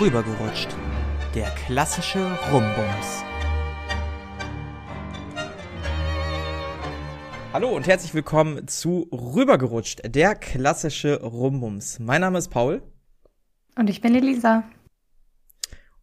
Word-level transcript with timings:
Rübergerutscht. 0.00 0.68
Der 1.34 1.50
klassische 1.66 2.26
Rumbums. 2.50 3.22
Hallo 7.52 7.76
und 7.76 7.86
herzlich 7.86 8.14
willkommen 8.14 8.66
zu 8.66 9.10
Rübergerutscht, 9.12 10.00
der 10.06 10.36
klassische 10.36 11.20
Rumbums. 11.20 11.98
Mein 11.98 12.22
Name 12.22 12.38
ist 12.38 12.48
Paul. 12.48 12.82
Und 13.76 13.90
ich 13.90 14.00
bin 14.00 14.14
Elisa. 14.14 14.64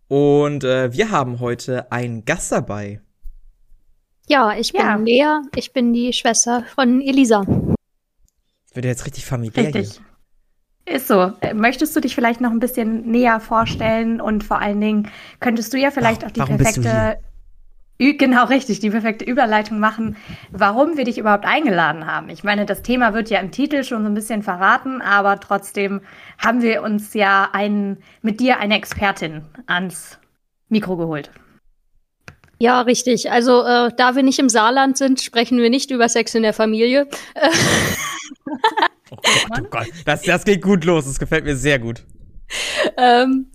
Und 0.07 0.63
äh, 0.63 0.93
wir 0.93 1.09
haben 1.09 1.39
heute 1.39 1.91
einen 1.91 2.23
Gast 2.23 2.51
dabei. 2.51 3.01
Ja, 4.27 4.55
ich 4.55 4.73
bin 4.73 4.81
ja. 4.81 4.95
Lea. 4.95 5.41
Ich 5.55 5.73
bin 5.73 5.93
die 5.93 6.13
Schwester 6.13 6.63
von 6.75 7.01
Elisa. 7.01 7.47
Wird 8.75 8.85
jetzt 8.85 9.07
richtig 9.07 9.25
familiär. 9.25 9.73
Richtig. 9.73 10.01
Ist 10.87 11.07
so. 11.07 11.33
Äh, 11.41 11.53
möchtest 11.53 11.95
du 11.95 11.99
dich 11.99 12.15
vielleicht 12.15 12.39
noch 12.39 12.51
ein 12.51 12.59
bisschen 12.59 13.11
näher 13.11 13.39
vorstellen 13.41 14.21
und 14.21 14.43
vor 14.43 14.59
allen 14.59 14.79
Dingen 14.79 15.09
könntest 15.41 15.73
du 15.73 15.77
ja 15.77 15.91
vielleicht 15.91 16.23
Ach, 16.23 16.29
auch 16.29 16.31
die 16.31 16.41
perfekte 16.41 17.17
Genau, 17.99 18.45
richtig, 18.45 18.79
die 18.79 18.91
perfekte 18.91 19.25
Überleitung 19.25 19.79
machen, 19.79 20.17
warum 20.51 20.97
wir 20.97 21.03
dich 21.03 21.17
überhaupt 21.17 21.45
eingeladen 21.45 22.05
haben. 22.05 22.29
Ich 22.29 22.43
meine, 22.43 22.67
das 22.67 22.83
Thema 22.83 23.15
wird 23.15 23.31
ja 23.31 23.39
im 23.39 23.49
Titel 23.49 23.83
schon 23.83 24.03
so 24.03 24.07
ein 24.07 24.13
bisschen 24.13 24.43
verraten, 24.43 25.01
aber 25.01 25.39
trotzdem 25.39 26.01
haben 26.37 26.61
wir 26.61 26.83
uns 26.83 27.15
ja 27.15 27.49
einen, 27.53 27.97
mit 28.21 28.39
dir 28.39 28.59
eine 28.59 28.75
Expertin 28.75 29.41
ans 29.65 30.19
Mikro 30.69 30.95
geholt. 30.95 31.31
Ja, 32.59 32.81
richtig. 32.81 33.31
Also, 33.31 33.63
äh, 33.63 33.89
da 33.97 34.15
wir 34.15 34.21
nicht 34.21 34.37
im 34.37 34.49
Saarland 34.49 34.97
sind, 34.97 35.19
sprechen 35.19 35.57
wir 35.57 35.71
nicht 35.71 35.89
über 35.89 36.07
Sex 36.07 36.35
in 36.35 36.43
der 36.43 36.53
Familie. 36.53 37.07
oh 39.11 39.15
Gott, 39.15 39.61
oh 39.61 39.67
Gott. 39.69 39.87
Das, 40.05 40.21
das 40.21 40.45
geht 40.45 40.61
gut 40.61 40.85
los. 40.85 41.05
Das 41.05 41.19
gefällt 41.19 41.45
mir 41.45 41.55
sehr 41.55 41.79
gut. 41.79 42.03
Ähm, 42.97 43.51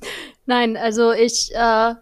nein, 0.47 0.77
also 0.77 1.13
ich 1.13 1.51
äh, 1.55 1.95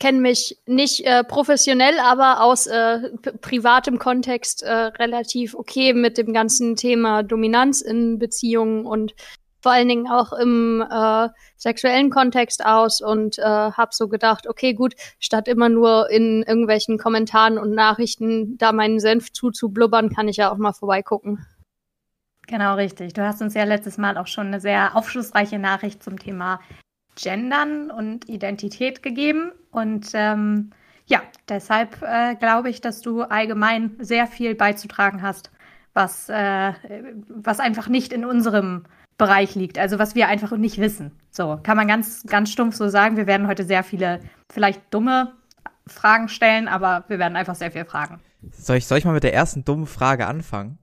kenne 0.00 0.20
mich 0.20 0.58
nicht 0.66 1.06
äh, 1.06 1.24
professionell, 1.24 1.98
aber 1.98 2.42
aus 2.42 2.66
äh, 2.66 3.10
privatem 3.40 3.98
Kontext 3.98 4.62
äh, 4.62 4.70
relativ 4.70 5.54
okay 5.54 5.94
mit 5.94 6.18
dem 6.18 6.32
ganzen 6.32 6.76
Thema 6.76 7.22
Dominanz 7.22 7.80
in 7.80 8.18
Beziehungen 8.18 8.86
und 8.86 9.14
vor 9.64 9.72
allen 9.72 9.88
Dingen 9.88 10.08
auch 10.08 10.34
im 10.34 10.84
äh, 10.90 11.28
sexuellen 11.56 12.10
Kontext 12.10 12.66
aus 12.66 13.00
und 13.00 13.38
äh, 13.38 13.42
habe 13.42 13.92
so 13.92 14.08
gedacht, 14.08 14.46
okay, 14.46 14.74
gut, 14.74 14.94
statt 15.18 15.48
immer 15.48 15.70
nur 15.70 16.10
in 16.10 16.42
irgendwelchen 16.42 16.98
Kommentaren 16.98 17.56
und 17.56 17.70
Nachrichten 17.70 18.58
da 18.58 18.72
meinen 18.72 19.00
Senf 19.00 19.32
zuzublubbern, 19.32 20.10
kann 20.10 20.28
ich 20.28 20.36
ja 20.36 20.52
auch 20.52 20.58
mal 20.58 20.74
vorbeigucken. 20.74 21.46
Genau, 22.46 22.74
richtig. 22.74 23.14
Du 23.14 23.22
hast 23.22 23.40
uns 23.40 23.54
ja 23.54 23.64
letztes 23.64 23.98
Mal 23.98 24.18
auch 24.18 24.26
schon 24.26 24.48
eine 24.48 24.60
sehr 24.60 24.96
aufschlussreiche 24.96 25.58
Nachricht 25.58 26.02
zum 26.02 26.18
Thema 26.18 26.60
Gendern 27.16 27.90
und 27.90 28.28
Identität 28.28 29.02
gegeben. 29.02 29.52
Und 29.70 30.10
ähm, 30.14 30.70
ja, 31.06 31.22
deshalb 31.48 32.02
äh, 32.02 32.34
glaube 32.34 32.70
ich, 32.70 32.80
dass 32.80 33.00
du 33.00 33.22
allgemein 33.22 33.96
sehr 33.98 34.26
viel 34.26 34.54
beizutragen 34.54 35.22
hast, 35.22 35.50
was, 35.92 36.28
äh, 36.28 36.72
was 37.28 37.60
einfach 37.60 37.88
nicht 37.88 38.12
in 38.12 38.24
unserem 38.24 38.84
Bereich 39.16 39.54
liegt, 39.54 39.78
also 39.78 39.98
was 39.98 40.14
wir 40.14 40.28
einfach 40.28 40.56
nicht 40.56 40.78
wissen. 40.78 41.12
So, 41.30 41.60
kann 41.62 41.76
man 41.76 41.86
ganz, 41.86 42.24
ganz 42.26 42.50
stumpf 42.50 42.74
so 42.74 42.88
sagen. 42.88 43.16
Wir 43.16 43.26
werden 43.26 43.46
heute 43.46 43.64
sehr 43.64 43.84
viele, 43.84 44.20
vielleicht 44.52 44.82
dumme 44.92 45.34
Fragen 45.86 46.28
stellen, 46.28 46.66
aber 46.66 47.04
wir 47.08 47.18
werden 47.18 47.36
einfach 47.36 47.54
sehr 47.54 47.70
viel 47.70 47.84
fragen. 47.84 48.20
Soll 48.50 48.76
ich, 48.76 48.86
soll 48.86 48.98
ich 48.98 49.04
mal 49.04 49.12
mit 49.12 49.22
der 49.22 49.34
ersten 49.34 49.64
dummen 49.64 49.86
Frage 49.86 50.26
anfangen? 50.26 50.78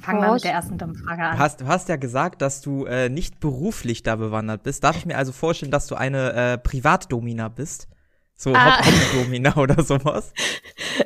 Fangen 0.00 0.20
wir 0.22 0.32
mit 0.32 0.44
der 0.44 0.52
ersten 0.52 0.78
dummen 0.78 0.96
Frage 0.96 1.22
an. 1.22 1.36
Du 1.36 1.38
hast, 1.42 1.60
du 1.60 1.66
hast 1.66 1.88
ja 1.88 1.96
gesagt, 1.96 2.42
dass 2.42 2.60
du 2.60 2.84
äh, 2.84 3.08
nicht 3.08 3.40
beruflich 3.40 4.02
da 4.02 4.16
bewandert 4.16 4.62
bist. 4.62 4.84
Darf 4.84 4.96
ich 4.96 5.06
mir 5.06 5.16
also 5.16 5.32
vorstellen, 5.32 5.72
dass 5.72 5.86
du 5.86 5.94
eine 5.94 6.32
äh, 6.32 6.58
Privatdomina 6.58 7.48
bist? 7.48 7.88
So 8.36 8.52
ah. 8.54 8.78
Hobbydomina 8.78 9.56
oder 9.58 9.82
sowas? 9.82 10.32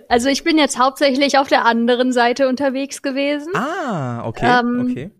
Also 0.08 0.28
ich 0.28 0.44
bin 0.44 0.58
jetzt 0.58 0.78
hauptsächlich 0.78 1.38
auf 1.38 1.48
der 1.48 1.64
anderen 1.64 2.12
Seite 2.12 2.48
unterwegs 2.48 3.00
gewesen. 3.00 3.53
Ah, 3.56 4.26
okay, 4.26 4.60
ähm, 4.60 4.88
okay. 4.91 5.10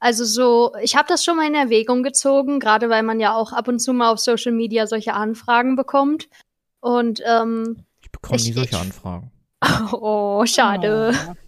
Also 0.00 0.24
so, 0.24 0.72
ich 0.80 0.94
habe 0.94 1.08
das 1.08 1.24
schon 1.24 1.36
mal 1.36 1.48
in 1.48 1.54
Erwägung 1.54 2.04
gezogen, 2.04 2.60
gerade 2.60 2.88
weil 2.88 3.02
man 3.02 3.18
ja 3.18 3.34
auch 3.34 3.52
ab 3.52 3.66
und 3.66 3.80
zu 3.80 3.92
mal 3.92 4.12
auf 4.12 4.20
Social 4.20 4.52
Media 4.52 4.86
solche 4.86 5.14
Anfragen 5.14 5.74
bekommt. 5.74 6.28
Und 6.80 7.20
ähm, 7.26 7.84
ich 8.00 8.12
bekomme 8.12 8.40
nie 8.40 8.52
solche 8.52 8.78
Anfragen. 8.78 9.32
Oh, 9.92 10.46
schade. 10.46 11.12
Oh. 11.12 11.47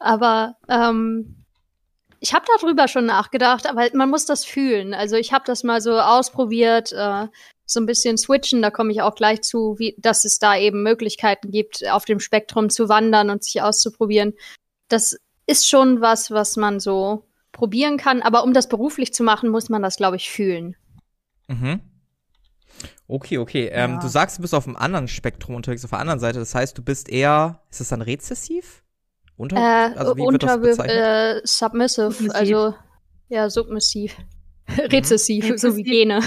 Aber 0.00 0.56
ähm, 0.68 1.44
ich 2.18 2.34
habe 2.34 2.44
darüber 2.56 2.88
schon 2.88 3.06
nachgedacht, 3.06 3.68
aber 3.68 3.88
man 3.94 4.10
muss 4.10 4.26
das 4.26 4.44
fühlen. 4.44 4.94
Also 4.94 5.16
ich 5.16 5.32
habe 5.32 5.44
das 5.46 5.62
mal 5.62 5.80
so 5.80 5.98
ausprobiert, 5.98 6.92
äh, 6.92 7.28
so 7.66 7.80
ein 7.80 7.86
bisschen 7.86 8.18
switchen. 8.18 8.62
Da 8.62 8.70
komme 8.70 8.92
ich 8.92 9.02
auch 9.02 9.14
gleich 9.14 9.42
zu, 9.42 9.76
wie, 9.78 9.94
dass 9.98 10.24
es 10.24 10.38
da 10.38 10.56
eben 10.56 10.82
Möglichkeiten 10.82 11.50
gibt, 11.50 11.88
auf 11.88 12.04
dem 12.04 12.18
Spektrum 12.18 12.68
zu 12.68 12.88
wandern 12.88 13.30
und 13.30 13.44
sich 13.44 13.62
auszuprobieren. 13.62 14.34
Das 14.88 15.16
ist 15.46 15.68
schon 15.68 16.00
was, 16.00 16.30
was 16.30 16.56
man 16.56 16.80
so 16.80 17.26
probieren 17.52 17.96
kann. 17.96 18.22
Aber 18.22 18.44
um 18.44 18.52
das 18.52 18.68
beruflich 18.68 19.14
zu 19.14 19.22
machen, 19.22 19.50
muss 19.50 19.68
man 19.68 19.82
das, 19.82 19.96
glaube 19.96 20.16
ich, 20.16 20.30
fühlen. 20.30 20.76
Mhm. 21.48 21.80
Okay, 23.06 23.38
okay. 23.38 23.70
Ähm, 23.72 23.98
Du 24.00 24.08
sagst, 24.08 24.38
du 24.38 24.42
bist 24.42 24.54
auf 24.54 24.66
einem 24.66 24.76
anderen 24.76 25.08
Spektrum 25.08 25.56
unterwegs, 25.56 25.84
auf 25.84 25.90
der 25.90 25.98
anderen 25.98 26.20
Seite. 26.20 26.38
Das 26.38 26.54
heißt, 26.54 26.76
du 26.76 26.82
bist 26.82 27.08
eher, 27.08 27.62
ist 27.70 27.80
das 27.80 27.88
dann 27.88 28.02
rezessiv? 28.02 28.82
Unter, 29.40 29.56
äh, 29.56 29.94
also 29.96 30.18
wie 30.18 30.20
unter 30.20 30.60
wird 30.60 30.78
das 30.78 30.86
äh, 30.86 31.40
submissive, 31.44 32.10
submissiv. 32.10 32.34
also 32.34 32.74
ja, 33.30 33.48
submissiv. 33.48 34.18
Mhm. 34.68 34.80
rezessiv, 34.92 35.52
so 35.56 35.76
wie 35.78 35.82
Gene. 35.82 36.20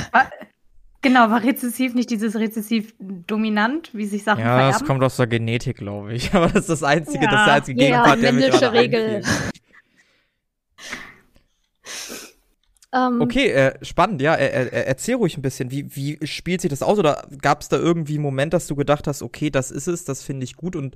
Genau, 1.04 1.30
war 1.30 1.44
rezessiv 1.44 1.94
nicht 1.94 2.10
dieses 2.10 2.36
rezessiv 2.36 2.96
dominant, 2.98 3.92
wie 3.94 4.08
sich 4.08 4.24
Sachen 4.24 4.40
Ja, 4.40 4.56
vererben? 4.56 4.72
das 4.72 4.88
kommt 4.88 5.04
aus 5.04 5.18
der 5.18 5.28
Genetik, 5.28 5.78
glaube 5.78 6.14
ich. 6.14 6.34
Aber 6.34 6.48
das 6.48 6.62
ist 6.62 6.70
das 6.70 6.82
einzige, 6.82 7.26
ja. 7.26 7.30
das 7.30 7.40
ist 7.42 7.46
der 7.46 7.54
einzige 7.54 7.80
Gegenpart, 7.80 8.16
ja, 8.16 8.22
der 8.22 8.34
mich 8.34 8.50
gerade 8.50 8.74
Regel. 8.74 9.22
Um, 12.92 13.00
ähm, 13.16 13.22
okay, 13.22 13.52
äh, 13.52 13.86
spannend, 13.86 14.24
ja. 14.24 14.34
Er, 14.34 14.74
er, 14.74 14.88
erzähl 14.88 15.16
ruhig 15.16 15.38
ein 15.38 15.44
bisschen. 15.44 15.70
Wie, 15.70 15.96
wie 15.96 16.18
spielt 16.26 16.62
sich 16.62 16.70
das 16.72 16.82
aus? 16.82 16.98
Oder 16.98 17.28
gab 17.44 17.62
es 17.62 17.70
da 17.70 17.78
irgendwie 17.78 18.16
einen 18.16 18.24
Moment, 18.24 18.54
dass 18.56 18.66
du 18.66 18.76
gedacht 18.76 19.06
hast, 19.06 19.22
okay, 19.22 19.52
das 19.52 19.70
ist 19.70 19.86
es, 19.86 20.04
das 20.04 20.24
finde 20.24 20.46
ich 20.46 20.56
gut? 20.56 20.76
Und 20.76 20.96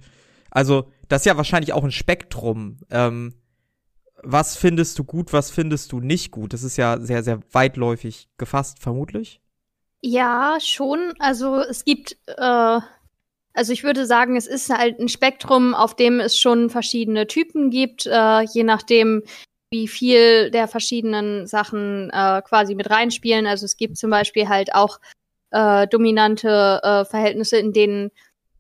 also, 0.58 0.92
das 1.08 1.22
ist 1.22 1.26
ja 1.28 1.38
wahrscheinlich 1.38 1.72
auch 1.72 1.84
ein 1.84 1.92
Spektrum. 1.92 2.78
Ähm, 2.90 3.36
was 4.24 4.58
findest 4.58 4.98
du 4.98 5.04
gut, 5.04 5.32
was 5.32 5.52
findest 5.52 5.92
du 5.92 6.00
nicht 6.00 6.32
gut? 6.32 6.52
Das 6.52 6.64
ist 6.64 6.78
ja 6.78 7.00
sehr, 7.00 7.22
sehr 7.22 7.42
weitläufig 7.52 8.28
gefasst, 8.40 8.80
vermutlich. 8.80 9.40
Ja, 10.02 10.58
schon. 10.60 11.14
Also 11.20 11.60
es 11.60 11.86
gibt, 11.86 12.18
äh, 12.26 12.80
also 13.54 13.72
ich 13.72 13.84
würde 13.84 14.08
sagen, 14.08 14.36
es 14.36 14.48
ist 14.48 14.76
halt 14.76 15.00
ein 15.00 15.10
Spektrum, 15.10 15.76
auf 15.76 15.96
dem 15.96 16.20
es 16.20 16.40
schon 16.40 16.72
verschiedene 16.72 17.28
Typen 17.28 17.70
gibt, 17.70 18.08
äh, 18.08 18.42
je 18.42 18.64
nachdem, 18.64 19.22
wie 19.70 19.88
viel 19.88 20.50
der 20.50 20.68
verschiedenen 20.68 21.46
Sachen 21.46 22.10
äh, 22.10 22.42
quasi 22.42 22.74
mit 22.74 22.90
reinspielen. 22.90 23.46
Also 23.46 23.66
es 23.66 23.78
gibt 23.78 23.98
zum 23.98 24.10
Beispiel 24.10 24.50
halt 24.50 24.74
auch 24.74 25.00
äh, 25.52 25.86
dominante 25.86 26.80
äh, 26.82 27.06
Verhältnisse, 27.06 27.58
in 27.58 27.74
denen 27.74 28.10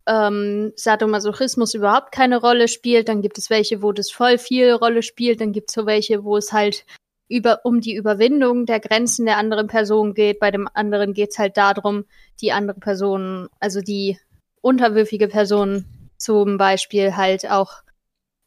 ähm, 0.07 0.73
Sadomasochismus 0.75 1.73
überhaupt 1.73 2.11
keine 2.11 2.37
Rolle 2.39 2.67
spielt. 2.67 3.09
Dann 3.09 3.21
gibt 3.21 3.37
es 3.37 3.49
welche, 3.49 3.81
wo 3.81 3.91
das 3.91 4.09
voll 4.09 4.37
viel 4.37 4.71
Rolle 4.71 5.03
spielt. 5.03 5.41
Dann 5.41 5.51
gibt 5.51 5.69
es 5.69 5.75
so 5.75 5.85
welche, 5.85 6.23
wo 6.23 6.37
es 6.37 6.53
halt 6.53 6.85
über 7.29 7.61
um 7.65 7.81
die 7.81 7.95
Überwindung 7.95 8.65
der 8.65 8.79
Grenzen 8.79 9.25
der 9.25 9.37
anderen 9.37 9.67
Person 9.67 10.13
geht. 10.13 10.39
Bei 10.39 10.49
dem 10.49 10.67
anderen 10.73 11.13
geht 11.13 11.31
es 11.31 11.39
halt 11.39 11.57
darum, 11.57 12.05
die 12.41 12.51
andere 12.51 12.79
Person, 12.79 13.49
also 13.59 13.81
die 13.81 14.17
unterwürfige 14.61 15.27
Person 15.27 15.85
zum 16.17 16.57
Beispiel 16.57 17.15
halt 17.15 17.49
auch 17.49 17.73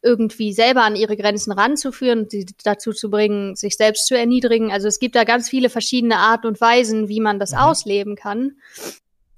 irgendwie 0.03 0.51
selber 0.51 0.81
an 0.81 0.95
ihre 0.95 1.15
Grenzen 1.15 1.51
ranzuführen 1.51 2.27
sie 2.27 2.47
dazu 2.63 2.91
zu 2.91 3.11
bringen, 3.11 3.55
sich 3.55 3.77
selbst 3.77 4.07
zu 4.07 4.17
erniedrigen. 4.17 4.71
Also 4.71 4.87
es 4.87 4.97
gibt 4.97 5.15
da 5.15 5.23
ganz 5.25 5.47
viele 5.47 5.69
verschiedene 5.69 6.17
Arten 6.17 6.47
und 6.47 6.59
Weisen, 6.59 7.07
wie 7.07 7.19
man 7.19 7.37
das 7.37 7.51
mhm. 7.51 7.57
ausleben 7.59 8.15
kann. 8.15 8.57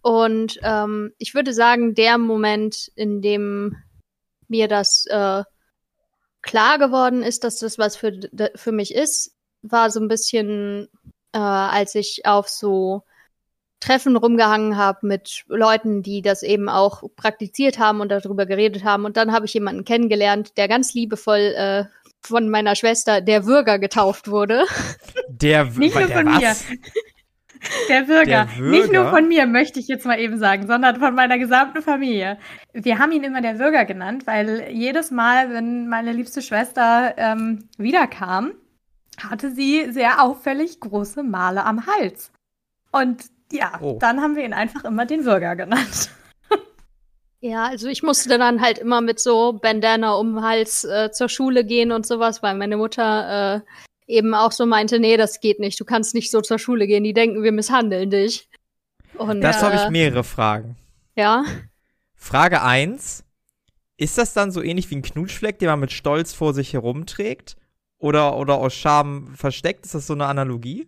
Und 0.03 0.59
ähm, 0.63 1.13
ich 1.17 1.33
würde 1.33 1.53
sagen, 1.53 1.95
der 1.95 2.17
Moment, 2.17 2.91
in 2.95 3.21
dem 3.21 3.77
mir 4.49 4.67
das 4.67 5.05
äh, 5.05 5.43
klar 6.41 6.77
geworden 6.77 7.23
ist, 7.23 7.45
dass 7.45 7.57
das 7.57 7.79
was 7.79 7.95
für, 7.95 8.19
für 8.53 8.73
mich 8.73 8.93
ist, 8.93 9.33
war 9.61 9.89
so 9.89 10.01
ein 10.01 10.09
bisschen, 10.09 10.89
äh, 11.31 11.39
als 11.39 11.95
ich 11.95 12.25
auf 12.25 12.49
so 12.49 13.03
Treffen 13.79 14.17
rumgehangen 14.17 14.75
habe 14.75 15.07
mit 15.07 15.45
Leuten, 15.47 16.03
die 16.03 16.21
das 16.21 16.43
eben 16.43 16.67
auch 16.67 17.03
praktiziert 17.15 17.79
haben 17.79 18.01
und 18.01 18.09
darüber 18.09 18.45
geredet 18.45 18.83
haben. 18.83 19.05
Und 19.05 19.15
dann 19.15 19.31
habe 19.31 19.45
ich 19.45 19.53
jemanden 19.53 19.85
kennengelernt, 19.85 20.57
der 20.57 20.67
ganz 20.67 20.93
liebevoll 20.93 21.53
äh, 21.55 21.85
von 22.19 22.49
meiner 22.49 22.75
Schwester 22.75 23.21
der 23.21 23.45
Würger 23.45 23.79
getauft 23.79 24.29
wurde. 24.29 24.65
Der 25.27 25.63
Nicht 25.65 25.95
nur 25.95 26.09
von 26.09 26.25
mir. 26.25 26.55
Der 27.89 28.07
Würger. 28.07 28.25
der 28.25 28.57
Würger. 28.57 28.69
Nicht 28.69 28.91
nur 28.91 29.09
von 29.09 29.27
mir, 29.27 29.45
möchte 29.45 29.79
ich 29.79 29.87
jetzt 29.87 30.05
mal 30.05 30.19
eben 30.19 30.37
sagen, 30.37 30.67
sondern 30.67 30.99
von 30.99 31.15
meiner 31.15 31.37
gesamten 31.37 31.81
Familie. 31.81 32.37
Wir 32.73 32.99
haben 32.99 33.11
ihn 33.11 33.23
immer 33.23 33.41
der 33.41 33.59
Würger 33.59 33.85
genannt, 33.85 34.27
weil 34.27 34.67
jedes 34.71 35.11
Mal, 35.11 35.51
wenn 35.51 35.87
meine 35.87 36.11
liebste 36.11 36.41
Schwester 36.41 37.13
ähm, 37.17 37.69
wiederkam, 37.77 38.53
hatte 39.21 39.51
sie 39.51 39.91
sehr 39.91 40.23
auffällig 40.23 40.79
große 40.79 41.23
Male 41.23 41.65
am 41.65 41.85
Hals. 41.85 42.31
Und 42.91 43.25
ja, 43.51 43.73
oh. 43.81 43.97
dann 43.99 44.21
haben 44.21 44.35
wir 44.35 44.43
ihn 44.43 44.53
einfach 44.53 44.83
immer 44.83 45.05
den 45.05 45.25
Würger 45.25 45.55
genannt. 45.55 46.09
Ja, 47.45 47.65
also 47.65 47.89
ich 47.89 48.03
musste 48.03 48.37
dann 48.37 48.61
halt 48.61 48.77
immer 48.77 49.01
mit 49.01 49.19
so 49.19 49.51
Bandana 49.51 50.13
um 50.13 50.35
den 50.35 50.43
Hals 50.45 50.85
äh, 50.85 51.11
zur 51.11 51.27
Schule 51.27 51.65
gehen 51.65 51.91
und 51.91 52.05
sowas, 52.05 52.41
weil 52.41 52.55
meine 52.55 52.77
Mutter 52.77 53.57
äh, 53.57 53.61
eben 54.07 54.33
auch 54.33 54.51
so 54.51 54.65
meinte, 54.65 54.99
nee, 54.99 55.17
das 55.17 55.39
geht 55.39 55.59
nicht, 55.59 55.79
du 55.79 55.85
kannst 55.85 56.13
nicht 56.13 56.31
so 56.31 56.41
zur 56.41 56.59
Schule 56.59 56.87
gehen, 56.87 57.03
die 57.03 57.13
denken, 57.13 57.43
wir 57.43 57.51
misshandeln 57.51 58.09
dich. 58.09 58.49
Und, 59.17 59.41
das 59.41 59.61
äh, 59.61 59.65
habe 59.65 59.75
ich 59.75 59.89
mehrere 59.89 60.23
Fragen. 60.23 60.75
Ja. 61.15 61.43
Frage 62.15 62.61
eins: 62.61 63.23
Ist 63.97 64.17
das 64.17 64.33
dann 64.33 64.51
so 64.51 64.61
ähnlich 64.61 64.89
wie 64.89 64.95
ein 64.95 65.01
Knutschfleck, 65.01 65.59
den 65.59 65.67
man 65.67 65.79
mit 65.79 65.91
Stolz 65.91 66.33
vor 66.33 66.53
sich 66.53 66.73
herumträgt? 66.73 67.55
Oder, 67.99 68.37
oder 68.37 68.55
aus 68.55 68.73
Scham 68.73 69.33
versteckt? 69.35 69.85
Ist 69.85 69.95
das 69.95 70.07
so 70.07 70.13
eine 70.13 70.25
Analogie? 70.25 70.87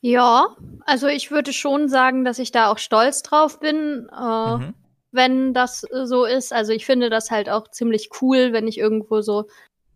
Ja, 0.00 0.56
also 0.84 1.06
ich 1.06 1.30
würde 1.30 1.52
schon 1.52 1.88
sagen, 1.88 2.24
dass 2.24 2.38
ich 2.38 2.50
da 2.50 2.70
auch 2.70 2.78
stolz 2.78 3.22
drauf 3.22 3.60
bin. 3.60 4.08
Äh, 4.12 4.56
mhm 4.56 4.74
wenn 5.16 5.54
das 5.54 5.80
so 6.04 6.24
ist. 6.24 6.52
Also 6.52 6.72
ich 6.72 6.86
finde 6.86 7.10
das 7.10 7.30
halt 7.32 7.48
auch 7.48 7.68
ziemlich 7.68 8.10
cool, 8.20 8.52
wenn 8.52 8.68
ich 8.68 8.78
irgendwo 8.78 9.20
so 9.22 9.46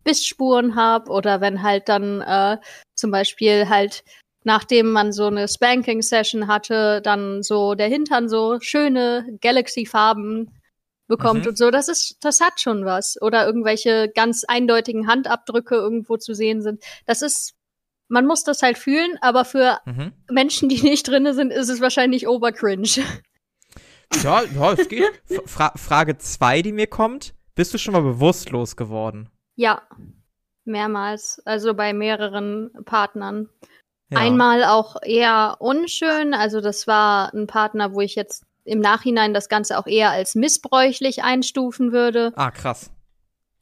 Bissspuren 0.05 0.77
habe 0.77 1.11
oder 1.11 1.41
wenn 1.41 1.63
halt 1.63 1.89
dann 1.89 2.21
äh, 2.21 2.59
zum 2.95 3.11
Beispiel 3.11 3.69
halt 3.69 4.05
nachdem 4.45 4.93
man 4.93 5.13
so 5.13 5.27
eine 5.27 5.49
Spanking-Session 5.49 6.47
hatte, 6.47 7.01
dann 7.03 7.43
so 7.43 7.75
der 7.75 7.89
Hintern 7.89 8.29
so 8.29 8.59
schöne 8.61 9.27
Galaxy-Farben 9.41 10.51
bekommt 11.07 11.43
mhm. 11.43 11.49
und 11.49 11.59
so. 11.59 11.71
Das 11.71 11.89
ist, 11.89 12.17
das 12.21 12.41
hat 12.41 12.61
schon 12.61 12.85
was. 12.85 13.21
Oder 13.21 13.45
irgendwelche 13.47 14.11
ganz 14.15 14.45
eindeutigen 14.45 15.07
Handabdrücke 15.07 15.75
irgendwo 15.75 16.17
zu 16.17 16.35
sehen 16.35 16.63
sind. 16.63 16.83
Das 17.05 17.21
ist, 17.23 17.55
man 18.09 18.27
muss 18.27 18.45
das 18.45 18.63
halt 18.63 18.79
fühlen, 18.79 19.19
aber 19.21 19.45
für 19.45 19.81
mhm. 19.85 20.13
Menschen, 20.31 20.69
die 20.69 20.83
nicht 20.83 21.07
drinne 21.07 21.35
sind, 21.35 21.53
ist 21.53 21.69
es 21.69 21.81
wahrscheinlich 21.81 22.27
obercringe. 22.27 22.89
Ja, 24.23 24.43
ja, 24.43 24.73
es 24.73 24.89
geht. 24.89 25.23
Fra 25.47 25.73
Frage 25.77 26.17
2, 26.19 26.63
die 26.63 26.73
mir 26.73 26.87
kommt. 26.87 27.35
Bist 27.55 27.75
du 27.75 27.79
schon 27.79 27.93
mal 27.93 28.03
bewusstlos 28.03 28.75
geworden? 28.77 29.29
Ja, 29.61 29.83
mehrmals. 30.65 31.43
Also 31.45 31.75
bei 31.75 31.93
mehreren 31.93 32.71
Partnern. 32.87 33.51
Ja. 34.09 34.21
Einmal 34.21 34.65
auch 34.65 34.97
eher 35.03 35.57
unschön. 35.59 36.33
Also 36.33 36.63
das 36.63 36.87
war 36.87 37.35
ein 37.35 37.47
Partner, 37.47 37.93
wo 37.93 38.01
ich 38.01 38.15
jetzt 38.15 38.47
im 38.65 38.81
Nachhinein 38.81 39.35
das 39.35 39.51
Ganze 39.51 39.79
auch 39.79 39.87
eher 39.87 40.13
als 40.13 40.35
missbräuchlich 40.35 41.25
einstufen 41.25 41.93
würde. 41.93 42.33
Ah, 42.37 42.51
krass. 42.51 42.91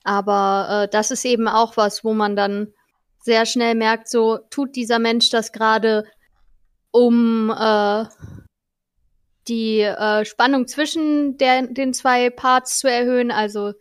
Aber 0.05 0.85
äh, 0.85 0.89
das 0.89 1.11
ist 1.11 1.25
eben 1.25 1.49
auch 1.49 1.77
was, 1.77 2.05
wo 2.05 2.15
man 2.15 2.37
dann 2.37 2.73
sehr 3.19 3.45
schnell 3.45 3.75
merkt, 3.75 4.09
so 4.09 4.39
tut 4.51 4.77
dieser 4.77 5.01
Mensch 5.01 5.31
das 5.31 5.51
gerade, 5.51 6.05
um 6.93 7.51
äh, 7.51 8.05
die 9.49 9.81
äh, 9.81 10.25
Spannung 10.25 10.69
zwischen 10.69 11.39
der, 11.39 11.67
den 11.67 11.93
zwei 11.93 12.31
Parts 12.31 12.79
zu 12.79 12.89
erhöhen. 12.89 13.33
Also 13.33 13.73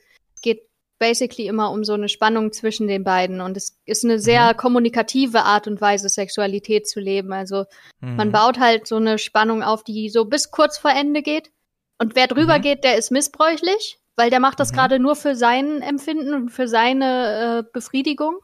basically 0.99 1.47
immer 1.47 1.71
um 1.71 1.83
so 1.83 1.94
eine 1.94 2.09
Spannung 2.09 2.51
zwischen 2.51 2.88
den 2.88 3.03
beiden. 3.03 3.41
Und 3.41 3.57
es 3.57 3.79
ist 3.85 4.03
eine 4.03 4.19
sehr 4.19 4.53
mhm. 4.53 4.57
kommunikative 4.57 5.44
Art 5.44 5.67
und 5.67 5.81
Weise, 5.81 6.09
Sexualität 6.09 6.88
zu 6.88 6.99
leben. 6.99 7.33
Also 7.33 7.65
mhm. 7.99 8.15
man 8.15 8.31
baut 8.31 8.59
halt 8.59 8.88
so 8.88 8.97
eine 8.97 9.17
Spannung 9.17 9.63
auf, 9.63 9.83
die 9.83 10.09
so 10.09 10.25
bis 10.25 10.51
kurz 10.51 10.77
vor 10.77 10.91
Ende 10.91 11.21
geht. 11.21 11.51
Und 11.99 12.15
wer 12.15 12.27
drüber 12.27 12.57
mhm. 12.57 12.61
geht, 12.61 12.83
der 12.83 12.97
ist 12.97 13.11
missbräuchlich, 13.11 13.99
weil 14.15 14.29
der 14.29 14.39
macht 14.39 14.59
das 14.59 14.71
mhm. 14.71 14.75
gerade 14.75 14.99
nur 14.99 15.15
für 15.15 15.35
sein 15.35 15.81
Empfinden 15.81 16.33
und 16.33 16.49
für 16.49 16.67
seine 16.67 17.63
äh, 17.65 17.69
Befriedigung. 17.71 18.39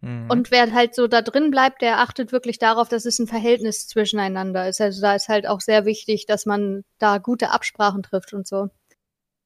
Mhm. 0.00 0.30
Und 0.30 0.50
wer 0.50 0.72
halt 0.72 0.94
so 0.94 1.06
da 1.06 1.22
drin 1.22 1.50
bleibt, 1.50 1.80
der 1.80 2.00
achtet 2.00 2.30
wirklich 2.32 2.58
darauf, 2.58 2.88
dass 2.88 3.06
es 3.06 3.18
ein 3.18 3.26
Verhältnis 3.26 3.88
zwischeneinander 3.88 4.68
ist. 4.68 4.80
Also 4.80 5.00
da 5.00 5.14
ist 5.14 5.28
halt 5.28 5.46
auch 5.46 5.60
sehr 5.60 5.86
wichtig, 5.86 6.26
dass 6.26 6.44
man 6.44 6.84
da 6.98 7.18
gute 7.18 7.50
Absprachen 7.50 8.02
trifft 8.02 8.34
und 8.34 8.46
so. 8.46 8.68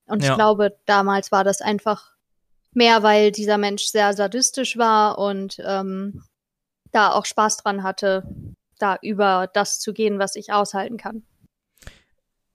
Und 0.07 0.25
ja. 0.25 0.31
ich 0.31 0.35
glaube, 0.37 0.77
damals 0.87 1.31
war 1.31 1.45
das 1.45 1.61
einfach 1.61 2.18
mehr, 2.73 3.03
weil 3.03 3.33
dieser 3.33 3.59
Mensch 3.59 3.85
sehr 3.85 4.13
sadistisch 4.15 4.77
war 4.77 5.19
und 5.19 5.59
ähm, 5.65 6.23
da 6.93 7.13
auch 7.13 7.27
Spaß 7.27 7.59
dran 7.59 7.83
hatte, 7.83 8.25
da 8.79 8.99
über 9.03 9.49
das 9.53 9.79
zu 9.81 9.93
gehen, 9.93 10.19
was 10.19 10.37
ich 10.37 10.53
aushalten 10.53 10.97
kann. 10.97 11.23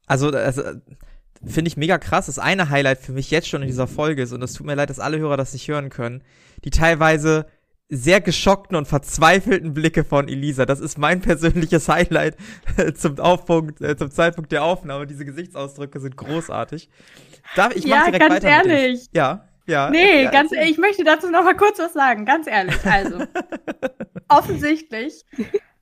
Also, 0.06 0.30
also 0.30 0.64
finde 1.46 1.68
ich 1.68 1.78
mega 1.78 1.98
krass. 1.98 2.28
Das 2.28 2.40
eine 2.40 2.70
Highlight 2.70 3.00
für 3.00 3.12
mich 3.12 3.32
jetzt 3.32 3.48
schon 3.48 3.62
in 3.62 3.68
dieser 3.68 3.88
Folge 3.88 4.24
ist, 4.24 4.32
und 4.32 4.42
es 4.42 4.54
tut 4.54 4.66
mir 4.66 4.76
leid, 4.76 4.90
dass 4.90 5.00
alle 5.00 5.20
Hörer 5.20 5.38
das 5.38 5.54
nicht 5.54 5.68
hören 5.68 5.90
können, 5.90 6.24
die 6.64 6.70
teilweise 6.70 7.46
sehr 7.90 8.22
geschockten 8.22 8.76
und 8.76 8.88
verzweifelten 8.88 9.74
Blicke 9.74 10.04
von 10.04 10.28
Elisa. 10.28 10.66
Das 10.66 10.80
ist 10.80 10.98
mein 10.98 11.22
persönliches 11.22 11.90
Highlight 11.90 12.38
zum 12.96 13.20
Aufpunkt, 13.20 13.82
äh, 13.82 13.96
zum 13.96 14.10
Zeitpunkt 14.10 14.52
der 14.52 14.64
Aufnahme. 14.64 15.06
Diese 15.06 15.26
Gesichtsausdrücke 15.26 16.00
sind 16.00 16.18
großartig. 16.18 16.90
Darf 17.56 17.76
ich 17.76 17.84
ja, 17.84 18.06
direkt 18.06 18.20
ganz 18.20 18.36
weiter 18.36 18.48
ehrlich. 18.48 19.08
Ja, 19.14 19.48
ja. 19.66 19.90
Nee, 19.90 20.24
ja, 20.24 20.32
ganz 20.32 20.52
ehrlich, 20.52 20.72
ich 20.72 20.78
möchte 20.78 21.04
dazu 21.04 21.30
noch 21.30 21.44
mal 21.44 21.56
kurz 21.56 21.80
was 21.80 21.94
sagen, 21.94 22.26
ganz 22.26 22.48
ehrlich. 22.48 22.76
Also, 22.86 23.26
offensichtlich 24.28 25.24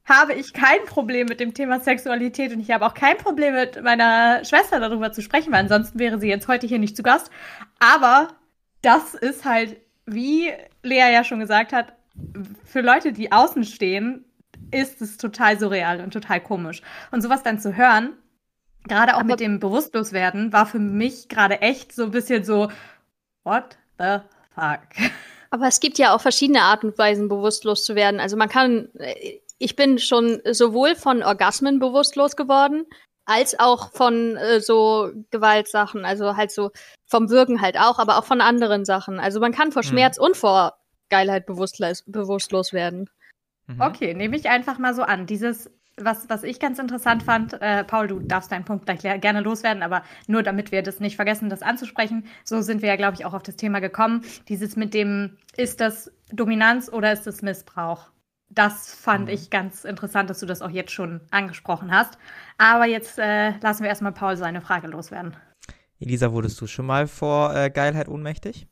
habe 0.06 0.34
ich 0.34 0.54
kein 0.54 0.84
Problem 0.86 1.28
mit 1.28 1.40
dem 1.40 1.54
Thema 1.54 1.80
Sexualität 1.80 2.52
und 2.54 2.60
ich 2.60 2.72
habe 2.72 2.86
auch 2.86 2.94
kein 2.94 3.18
Problem 3.18 3.54
mit 3.54 3.82
meiner 3.82 4.44
Schwester 4.44 4.80
darüber 4.80 5.12
zu 5.12 5.22
sprechen, 5.22 5.52
weil 5.52 5.62
ansonsten 5.62 6.00
wäre 6.00 6.20
sie 6.20 6.28
jetzt 6.28 6.48
heute 6.48 6.68
hier 6.68 6.80
nicht 6.80 6.98
zu 6.98 7.04
Gast. 7.04 7.32
Aber 7.80 8.30
das 8.82 9.14
ist 9.14 9.46
halt, 9.46 9.78
wie 10.06 10.52
Lea 10.84 11.14
ja 11.14 11.24
schon 11.24 11.40
gesagt 11.40 11.72
hat, 11.72 11.94
für 12.66 12.82
Leute, 12.82 13.14
die 13.14 13.32
außen 13.32 13.64
stehen, 13.64 14.26
ist 14.72 15.02
es 15.02 15.18
total 15.18 15.60
surreal 15.60 16.02
und 16.02 16.12
total 16.12 16.42
komisch. 16.42 16.82
Und 17.12 17.22
sowas 17.22 17.44
dann 17.44 17.60
zu 17.60 17.76
hören, 17.76 18.14
gerade 18.88 19.14
auch 19.14 19.20
Aber 19.20 19.30
mit 19.30 19.40
dem 19.40 19.60
Bewusstloswerden, 19.60 20.52
war 20.54 20.66
für 20.66 20.80
mich 20.80 21.30
gerade 21.30 21.62
echt 21.62 21.94
so 21.94 22.06
ein 22.06 22.12
bisschen 22.12 22.44
so, 22.44 22.70
what 23.44 23.78
the 23.98 24.20
fuck? 24.54 24.82
Aber 25.52 25.68
es 25.68 25.80
gibt 25.80 25.98
ja 25.98 26.16
auch 26.16 26.22
verschiedene 26.22 26.62
Arten 26.62 26.88
und 26.88 26.98
Weisen, 26.98 27.28
bewusstlos 27.28 27.84
zu 27.84 27.96
werden. 27.96 28.22
Also 28.22 28.38
man 28.38 28.48
kann, 28.48 28.88
ich 29.58 29.76
bin 29.76 30.00
schon 30.00 30.42
sowohl 30.50 30.96
von 30.96 31.24
Orgasmen 31.24 31.80
bewusstlos 31.80 32.38
geworden, 32.38 32.86
als 33.26 33.60
auch 33.60 33.92
von 33.92 34.38
äh, 34.38 34.62
so 34.62 35.12
Gewaltsachen, 35.30 36.06
also 36.06 36.38
halt 36.38 36.52
so 36.52 36.72
vom 37.06 37.30
Wirken 37.30 37.62
halt 37.62 37.78
auch, 37.78 38.00
aber 38.00 38.18
auch 38.18 38.26
von 38.26 38.42
anderen 38.42 38.86
Sachen. 38.86 39.20
Also 39.20 39.40
man 39.40 39.52
kann 39.52 39.72
vor 39.74 39.84
mhm. 39.84 39.88
Schmerz 39.88 40.18
mhm. 40.18 40.26
und 40.26 40.38
vor 40.38 40.78
Geilheit 41.10 41.46
bewusstlos, 41.46 42.04
bewusstlos 42.08 42.72
werden. 42.72 43.10
Mhm. 43.68 43.82
Okay, 43.82 44.14
nehme 44.14 44.38
ich 44.38 44.50
einfach 44.50 44.78
mal 44.78 44.94
so 44.94 45.04
an. 45.04 45.26
Dieses, 45.28 45.70
was, 45.98 46.30
was 46.30 46.44
ich 46.44 46.60
ganz 46.60 46.80
interessant 46.80 47.24
fand, 47.24 47.62
äh, 47.62 47.84
Paul, 47.84 48.08
du 48.08 48.20
darfst 48.20 48.52
deinen 48.52 48.66
Punkt 48.66 48.86
gleich 48.86 49.02
gerne 49.22 49.42
loswerden, 49.42 49.84
aber 49.84 50.04
nur 50.28 50.44
damit 50.44 50.72
wir 50.72 50.84
das 50.84 51.00
nicht 51.00 51.16
vergessen, 51.16 51.50
das 51.50 51.62
anzusprechen, 51.62 52.26
so 52.44 52.62
sind 52.62 52.82
wir 52.82 52.90
ja, 52.90 52.96
glaube 52.96 53.16
ich, 53.16 53.26
auch 53.26 53.34
auf 53.34 53.44
das 53.44 53.56
Thema 53.56 53.80
gekommen. 53.80 54.24
Dieses 54.48 54.76
mit 54.76 54.94
dem, 54.94 55.38
ist 55.58 55.82
das 55.82 56.12
Dominanz 56.32 56.90
oder 56.92 57.12
ist 57.12 57.28
das 57.28 57.42
Missbrauch? 57.42 58.10
Das 58.50 58.94
fand 58.94 59.26
mhm. 59.26 59.34
ich 59.34 59.50
ganz 59.50 59.86
interessant, 59.86 60.30
dass 60.30 60.40
du 60.40 60.46
das 60.46 60.62
auch 60.62 60.70
jetzt 60.70 60.92
schon 60.92 61.22
angesprochen 61.32 61.92
hast. 61.92 62.18
Aber 62.58 62.86
jetzt 62.86 63.18
äh, 63.18 63.52
lassen 63.60 63.84
wir 63.84 63.90
erstmal 63.90 64.12
Paul 64.12 64.36
seine 64.36 64.62
Frage 64.62 64.88
loswerden. 64.88 65.36
Elisa, 66.00 66.32
wurdest 66.32 66.60
du 66.60 66.68
schon 66.68 66.86
mal 66.86 67.08
vor 67.08 67.56
äh, 67.56 67.70
Geilheit 67.70 68.10
ohnmächtig? 68.10 68.68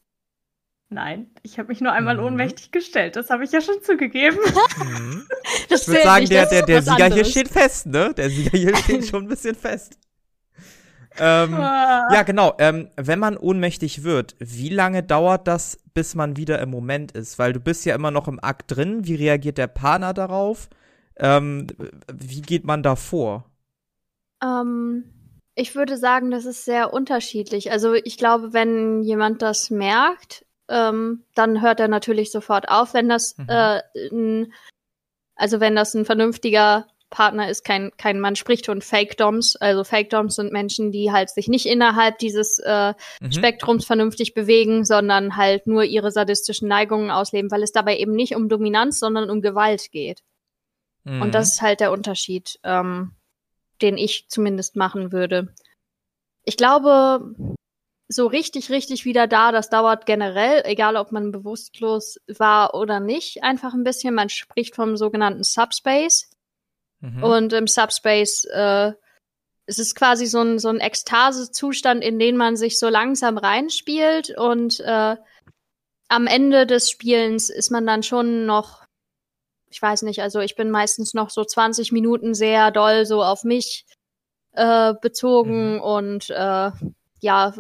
Nein, 0.92 1.30
ich 1.44 1.60
habe 1.60 1.68
mich 1.68 1.82
nur 1.82 1.92
einmal 1.92 2.18
mhm. 2.18 2.24
ohnmächtig 2.24 2.72
gestellt. 2.72 3.16
Das 3.16 3.30
habe 3.30 3.44
ich 3.44 3.52
ja 3.52 3.62
schon 3.62 3.82
zugegeben. 3.82 4.38
Mhm. 4.80 5.28
ich 5.70 5.88
würde 5.88 6.02
sagen, 6.02 6.26
der, 6.26 6.46
der, 6.48 6.66
der 6.66 6.82
Sieger 6.82 7.06
anderes. 7.06 7.14
hier 7.14 7.26
steht 7.26 7.48
fest, 7.50 7.86
ne? 7.86 8.14
Der 8.16 8.30
Sieger 8.30 8.58
hier 8.58 8.76
steht 8.84 9.06
schon 9.06 9.26
ein 9.26 9.28
bisschen 9.28 9.56
fest. 9.56 10.00
Ähm, 11.20 11.54
ah. 11.56 12.08
Ja, 12.12 12.24
genau. 12.24 12.56
Ähm, 12.60 12.90
wenn 12.96 13.20
man 13.20 13.38
ohnmächtig 13.38 14.04
wird, 14.04 14.36
wie 14.40 14.70
lange 14.70 15.04
dauert 15.04 15.48
das, 15.48 15.78
bis 15.94 16.16
man 16.16 16.38
wieder 16.38 16.60
im 16.60 16.70
Moment 16.70 17.12
ist? 17.12 17.38
Weil 17.38 17.54
du 17.54 17.60
bist 17.60 17.86
ja 17.86 17.94
immer 17.94 18.12
noch 18.12 18.28
im 18.28 18.42
Akt 18.42 18.76
drin. 18.76 19.06
Wie 19.06 19.16
reagiert 19.16 19.58
der 19.58 19.68
Partner 19.68 20.14
darauf? 20.14 20.70
Ähm, 21.18 21.68
wie 22.12 22.42
geht 22.42 22.64
man 22.66 22.82
da 22.82 22.96
vor? 22.96 23.46
Ähm, 24.44 25.04
ich 25.56 25.76
würde 25.76 25.98
sagen, 25.98 26.32
das 26.32 26.46
ist 26.46 26.66
sehr 26.66 26.94
unterschiedlich. 26.94 27.72
Also 27.72 27.94
ich 27.94 28.18
glaube, 28.18 28.54
wenn 28.54 29.02
jemand 29.04 29.42
das 29.42 29.70
merkt, 29.70 30.46
ähm, 30.70 31.24
dann 31.36 31.62
hört 31.62 31.80
er 31.80 31.88
natürlich 31.88 32.32
sofort 32.32 32.70
auf, 32.70 32.94
wenn 32.94 33.10
das 33.10 33.38
mhm. 33.38 33.48
äh, 33.50 33.82
ein, 34.12 34.54
also 35.36 35.60
wenn 35.60 35.76
das 35.76 35.94
ein 35.94 36.06
vernünftiger 36.06 36.86
Partner 37.10 37.50
ist, 37.50 37.64
kein, 37.64 37.92
kein 37.98 38.20
man 38.20 38.36
spricht 38.36 38.68
von 38.68 38.82
Fake 38.82 39.18
Doms. 39.18 39.56
Also 39.56 39.84
Fake 39.84 40.10
Doms 40.10 40.36
sind 40.36 40.54
Menschen, 40.54 40.92
die 40.92 41.12
halt 41.12 41.30
sich 41.30 41.48
nicht 41.48 41.66
innerhalb 41.66 42.20
dieses 42.20 42.60
äh, 42.60 42.94
mhm. 43.20 43.32
Spektrums 43.32 43.86
vernünftig 43.86 44.34
bewegen, 44.34 44.86
sondern 44.86 45.36
halt 45.36 45.66
nur 45.66 45.84
ihre 45.84 46.12
sadistischen 46.12 46.68
Neigungen 46.68 47.10
ausleben, 47.10 47.52
weil 47.52 47.64
es 47.64 47.72
dabei 47.72 47.98
eben 47.98 48.14
nicht 48.14 48.36
um 48.36 48.48
Dominanz, 48.48 49.00
sondern 49.00 49.30
um 49.30 49.42
Gewalt 49.42 49.92
geht. 49.92 50.22
Mhm. 51.04 51.22
Und 51.24 51.36
das 51.36 51.54
ist 51.54 51.62
halt 51.62 51.80
der 51.80 51.92
Unterschied, 51.92 52.60
ähm, 52.64 53.14
den 53.82 53.98
ich 53.98 54.26
zumindest 54.30 54.76
machen 54.76 55.12
würde. 55.12 55.54
Ich 56.44 56.58
glaube, 56.58 57.36
so 58.12 58.26
richtig, 58.28 58.70
richtig 58.70 59.06
wieder 59.06 59.28
da, 59.28 59.52
das 59.52 59.70
dauert 59.70 60.06
generell, 60.06 60.64
egal 60.66 60.96
ob 60.96 61.12
man 61.12 61.32
bewusstlos 61.32 62.20
war 62.28 62.74
oder 62.74 63.00
nicht, 63.00 63.44
einfach 63.44 63.74
ein 63.74 63.84
bisschen. 63.84 64.16
Man 64.16 64.30
spricht 64.30 64.76
vom 64.76 64.98
sogenannten 64.98 65.44
Subspace. 65.44 66.32
Mhm. 67.02 67.24
Und 67.24 67.54
im 67.54 67.68
Subspace 67.68 68.46
äh, 68.46 68.94
es 69.70 69.78
ist 69.78 69.94
quasi 69.94 70.26
so 70.26 70.42
ein, 70.42 70.58
so 70.58 70.70
ein 70.70 70.80
Ekstase-Zustand, 70.80 72.04
in 72.04 72.18
den 72.18 72.36
man 72.36 72.58
sich 72.58 72.80
so 72.80 72.90
langsam 72.90 73.38
reinspielt 73.38 74.36
und 74.36 74.80
äh, 74.80 75.16
am 76.08 76.26
Ende 76.26 76.66
des 76.66 76.90
Spielens 76.90 77.52
ist 77.52 77.70
man 77.70 77.86
dann 77.86 78.02
schon 78.02 78.48
noch, 78.48 78.84
ich 79.70 79.80
weiß 79.80 80.02
nicht, 80.02 80.24
also 80.24 80.40
ich 80.40 80.56
bin 80.56 80.72
meistens 80.72 81.14
noch 81.14 81.30
so 81.30 81.46
20 81.46 81.92
Minuten 81.92 82.34
sehr 82.34 82.72
doll 82.72 83.06
so 83.06 83.24
auf 83.24 83.44
mich 83.44 83.86
äh, 84.54 84.96
bezogen 85.00 85.76
mhm. 85.76 85.82
und 85.82 86.30
äh, 86.32 86.72
ja, 87.22 87.54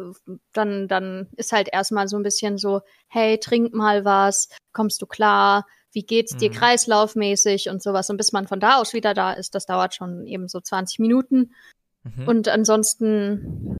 dann, 0.53 0.87
dann 0.87 1.29
ist 1.35 1.51
halt 1.51 1.69
erstmal 1.71 2.07
so 2.07 2.17
ein 2.17 2.23
bisschen 2.23 2.57
so, 2.57 2.81
hey, 3.07 3.37
trink 3.39 3.73
mal 3.73 4.05
was, 4.05 4.49
kommst 4.73 5.01
du 5.01 5.05
klar, 5.05 5.65
wie 5.91 6.03
geht's 6.03 6.37
dir 6.37 6.49
mhm. 6.49 6.55
kreislaufmäßig 6.55 7.69
und 7.69 7.81
sowas. 7.81 8.09
Und 8.09 8.17
bis 8.17 8.31
man 8.31 8.47
von 8.47 8.59
da 8.59 8.77
aus 8.77 8.93
wieder 8.93 9.13
da 9.13 9.33
ist, 9.33 9.55
das 9.55 9.65
dauert 9.65 9.95
schon 9.95 10.25
eben 10.25 10.47
so 10.47 10.59
20 10.59 10.99
Minuten. 10.99 11.53
Mhm. 12.03 12.27
Und 12.27 12.47
ansonsten 12.47 13.77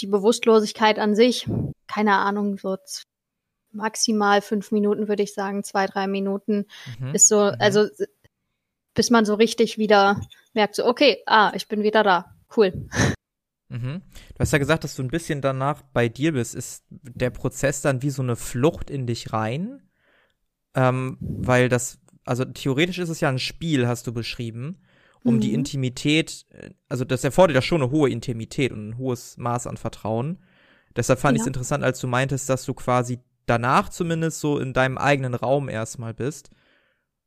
die 0.00 0.06
Bewusstlosigkeit 0.06 0.98
an 0.98 1.14
sich, 1.14 1.46
keine 1.86 2.16
Ahnung, 2.16 2.58
so 2.58 2.76
maximal 3.72 4.40
fünf 4.40 4.72
Minuten, 4.72 5.08
würde 5.08 5.22
ich 5.22 5.34
sagen, 5.34 5.62
zwei, 5.62 5.86
drei 5.86 6.06
Minuten 6.06 6.66
mhm. 6.98 7.14
ist 7.14 7.28
so, 7.28 7.44
mhm. 7.44 7.56
also 7.58 7.86
bis 8.94 9.10
man 9.10 9.24
so 9.24 9.34
richtig 9.34 9.78
wieder 9.78 10.20
merkt, 10.52 10.74
so, 10.74 10.86
okay, 10.86 11.22
ah, 11.26 11.52
ich 11.54 11.68
bin 11.68 11.82
wieder 11.82 12.02
da. 12.02 12.34
Cool. 12.56 12.88
Mhm. 13.70 14.02
Du 14.34 14.40
hast 14.40 14.52
ja 14.52 14.58
gesagt, 14.58 14.84
dass 14.84 14.96
du 14.96 15.02
ein 15.02 15.08
bisschen 15.08 15.40
danach 15.40 15.82
bei 15.82 16.08
dir 16.08 16.32
bist. 16.32 16.54
Ist 16.54 16.84
der 16.90 17.30
Prozess 17.30 17.80
dann 17.80 18.02
wie 18.02 18.10
so 18.10 18.20
eine 18.20 18.36
Flucht 18.36 18.90
in 18.90 19.06
dich 19.06 19.32
rein? 19.32 19.80
Ähm, 20.74 21.16
weil 21.20 21.68
das, 21.68 22.00
also 22.24 22.44
theoretisch 22.44 22.98
ist 22.98 23.08
es 23.08 23.20
ja 23.20 23.28
ein 23.28 23.38
Spiel, 23.38 23.86
hast 23.86 24.06
du 24.06 24.12
beschrieben, 24.12 24.78
um 25.22 25.36
mhm. 25.36 25.40
die 25.40 25.54
Intimität, 25.54 26.46
äh, 26.50 26.70
also 26.88 27.04
das 27.04 27.24
erfordert 27.24 27.54
ja 27.54 27.62
schon 27.62 27.82
eine 27.82 27.90
hohe 27.90 28.10
Intimität 28.10 28.72
und 28.72 28.90
ein 28.90 28.98
hohes 28.98 29.36
Maß 29.36 29.66
an 29.68 29.76
Vertrauen. 29.76 30.38
Deshalb 30.96 31.20
fand 31.20 31.36
ja. 31.36 31.36
ich 31.36 31.42
es 31.42 31.46
interessant, 31.46 31.84
als 31.84 32.00
du 32.00 32.08
meintest, 32.08 32.48
dass 32.48 32.64
du 32.64 32.74
quasi 32.74 33.20
danach 33.46 33.88
zumindest 33.88 34.40
so 34.40 34.58
in 34.58 34.72
deinem 34.72 34.98
eigenen 34.98 35.34
Raum 35.34 35.68
erstmal 35.68 36.14
bist. 36.14 36.50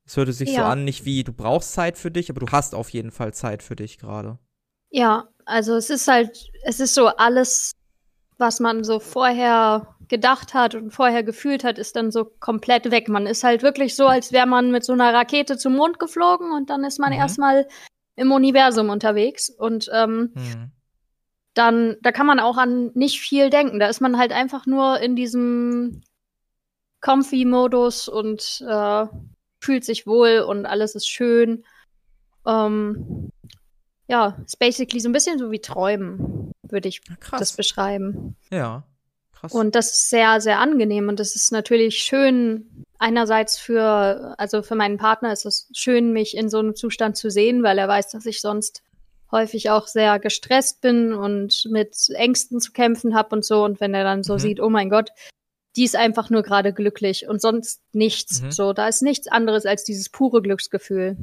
Es 0.05 0.17
hörte 0.17 0.33
sich 0.33 0.49
ja. 0.49 0.55
so 0.55 0.63
an, 0.63 0.83
nicht 0.83 1.05
wie 1.05 1.23
du 1.23 1.31
brauchst 1.31 1.71
Zeit 1.71 1.97
für 1.97 2.11
dich, 2.11 2.29
aber 2.29 2.41
du 2.41 2.47
hast 2.51 2.75
auf 2.75 2.89
jeden 2.89 3.11
Fall 3.11 3.33
Zeit 3.33 3.63
für 3.63 3.77
dich 3.77 3.97
gerade. 3.97 4.37
Ja, 4.93 5.27
also 5.45 5.75
es 5.75 5.89
ist 5.89 6.07
halt, 6.07 6.51
es 6.63 6.79
ist 6.79 6.93
so 6.93 7.07
alles, 7.07 7.71
was 8.37 8.59
man 8.59 8.83
so 8.83 8.99
vorher 8.99 9.95
gedacht 10.07 10.53
hat 10.53 10.75
und 10.75 10.91
vorher 10.91 11.23
gefühlt 11.23 11.63
hat, 11.63 11.79
ist 11.79 11.95
dann 11.95 12.11
so 12.11 12.25
komplett 12.25 12.91
weg. 12.91 13.09
Man 13.09 13.25
ist 13.25 13.43
halt 13.43 13.63
wirklich 13.63 13.95
so, 13.95 14.05
als 14.05 14.31
wäre 14.31 14.45
man 14.45 14.69
mit 14.69 14.85
so 14.85 14.93
einer 14.93 15.11
Rakete 15.11 15.57
zum 15.57 15.75
Mond 15.75 15.97
geflogen 15.97 16.51
und 16.51 16.69
dann 16.69 16.83
ist 16.83 16.99
man 16.99 17.11
mhm. 17.11 17.17
erstmal 17.17 17.67
im 18.15 18.31
Universum 18.31 18.89
unterwegs 18.89 19.49
und 19.49 19.89
ähm, 19.91 20.31
mhm. 20.35 20.71
dann, 21.55 21.97
da 22.01 22.11
kann 22.11 22.27
man 22.27 22.39
auch 22.39 22.57
an 22.57 22.91
nicht 22.93 23.19
viel 23.19 23.49
denken. 23.49 23.79
Da 23.79 23.87
ist 23.87 23.99
man 23.99 24.19
halt 24.19 24.31
einfach 24.31 24.67
nur 24.67 24.99
in 24.99 25.15
diesem 25.15 26.03
Comfy-Modus 27.01 28.09
und 28.09 28.63
äh, 28.69 29.07
fühlt 29.59 29.85
sich 29.85 30.05
wohl 30.05 30.45
und 30.47 30.67
alles 30.67 30.93
ist 30.93 31.09
schön. 31.09 31.65
Ähm, 32.45 33.31
ja, 34.07 34.37
ist 34.45 34.59
basically 34.59 34.99
so 34.99 35.09
ein 35.09 35.13
bisschen 35.13 35.39
so 35.39 35.51
wie 35.51 35.59
Träumen, 35.59 36.51
würde 36.63 36.89
ich 36.89 37.01
Krass. 37.19 37.39
das 37.39 37.53
beschreiben. 37.53 38.35
Ja, 38.51 38.83
krass. 39.31 39.53
Und 39.53 39.75
das 39.75 39.91
ist 39.91 40.09
sehr, 40.09 40.41
sehr 40.41 40.59
angenehm 40.59 41.09
und 41.09 41.19
das 41.19 41.35
ist 41.35 41.51
natürlich 41.51 41.99
schön, 41.99 42.85
einerseits 42.99 43.57
für, 43.57 44.35
also 44.37 44.61
für 44.61 44.75
meinen 44.75 44.97
Partner 44.97 45.31
ist 45.31 45.45
es 45.45 45.69
schön, 45.73 46.13
mich 46.13 46.35
in 46.35 46.49
so 46.49 46.59
einem 46.59 46.75
Zustand 46.75 47.17
zu 47.17 47.29
sehen, 47.29 47.63
weil 47.63 47.77
er 47.77 47.87
weiß, 47.87 48.09
dass 48.09 48.25
ich 48.25 48.41
sonst 48.41 48.81
häufig 49.31 49.69
auch 49.69 49.87
sehr 49.87 50.19
gestresst 50.19 50.81
bin 50.81 51.11
und 51.11 51.67
mit 51.69 51.95
Ängsten 52.13 52.59
zu 52.59 52.71
kämpfen 52.71 53.15
habe 53.15 53.35
und 53.35 53.43
so. 53.43 53.63
Und 53.63 53.81
wenn 53.81 53.93
er 53.95 54.03
dann 54.03 54.23
so 54.23 54.33
mhm. 54.33 54.39
sieht, 54.39 54.59
oh 54.59 54.69
mein 54.69 54.89
Gott, 54.89 55.09
die 55.75 55.83
ist 55.85 55.95
einfach 55.95 56.29
nur 56.29 56.43
gerade 56.43 56.71
glücklich 56.71 57.27
und 57.27 57.41
sonst 57.41 57.81
nichts. 57.93 58.41
Mhm. 58.41 58.51
So, 58.51 58.73
da 58.73 58.87
ist 58.87 59.01
nichts 59.01 59.27
anderes 59.27 59.65
als 59.65 59.83
dieses 59.83 60.09
pure 60.09 60.43
Glücksgefühl. 60.43 61.17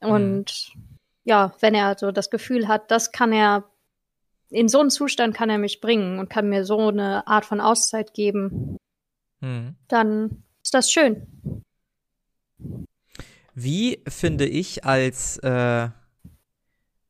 Und 0.00 0.72
mhm 0.74 0.89
ja, 1.30 1.54
wenn 1.60 1.74
er 1.74 1.96
so 1.96 2.10
das 2.10 2.28
Gefühl 2.28 2.66
hat, 2.66 2.90
das 2.90 3.12
kann 3.12 3.32
er, 3.32 3.70
in 4.50 4.68
so 4.68 4.80
einen 4.80 4.90
Zustand 4.90 5.34
kann 5.34 5.48
er 5.48 5.58
mich 5.58 5.80
bringen 5.80 6.18
und 6.18 6.28
kann 6.28 6.48
mir 6.48 6.64
so 6.64 6.88
eine 6.88 7.24
Art 7.28 7.44
von 7.44 7.60
Auszeit 7.60 8.14
geben, 8.14 8.76
hm. 9.40 9.76
dann 9.86 10.42
ist 10.62 10.74
das 10.74 10.90
schön. 10.90 11.28
Wie 13.54 14.02
finde 14.08 14.46
ich 14.46 14.84
als 14.84 15.38
äh, 15.38 15.90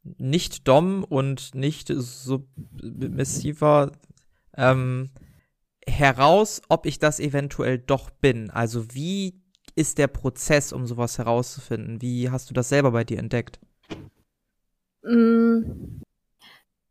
nicht 0.03 0.69
Dom 0.69 1.03
und 1.03 1.55
nicht 1.55 1.89
submissiver 1.89 2.43
ähm, 4.55 5.11
heraus, 5.87 6.61
ob 6.69 6.85
ich 6.85 6.99
das 6.99 7.21
eventuell 7.21 7.79
doch 7.79 8.11
bin? 8.11 8.51
Also 8.51 8.93
wie 8.93 9.41
ist 9.77 9.97
der 9.97 10.09
Prozess, 10.09 10.75
um 10.75 10.87
sowas 10.87 11.17
herauszufinden? 11.17 12.03
Wie 12.03 12.29
hast 12.29 12.51
du 12.51 12.55
das 12.55 12.69
selber 12.69 12.91
bei 12.91 13.05
dir 13.05 13.19
entdeckt? 13.19 13.61
Mm, 15.03 16.01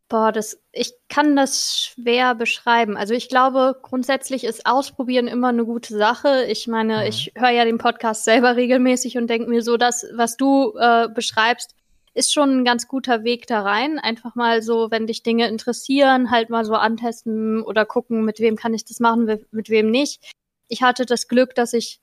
boah, 0.08 0.32
das, 0.32 0.60
ich 0.72 0.92
kann 1.08 1.36
das 1.36 1.78
schwer 1.78 2.34
beschreiben. 2.34 2.96
Also 2.96 3.14
ich 3.14 3.28
glaube, 3.28 3.78
grundsätzlich 3.82 4.44
ist 4.44 4.66
Ausprobieren 4.66 5.28
immer 5.28 5.48
eine 5.48 5.64
gute 5.64 5.96
Sache. 5.96 6.44
Ich 6.48 6.66
meine, 6.66 6.98
mhm. 6.98 7.02
ich 7.08 7.32
höre 7.36 7.50
ja 7.50 7.64
den 7.64 7.78
Podcast 7.78 8.24
selber 8.24 8.56
regelmäßig 8.56 9.16
und 9.16 9.28
denke 9.28 9.48
mir 9.48 9.62
so, 9.62 9.76
das, 9.76 10.06
was 10.14 10.36
du 10.36 10.74
äh, 10.78 11.08
beschreibst, 11.08 11.74
ist 12.12 12.32
schon 12.32 12.50
ein 12.60 12.64
ganz 12.64 12.88
guter 12.88 13.22
Weg 13.24 13.46
da 13.46 13.62
rein. 13.62 13.98
Einfach 13.98 14.34
mal 14.34 14.62
so, 14.62 14.90
wenn 14.90 15.06
dich 15.06 15.22
Dinge 15.22 15.48
interessieren, 15.48 16.30
halt 16.30 16.50
mal 16.50 16.64
so 16.64 16.74
antesten 16.74 17.62
oder 17.62 17.86
gucken, 17.86 18.24
mit 18.24 18.40
wem 18.40 18.56
kann 18.56 18.74
ich 18.74 18.84
das 18.84 18.98
machen, 18.98 19.26
mit 19.52 19.70
wem 19.70 19.90
nicht. 19.90 20.34
Ich 20.68 20.82
hatte 20.82 21.06
das 21.06 21.28
Glück, 21.28 21.54
dass 21.54 21.72
ich 21.72 22.00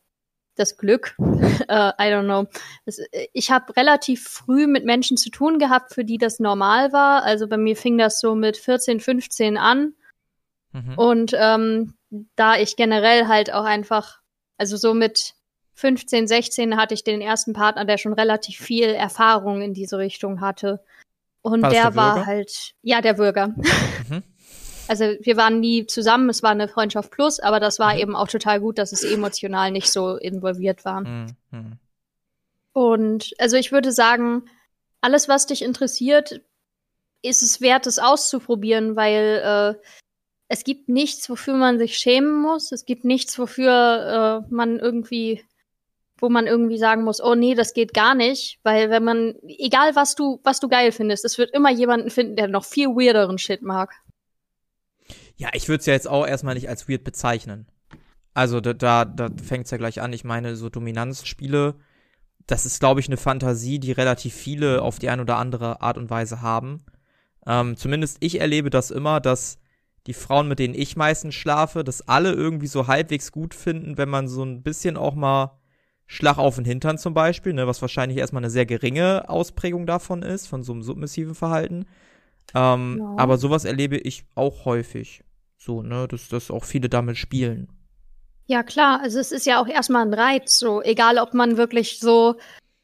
das 0.60 0.78
Glück, 0.78 1.16
uh, 1.20 1.26
I 1.70 2.10
don't 2.12 2.26
know. 2.26 2.48
Das, 2.86 3.00
ich 3.34 3.52
habe 3.52 3.76
relativ 3.76 4.24
früh 4.28 4.68
mit 4.68 4.86
Menschen 4.86 5.18
zu 5.18 5.30
tun 5.30 5.60
gehabt, 5.60 5.94
für 5.94 6.04
die 6.04 6.18
das 6.18 6.40
normal 6.40 6.92
war. 6.94 7.24
Also 7.24 7.48
bei 7.48 7.58
mir 7.58 7.76
fing 7.76 7.98
das 7.98 8.20
so 8.20 8.36
mit 8.36 8.58
14, 8.58 9.00
15 9.00 9.58
an. 9.58 9.94
Mhm. 10.74 10.94
Und 10.98 11.32
ähm, 11.36 11.94
da 12.36 12.56
ich 12.58 12.76
generell 12.76 13.28
halt 13.28 13.54
auch 13.54 13.66
einfach, 13.66 14.20
also 14.58 14.78
so 14.78 14.94
mit 14.94 15.36
15, 15.76 16.28
16 16.28 16.78
hatte 16.78 16.94
ich 16.94 17.04
den 17.04 17.22
ersten 17.22 17.54
Partner, 17.54 17.86
der 17.86 17.98
schon 17.98 18.14
relativ 18.14 18.58
viel 18.58 18.90
Erfahrung 18.90 19.62
in 19.62 19.74
diese 19.74 19.98
Richtung 19.98 20.42
hatte. 20.42 20.84
Und 21.42 21.62
war 21.62 21.70
der, 21.70 21.84
der 21.84 21.96
war 21.96 22.26
halt, 22.26 22.74
ja, 22.82 23.02
der 23.02 23.14
Bürger. 23.14 23.50
Mhm. 24.10 24.24
Also 24.88 25.06
wir 25.22 25.38
waren 25.38 25.60
nie 25.60 25.86
zusammen, 25.86 26.30
es 26.30 26.44
war 26.44 26.52
eine 26.52 26.68
Freundschaft 26.68 27.12
plus, 27.12 27.40
aber 27.40 27.60
das 27.60 27.80
war 27.80 27.94
mhm. 27.94 28.00
eben 28.00 28.16
auch 28.16 28.28
total 28.28 28.60
gut, 28.60 28.78
dass 28.78 28.92
es 28.92 29.04
emotional 29.04 29.72
nicht 29.72 29.92
so 29.92 30.16
involviert 30.16 30.86
war. 30.86 31.02
Mhm. 31.02 31.28
mhm. 31.52 31.74
Und 32.74 33.34
also 33.40 33.58
ich 33.58 33.72
würde 33.72 33.92
sagen, 33.92 34.44
alles, 35.02 35.28
was 35.28 35.48
dich 35.48 35.64
interessiert, 35.64 36.42
ist 37.24 37.42
es 37.42 37.60
wert, 37.60 37.88
es 37.88 37.98
auszuprobieren, 37.98 38.96
weil 38.96 39.76
äh, 39.76 39.88
es 40.48 40.64
gibt 40.64 40.88
nichts, 40.88 41.30
wofür 41.30 41.56
man 41.56 41.78
sich 41.78 41.98
schämen 41.98 42.42
muss. 42.42 42.72
Es 42.72 42.86
gibt 42.86 43.04
nichts, 43.04 43.38
wofür 43.38 44.44
äh, 44.48 44.54
man 44.54 44.80
irgendwie, 44.80 45.44
wo 46.20 46.30
man 46.30 46.48
irgendwie 46.48 46.78
sagen 46.78 47.04
muss, 47.04 47.22
oh 47.22 47.36
nee, 47.36 47.56
das 47.56 47.74
geht 47.74 47.94
gar 47.94 48.16
nicht. 48.16 48.60
Weil 48.64 48.90
wenn 48.90 49.04
man, 49.04 49.36
egal 49.44 49.96
was 49.96 50.16
du, 50.16 50.40
was 50.44 50.60
du 50.60 50.68
geil 50.70 50.92
findest, 50.92 51.26
es 51.26 51.38
wird 51.38 51.54
immer 51.54 51.72
jemanden 51.72 52.10
finden, 52.10 52.36
der 52.36 52.48
noch 52.48 52.66
viel 52.66 52.90
weirderen 52.90 53.38
Shit 53.38 53.62
mag. 53.62 53.92
Ja, 55.38 55.50
ich 55.54 55.68
würde 55.70 55.80
es 55.80 55.86
ja 55.86 55.94
jetzt 55.94 56.08
auch 56.08 56.26
erstmal 56.26 56.56
nicht 56.56 56.70
als 56.70 56.90
weird 56.90 57.04
bezeichnen. 57.04 57.68
Also 58.34 58.60
da, 58.62 58.74
da, 58.74 59.06
da 59.06 59.30
fängt 59.44 59.66
es 59.66 59.72
ja 59.72 59.78
gleich 59.78 60.02
an. 60.02 60.14
Ich 60.14 60.24
meine, 60.24 60.56
so 60.56 60.70
Dominanzspiele, 60.70 61.76
das 62.46 62.66
ist, 62.66 62.80
glaube 62.80 63.00
ich, 63.00 63.08
eine 63.08 63.18
Fantasie, 63.18 63.80
die 63.80 63.92
relativ 63.92 64.34
viele 64.34 64.82
auf 64.82 65.00
die 65.00 65.10
eine 65.10 65.22
oder 65.22 65.38
andere 65.38 65.82
Art 65.82 65.98
und 65.98 66.10
Weise 66.10 66.42
haben. 66.42 66.84
Ähm, 67.46 67.78
zumindest 67.78 68.18
ich 68.20 68.40
erlebe 68.40 68.70
das 68.70 68.92
immer, 68.92 69.20
dass 69.20 69.60
die 70.08 70.14
Frauen, 70.14 70.48
mit 70.48 70.60
denen 70.60 70.74
ich 70.74 70.96
meistens 70.96 71.36
schlafe, 71.36 71.84
das 71.84 72.08
alle 72.08 72.32
irgendwie 72.32 72.68
so 72.68 72.88
halbwegs 72.88 73.32
gut 73.32 73.54
finden, 73.54 73.98
wenn 73.98 74.10
man 74.10 74.28
so 74.28 74.44
ein 74.44 74.64
bisschen 74.64 74.98
auch 74.98 75.16
mal 75.16 75.60
Schlag 76.06 76.38
auf 76.38 76.56
den 76.56 76.64
Hintern 76.64 76.98
zum 76.98 77.14
Beispiel, 77.14 77.54
ne, 77.54 77.68
was 77.68 77.82
wahrscheinlich 77.82 78.18
erstmal 78.18 78.42
eine 78.42 78.50
sehr 78.50 78.66
geringe 78.66 79.28
Ausprägung 79.28 79.86
davon 79.86 80.24
ist, 80.24 80.48
von 80.48 80.64
so 80.64 80.72
einem 80.72 80.82
submissiven 80.82 81.36
Verhalten. 81.36 81.86
Ähm, 82.56 83.00
ja. 83.00 83.14
Aber 83.18 83.38
sowas 83.38 83.66
erlebe 83.66 83.98
ich 83.98 84.26
auch 84.34 84.64
häufig. 84.64 85.24
So, 85.58 85.82
ne, 85.82 86.08
dass, 86.08 86.30
dass 86.30 86.52
auch 86.52 86.64
viele 86.64 86.90
damit 86.90 87.18
spielen. 87.18 87.68
Ja, 88.46 88.64
klar. 88.64 89.02
Also 89.02 89.20
es 89.20 89.32
ist 89.32 89.46
ja 89.46 89.62
auch 89.62 89.68
erstmal 89.68 90.06
ein 90.06 90.14
Reiz, 90.14 90.58
so, 90.58 90.82
egal 90.82 91.18
ob 91.18 91.34
man 91.34 91.58
wirklich 91.58 92.00
so 92.00 92.36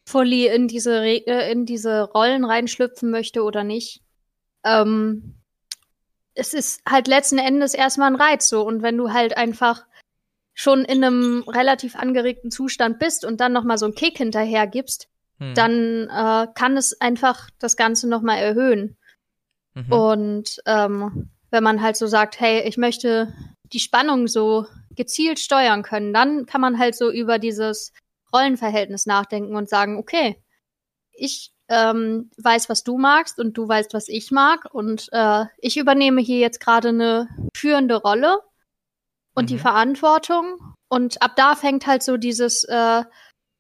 fully 0.05 0.47
in 0.47 0.67
diese, 0.67 1.01
Re 1.01 1.25
äh, 1.25 1.51
in 1.51 1.65
diese 1.65 2.01
Rollen 2.01 2.43
reinschlüpfen 2.43 3.09
möchte 3.09 3.43
oder 3.43 3.63
nicht. 3.63 4.01
Ähm, 4.65 5.35
es 6.33 6.53
ist 6.53 6.81
halt 6.87 7.07
letzten 7.07 7.37
Endes 7.37 7.73
erstmal 7.73 8.11
ein 8.11 8.19
Reiz 8.19 8.49
so. 8.49 8.65
Und 8.65 8.81
wenn 8.81 8.97
du 8.97 9.13
halt 9.13 9.37
einfach 9.37 9.85
schon 10.53 10.83
in 10.85 11.03
einem 11.03 11.43
relativ 11.47 11.95
angeregten 11.95 12.51
Zustand 12.51 12.99
bist 12.99 13.23
und 13.23 13.39
dann 13.39 13.53
nochmal 13.53 13.77
so 13.77 13.85
einen 13.85 13.95
Kick 13.95 14.17
hinterher 14.17 14.67
gibst, 14.67 15.07
hm. 15.39 15.53
dann 15.55 16.09
äh, 16.09 16.47
kann 16.53 16.75
es 16.77 16.99
einfach 16.99 17.49
das 17.59 17.77
Ganze 17.77 18.09
nochmal 18.09 18.39
erhöhen. 18.39 18.97
Mhm. 19.73 19.91
Und 19.91 20.61
ähm, 20.65 21.29
wenn 21.53 21.63
man 21.63 21.83
halt 21.83 21.95
so 21.95 22.07
sagt, 22.07 22.39
hey, 22.39 22.67
ich 22.67 22.77
möchte 22.77 23.31
die 23.71 23.79
Spannung 23.79 24.27
so 24.27 24.65
gezielt 24.95 25.39
steuern 25.39 25.83
können, 25.83 26.11
dann 26.11 26.47
kann 26.47 26.61
man 26.61 26.79
halt 26.79 26.95
so 26.95 27.11
über 27.11 27.37
dieses 27.37 27.93
Rollenverhältnis 28.33 29.05
nachdenken 29.05 29.55
und 29.55 29.69
sagen, 29.69 29.97
okay, 29.99 30.41
ich 31.11 31.51
ähm, 31.69 32.31
weiß, 32.37 32.69
was 32.69 32.83
du 32.83 32.97
magst 32.97 33.39
und 33.39 33.55
du 33.55 33.67
weißt, 33.67 33.93
was 33.93 34.09
ich 34.09 34.31
mag 34.31 34.73
und 34.73 35.09
äh, 35.11 35.45
ich 35.59 35.77
übernehme 35.77 36.21
hier 36.21 36.39
jetzt 36.39 36.59
gerade 36.59 36.89
eine 36.89 37.29
führende 37.55 37.97
Rolle 37.97 38.39
und 39.35 39.43
mhm. 39.43 39.47
die 39.47 39.59
Verantwortung 39.59 40.57
und 40.89 41.21
ab 41.21 41.35
da 41.35 41.53
fängt 41.55 41.85
halt 41.85 42.01
so 42.01 42.17
dieses 42.17 42.63
äh, 42.63 43.03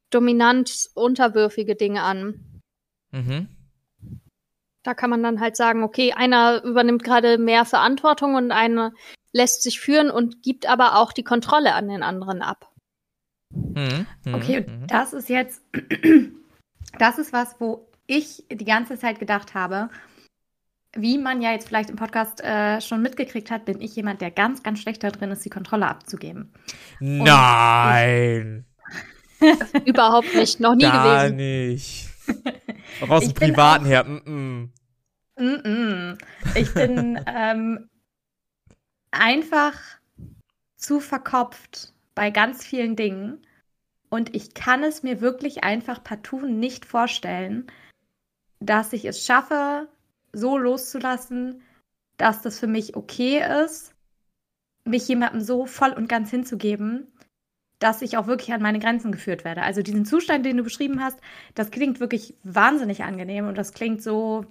dominant 0.09 0.89
unterwürfige 0.95 1.75
Ding 1.75 1.99
an. 1.99 2.59
Mhm. 3.11 3.49
Da 4.83 4.93
kann 4.93 5.09
man 5.09 5.23
dann 5.23 5.39
halt 5.39 5.55
sagen, 5.55 5.83
okay, 5.83 6.13
einer 6.13 6.63
übernimmt 6.63 7.03
gerade 7.03 7.37
mehr 7.37 7.65
Verantwortung 7.65 8.35
und 8.35 8.51
einer 8.51 8.91
lässt 9.31 9.63
sich 9.63 9.79
führen 9.79 10.11
und 10.11 10.43
gibt 10.43 10.67
aber 10.67 10.97
auch 10.97 11.13
die 11.13 11.23
Kontrolle 11.23 11.73
an 11.73 11.87
den 11.87 12.03
anderen 12.03 12.41
ab. 12.41 12.69
Mhm. 13.49 14.05
mhm. 14.25 14.33
Okay, 14.33 14.61
mhm. 14.61 14.87
das 14.87 15.13
ist 15.13 15.29
jetzt, 15.29 15.61
das 16.99 17.17
ist 17.17 17.33
was, 17.33 17.55
wo 17.59 17.87
ich 18.07 18.43
die 18.51 18.65
ganze 18.65 18.97
Zeit 18.97 19.19
gedacht 19.19 19.53
habe, 19.53 19.89
wie 20.95 21.17
man 21.17 21.41
ja 21.41 21.51
jetzt 21.51 21.67
vielleicht 21.67 21.89
im 21.89 21.95
Podcast 21.95 22.43
äh, 22.43 22.79
schon 22.79 23.01
mitgekriegt 23.01 23.49
hat, 23.49 23.65
bin 23.65 23.81
ich 23.81 23.95
jemand, 23.95 24.21
der 24.21 24.29
ganz, 24.29 24.61
ganz 24.61 24.79
schlecht 24.79 25.03
da 25.03 25.09
drin 25.09 25.31
ist, 25.31 25.43
die 25.43 25.49
Kontrolle 25.49 25.87
abzugeben. 25.87 26.53
Nein! 26.99 28.65
Ich, 29.39 29.87
überhaupt 29.87 30.33
nicht, 30.35 30.59
noch 30.59 30.75
nie 30.75 30.83
Gar 30.83 31.29
gewesen. 31.29 31.37
Gar 31.37 31.45
nicht. 31.45 32.09
Auch 33.01 33.09
aus 33.09 33.23
dem 33.23 33.33
Privaten 33.33 33.85
auch, 33.85 33.89
her. 33.89 34.03
Mm 34.03 34.71
-mm. 35.37 35.67
Mm 35.67 36.17
ich 36.55 36.73
bin 36.73 37.19
ähm, 37.27 37.89
einfach 39.11 39.79
zu 40.75 40.99
verkopft 40.99 41.93
bei 42.15 42.29
ganz 42.29 42.65
vielen 42.65 42.95
Dingen. 42.95 43.45
Und 44.09 44.35
ich 44.35 44.53
kann 44.53 44.83
es 44.83 45.01
mir 45.01 45.21
wirklich 45.21 45.63
einfach 45.63 46.03
partout 46.03 46.45
nicht 46.45 46.85
vorstellen, 46.85 47.67
dass 48.59 48.93
ich 48.93 49.05
es 49.05 49.25
schaffe, 49.25 49.87
so 50.33 50.57
loszulassen, 50.57 51.61
dass 52.17 52.41
das 52.41 52.59
für 52.59 52.67
mich 52.67 52.95
okay 52.95 53.43
ist, 53.63 53.93
mich 54.85 55.07
jemandem 55.07 55.41
so 55.41 55.65
voll 55.65 55.91
und 55.91 56.07
ganz 56.07 56.29
hinzugeben, 56.29 57.12
dass 57.83 58.01
ich 58.01 58.15
auch 58.15 58.27
wirklich 58.27 58.53
an 58.53 58.61
meine 58.61 58.79
Grenzen 58.79 59.11
geführt 59.11 59.43
werde. 59.43 59.61
Also 59.61 59.81
diesen 59.81 60.05
Zustand, 60.05 60.45
den 60.45 60.55
du 60.55 60.63
beschrieben 60.63 61.03
hast, 61.03 61.19
das 61.53 61.69
klingt 61.69 61.99
wirklich 61.99 62.33
wahnsinnig 62.43 63.03
angenehm 63.03 63.45
und 63.45 63.57
das 63.57 63.73
klingt 63.73 64.01
so, 64.01 64.45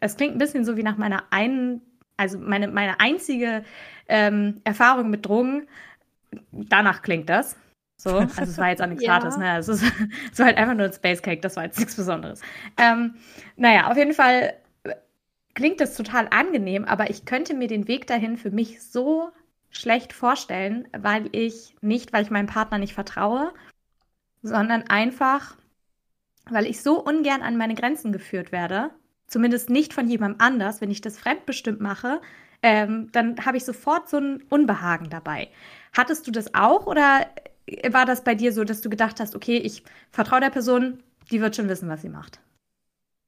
es 0.00 0.18
klingt 0.18 0.34
ein 0.34 0.38
bisschen 0.38 0.66
so 0.66 0.76
wie 0.76 0.82
nach 0.82 0.98
meiner 0.98 1.24
einen, 1.30 1.80
also 2.18 2.38
meine, 2.38 2.68
meine 2.68 3.00
einzige 3.00 3.64
ähm, 4.06 4.60
Erfahrung 4.64 5.08
mit 5.08 5.24
Drogen. 5.24 5.66
Danach 6.52 7.00
klingt 7.00 7.30
das. 7.30 7.56
So, 7.96 8.18
also 8.18 8.42
es 8.42 8.58
war 8.58 8.68
jetzt 8.68 8.82
auch 8.82 8.86
nichts 8.86 9.02
ja. 9.02 9.14
Hartes, 9.14 9.38
ne? 9.38 9.56
Es, 9.56 9.68
ist, 9.68 9.82
es 10.32 10.38
war 10.38 10.46
halt 10.46 10.58
einfach 10.58 10.74
nur 10.74 10.86
ein 10.86 10.92
Space 10.92 11.22
Cake, 11.22 11.40
das 11.40 11.56
war 11.56 11.64
jetzt 11.64 11.78
nichts 11.78 11.96
Besonderes. 11.96 12.42
Ähm, 12.76 13.14
naja, 13.56 13.90
auf 13.90 13.96
jeden 13.96 14.12
Fall 14.12 14.52
klingt 15.54 15.80
das 15.80 15.96
total 15.96 16.28
angenehm, 16.30 16.84
aber 16.84 17.08
ich 17.08 17.24
könnte 17.24 17.54
mir 17.54 17.66
den 17.66 17.88
Weg 17.88 18.06
dahin 18.06 18.36
für 18.36 18.50
mich 18.50 18.82
so 18.82 19.30
schlecht 19.70 20.12
vorstellen, 20.12 20.88
weil 20.96 21.28
ich 21.32 21.74
nicht, 21.80 22.12
weil 22.12 22.22
ich 22.22 22.30
meinem 22.30 22.46
Partner 22.46 22.78
nicht 22.78 22.94
vertraue, 22.94 23.52
sondern 24.42 24.84
einfach, 24.84 25.56
weil 26.48 26.66
ich 26.66 26.82
so 26.82 27.02
ungern 27.02 27.42
an 27.42 27.56
meine 27.56 27.74
Grenzen 27.74 28.12
geführt 28.12 28.52
werde, 28.52 28.90
zumindest 29.26 29.70
nicht 29.70 29.92
von 29.92 30.08
jemandem 30.08 30.40
anders, 30.40 30.80
wenn 30.80 30.90
ich 30.90 31.00
das 31.00 31.18
fremdbestimmt 31.18 31.80
mache, 31.80 32.20
ähm, 32.62 33.10
dann 33.12 33.44
habe 33.44 33.56
ich 33.56 33.64
sofort 33.64 34.08
so 34.08 34.18
ein 34.18 34.42
Unbehagen 34.48 35.10
dabei. 35.10 35.48
Hattest 35.92 36.26
du 36.26 36.30
das 36.30 36.54
auch 36.54 36.86
oder 36.86 37.26
war 37.90 38.06
das 38.06 38.24
bei 38.24 38.34
dir 38.34 38.52
so, 38.52 38.64
dass 38.64 38.80
du 38.80 38.90
gedacht 38.90 39.20
hast, 39.20 39.36
okay, 39.36 39.58
ich 39.58 39.84
vertraue 40.10 40.40
der 40.40 40.50
Person, 40.50 41.02
die 41.30 41.40
wird 41.40 41.56
schon 41.56 41.68
wissen, 41.68 41.88
was 41.88 42.02
sie 42.02 42.08
macht? 42.08 42.40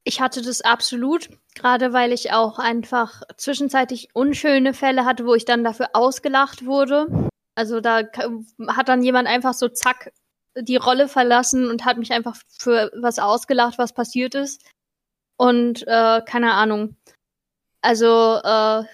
Ich 0.05 0.21
hatte 0.21 0.41
das 0.41 0.63
absolut, 0.63 1.29
gerade 1.55 1.93
weil 1.93 2.13
ich 2.13 2.33
auch 2.33 2.59
einfach 2.59 3.23
zwischenzeitlich 3.37 4.09
unschöne 4.15 4.73
Fälle 4.73 5.05
hatte, 5.05 5.27
wo 5.27 5.35
ich 5.35 5.45
dann 5.45 5.63
dafür 5.63 5.91
ausgelacht 5.93 6.65
wurde. 6.65 7.29
Also 7.55 7.81
da 7.81 8.03
hat 8.69 8.89
dann 8.89 9.03
jemand 9.03 9.29
einfach 9.29 9.53
so 9.53 9.69
zack 9.69 10.13
die 10.57 10.77
Rolle 10.77 11.09
verlassen 11.09 11.69
und 11.69 11.85
hat 11.85 11.99
mich 11.99 12.13
einfach 12.13 12.37
für 12.49 12.91
was 12.97 13.19
ausgelacht, 13.19 13.79
was 13.79 13.93
passiert 13.93 14.35
ist. 14.35 14.65
Und 15.37 15.87
äh, 15.87 16.23
keine 16.25 16.53
Ahnung. 16.55 16.97
Also 17.83 18.41
äh, 18.43 18.85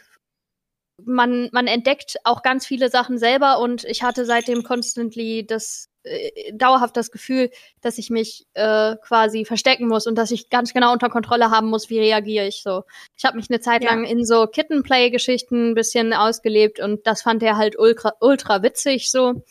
man, 1.04 1.48
man 1.52 1.66
entdeckt 1.66 2.16
auch 2.24 2.42
ganz 2.42 2.66
viele 2.66 2.90
Sachen 2.90 3.18
selber 3.18 3.58
und 3.58 3.84
ich 3.84 4.02
hatte 4.02 4.24
seitdem 4.24 4.62
constantly 4.62 5.46
das 5.46 5.88
äh, 6.06 6.52
dauerhaft 6.52 6.96
das 6.96 7.10
Gefühl, 7.10 7.50
dass 7.80 7.98
ich 7.98 8.10
mich 8.10 8.46
äh, 8.54 8.96
quasi 8.96 9.44
verstecken 9.44 9.88
muss 9.88 10.06
und 10.06 10.16
dass 10.16 10.30
ich 10.30 10.48
ganz 10.50 10.72
genau 10.72 10.92
unter 10.92 11.08
Kontrolle 11.08 11.50
haben 11.50 11.68
muss, 11.68 11.90
wie 11.90 11.98
reagiere 11.98 12.46
ich 12.46 12.62
so. 12.62 12.84
Ich 13.16 13.24
habe 13.24 13.36
mich 13.36 13.50
eine 13.50 13.60
Zeit 13.60 13.82
ja. 13.82 13.90
lang 13.90 14.04
in 14.04 14.24
so 14.24 14.46
Kittenplay-Geschichten 14.46 15.70
ein 15.70 15.74
bisschen 15.74 16.12
ausgelebt 16.12 16.80
und 16.80 17.06
das 17.06 17.22
fand 17.22 17.42
er 17.42 17.56
halt 17.56 17.78
ultra, 17.78 18.12
ultra 18.20 18.62
witzig 18.62 19.10
so. 19.10 19.42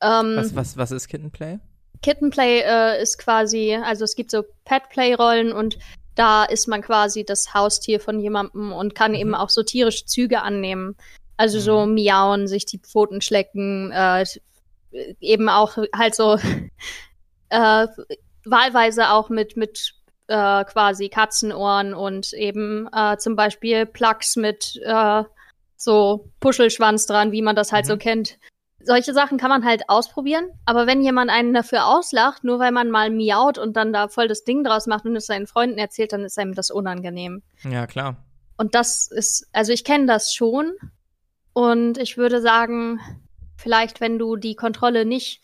Ähm, 0.00 0.36
was, 0.36 0.54
was, 0.54 0.76
was 0.76 0.90
ist 0.92 1.08
Kittenplay? 1.08 1.58
Kittenplay 2.02 2.60
äh, 2.60 3.02
ist 3.02 3.18
quasi, 3.18 3.74
also 3.74 4.04
es 4.04 4.14
gibt 4.14 4.30
so 4.30 4.44
Petplay-Rollen 4.64 5.52
und 5.52 5.78
da 6.14 6.44
ist 6.44 6.68
man 6.68 6.82
quasi 6.82 7.24
das 7.24 7.54
Haustier 7.54 8.00
von 8.00 8.20
jemandem 8.20 8.72
und 8.72 8.94
kann 8.94 9.12
mhm. 9.12 9.18
eben 9.18 9.34
auch 9.34 9.50
so 9.50 9.62
tierische 9.62 10.06
Züge 10.06 10.42
annehmen. 10.42 10.96
Also 11.36 11.58
mhm. 11.58 11.62
so 11.62 11.86
miauen, 11.86 12.46
sich 12.46 12.66
die 12.66 12.78
Pfoten 12.78 13.20
schlecken, 13.20 13.90
äh, 13.92 14.24
eben 15.20 15.48
auch 15.48 15.76
halt 15.94 16.14
so 16.14 16.38
äh, 17.50 17.86
wahlweise 18.44 19.10
auch 19.10 19.28
mit, 19.28 19.56
mit 19.56 19.94
äh, 20.28 20.64
quasi 20.64 21.08
Katzenohren 21.08 21.94
und 21.94 22.32
eben 22.32 22.88
äh, 22.92 23.16
zum 23.18 23.36
Beispiel 23.36 23.86
Plugs 23.86 24.36
mit 24.36 24.80
äh, 24.84 25.24
so 25.76 26.30
Puschelschwanz 26.40 27.06
dran, 27.06 27.32
wie 27.32 27.42
man 27.42 27.56
das 27.56 27.72
halt 27.72 27.86
mhm. 27.86 27.88
so 27.90 27.96
kennt 27.96 28.38
solche 28.82 29.12
Sachen 29.12 29.38
kann 29.38 29.50
man 29.50 29.64
halt 29.64 29.88
ausprobieren, 29.88 30.50
aber 30.64 30.86
wenn 30.86 31.02
jemand 31.02 31.30
einen 31.30 31.52
dafür 31.54 31.86
auslacht, 31.86 32.44
nur 32.44 32.58
weil 32.58 32.72
man 32.72 32.90
mal 32.90 33.10
miaut 33.10 33.58
und 33.58 33.76
dann 33.76 33.92
da 33.92 34.08
voll 34.08 34.28
das 34.28 34.44
Ding 34.44 34.64
draus 34.64 34.86
macht 34.86 35.04
und 35.04 35.16
es 35.16 35.26
seinen 35.26 35.46
Freunden 35.46 35.78
erzählt, 35.78 36.12
dann 36.12 36.24
ist 36.24 36.38
einem 36.38 36.54
das 36.54 36.70
unangenehm. 36.70 37.42
Ja, 37.62 37.86
klar. 37.86 38.16
Und 38.56 38.74
das 38.74 39.10
ist, 39.10 39.48
also 39.52 39.72
ich 39.72 39.84
kenne 39.84 40.06
das 40.06 40.32
schon 40.32 40.72
und 41.52 41.98
ich 41.98 42.16
würde 42.16 42.40
sagen, 42.40 43.00
vielleicht 43.60 44.00
wenn 44.00 44.18
du 44.18 44.36
die 44.36 44.54
Kontrolle 44.54 45.04
nicht 45.04 45.42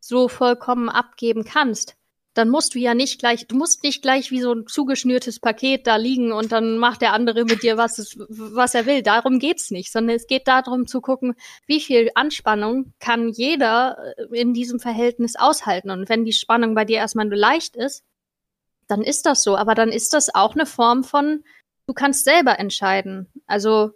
so 0.00 0.28
vollkommen 0.28 0.88
abgeben 0.88 1.44
kannst, 1.44 1.98
dann 2.38 2.50
musst 2.50 2.76
du 2.76 2.78
ja 2.78 2.94
nicht 2.94 3.18
gleich, 3.18 3.48
du 3.48 3.56
musst 3.56 3.82
nicht 3.82 4.00
gleich 4.00 4.30
wie 4.30 4.40
so 4.40 4.52
ein 4.52 4.66
zugeschnürtes 4.68 5.40
Paket 5.40 5.88
da 5.88 5.96
liegen 5.96 6.30
und 6.30 6.52
dann 6.52 6.78
macht 6.78 7.02
der 7.02 7.12
andere 7.12 7.44
mit 7.44 7.64
dir, 7.64 7.76
was, 7.76 7.98
es, 7.98 8.16
was 8.28 8.74
er 8.76 8.86
will. 8.86 9.02
Darum 9.02 9.40
geht's 9.40 9.72
nicht, 9.72 9.90
sondern 9.90 10.14
es 10.14 10.28
geht 10.28 10.46
darum 10.46 10.86
zu 10.86 11.00
gucken, 11.00 11.34
wie 11.66 11.80
viel 11.80 12.10
Anspannung 12.14 12.92
kann 13.00 13.28
jeder 13.28 14.14
äh, 14.16 14.40
in 14.40 14.54
diesem 14.54 14.78
Verhältnis 14.78 15.34
aushalten. 15.34 15.90
Und 15.90 16.08
wenn 16.08 16.24
die 16.24 16.32
Spannung 16.32 16.76
bei 16.76 16.84
dir 16.84 16.98
erstmal 16.98 17.26
nur 17.26 17.36
leicht 17.36 17.74
ist, 17.74 18.04
dann 18.86 19.02
ist 19.02 19.26
das 19.26 19.42
so. 19.42 19.56
Aber 19.56 19.74
dann 19.74 19.90
ist 19.90 20.14
das 20.14 20.32
auch 20.32 20.54
eine 20.54 20.66
Form 20.66 21.02
von, 21.02 21.42
du 21.88 21.92
kannst 21.92 22.24
selber 22.24 22.60
entscheiden. 22.60 23.32
Also, 23.48 23.90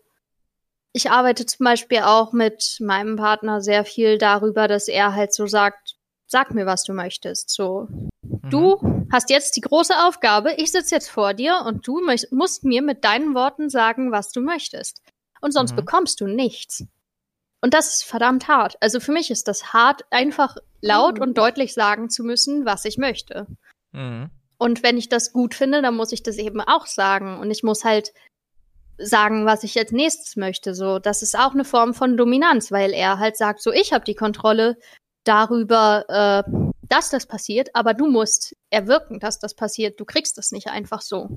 ich 0.92 1.10
arbeite 1.10 1.46
zum 1.46 1.64
Beispiel 1.64 2.00
auch 2.00 2.32
mit 2.32 2.76
meinem 2.80 3.16
Partner 3.16 3.60
sehr 3.60 3.84
viel 3.84 4.18
darüber, 4.18 4.68
dass 4.68 4.88
er 4.88 5.14
halt 5.14 5.32
so 5.34 5.46
sagt, 5.46 5.96
sag 6.26 6.54
mir, 6.54 6.66
was 6.66 6.84
du 6.84 6.92
möchtest. 6.92 7.50
So, 7.50 7.88
Du 8.50 8.78
mhm. 8.80 9.08
hast 9.12 9.30
jetzt 9.30 9.56
die 9.56 9.60
große 9.60 9.94
Aufgabe, 10.06 10.52
ich 10.56 10.72
sitze 10.72 10.94
jetzt 10.94 11.08
vor 11.08 11.34
dir 11.34 11.62
und 11.66 11.86
du 11.86 12.00
musst 12.30 12.64
mir 12.64 12.82
mit 12.82 13.04
deinen 13.04 13.34
Worten 13.34 13.70
sagen, 13.70 14.12
was 14.12 14.30
du 14.30 14.40
möchtest. 14.40 15.00
Und 15.40 15.52
sonst 15.52 15.72
mhm. 15.72 15.76
bekommst 15.76 16.20
du 16.20 16.26
nichts. 16.26 16.84
Und 17.60 17.74
das 17.74 17.94
ist 17.94 18.04
verdammt 18.04 18.48
hart. 18.48 18.76
Also 18.80 19.00
für 19.00 19.12
mich 19.12 19.30
ist 19.30 19.48
das 19.48 19.72
hart, 19.72 20.02
einfach 20.10 20.56
laut 20.80 21.16
mhm. 21.16 21.22
und 21.22 21.38
deutlich 21.38 21.74
sagen 21.74 22.10
zu 22.10 22.24
müssen, 22.24 22.64
was 22.64 22.84
ich 22.84 22.98
möchte. 22.98 23.46
Mhm. 23.92 24.30
Und 24.58 24.82
wenn 24.82 24.98
ich 24.98 25.08
das 25.08 25.32
gut 25.32 25.54
finde, 25.54 25.82
dann 25.82 25.96
muss 25.96 26.12
ich 26.12 26.22
das 26.22 26.36
eben 26.36 26.60
auch 26.60 26.86
sagen. 26.86 27.38
Und 27.38 27.50
ich 27.50 27.62
muss 27.62 27.84
halt 27.84 28.12
sagen, 29.02 29.46
was 29.46 29.64
ich 29.64 29.78
als 29.78 29.92
nächstes 29.92 30.36
möchte. 30.36 30.74
So, 30.74 30.98
das 30.98 31.22
ist 31.22 31.38
auch 31.38 31.52
eine 31.52 31.64
Form 31.64 31.94
von 31.94 32.16
Dominanz, 32.16 32.72
weil 32.72 32.92
er 32.92 33.18
halt 33.18 33.36
sagt, 33.36 33.62
so 33.62 33.72
ich 33.72 33.92
habe 33.92 34.04
die 34.04 34.14
Kontrolle 34.14 34.76
darüber, 35.24 36.04
äh, 36.08 36.72
dass 36.88 37.10
das 37.10 37.26
passiert, 37.26 37.70
aber 37.74 37.94
du 37.94 38.06
musst 38.10 38.54
erwirken, 38.70 39.18
dass 39.18 39.38
das 39.38 39.54
passiert. 39.54 39.98
Du 39.98 40.04
kriegst 40.04 40.36
das 40.36 40.52
nicht 40.52 40.68
einfach 40.68 41.00
so. 41.00 41.28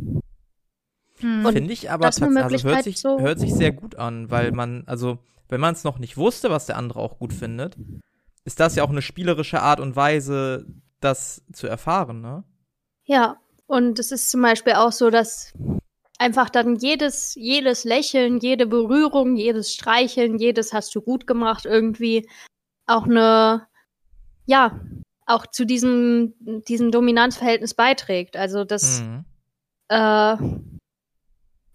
Hm. 1.20 1.48
Finde 1.52 1.72
ich 1.72 1.90
aber 1.92 2.10
tatsächlich, 2.10 2.66
also 2.66 2.70
hört 2.70 2.84
sich, 2.84 3.00
so 3.00 3.20
hört 3.20 3.40
sich 3.40 3.54
sehr 3.54 3.72
gut 3.72 3.96
an, 3.96 4.30
weil 4.30 4.52
man, 4.52 4.84
also, 4.86 5.20
wenn 5.48 5.62
man 5.62 5.74
es 5.74 5.84
noch 5.84 5.98
nicht 5.98 6.18
wusste, 6.18 6.50
was 6.50 6.66
der 6.66 6.78
andere 6.78 7.00
auch 7.00 7.20
gut 7.20 7.32
findet, 7.32 7.78
ist 8.44 8.60
das 8.60 8.76
ja 8.76 8.84
auch 8.84 8.90
eine 8.90 9.02
spielerische 9.02 9.62
Art 9.62 9.80
und 9.80 9.96
Weise, 9.96 10.66
das 11.00 11.44
zu 11.54 11.68
erfahren, 11.68 12.22
ne? 12.22 12.44
Ja, 13.06 13.38
und 13.68 14.00
es 14.00 14.12
ist 14.12 14.30
zum 14.30 14.42
Beispiel 14.42 14.74
auch 14.74 14.92
so, 14.92 15.10
dass 15.10 15.54
einfach 16.18 16.50
dann 16.50 16.76
jedes, 16.76 17.36
jedes 17.36 17.84
Lächeln, 17.84 18.40
jede 18.40 18.66
Berührung, 18.66 19.36
jedes 19.36 19.74
Streicheln, 19.74 20.38
jedes 20.38 20.74
hast 20.74 20.94
du 20.96 21.02
gut 21.02 21.28
gemacht, 21.28 21.66
irgendwie 21.66 22.28
auch 22.86 23.04
eine, 23.06 23.68
ja, 24.46 24.80
auch 25.26 25.48
zu 25.48 25.66
diesem, 25.66 26.34
diesem 26.68 26.92
Dominanzverhältnis 26.92 27.74
beiträgt. 27.74 28.38
Also 28.38 28.64
das, 28.64 29.02
mhm. 29.02 29.26
äh, 29.90 30.38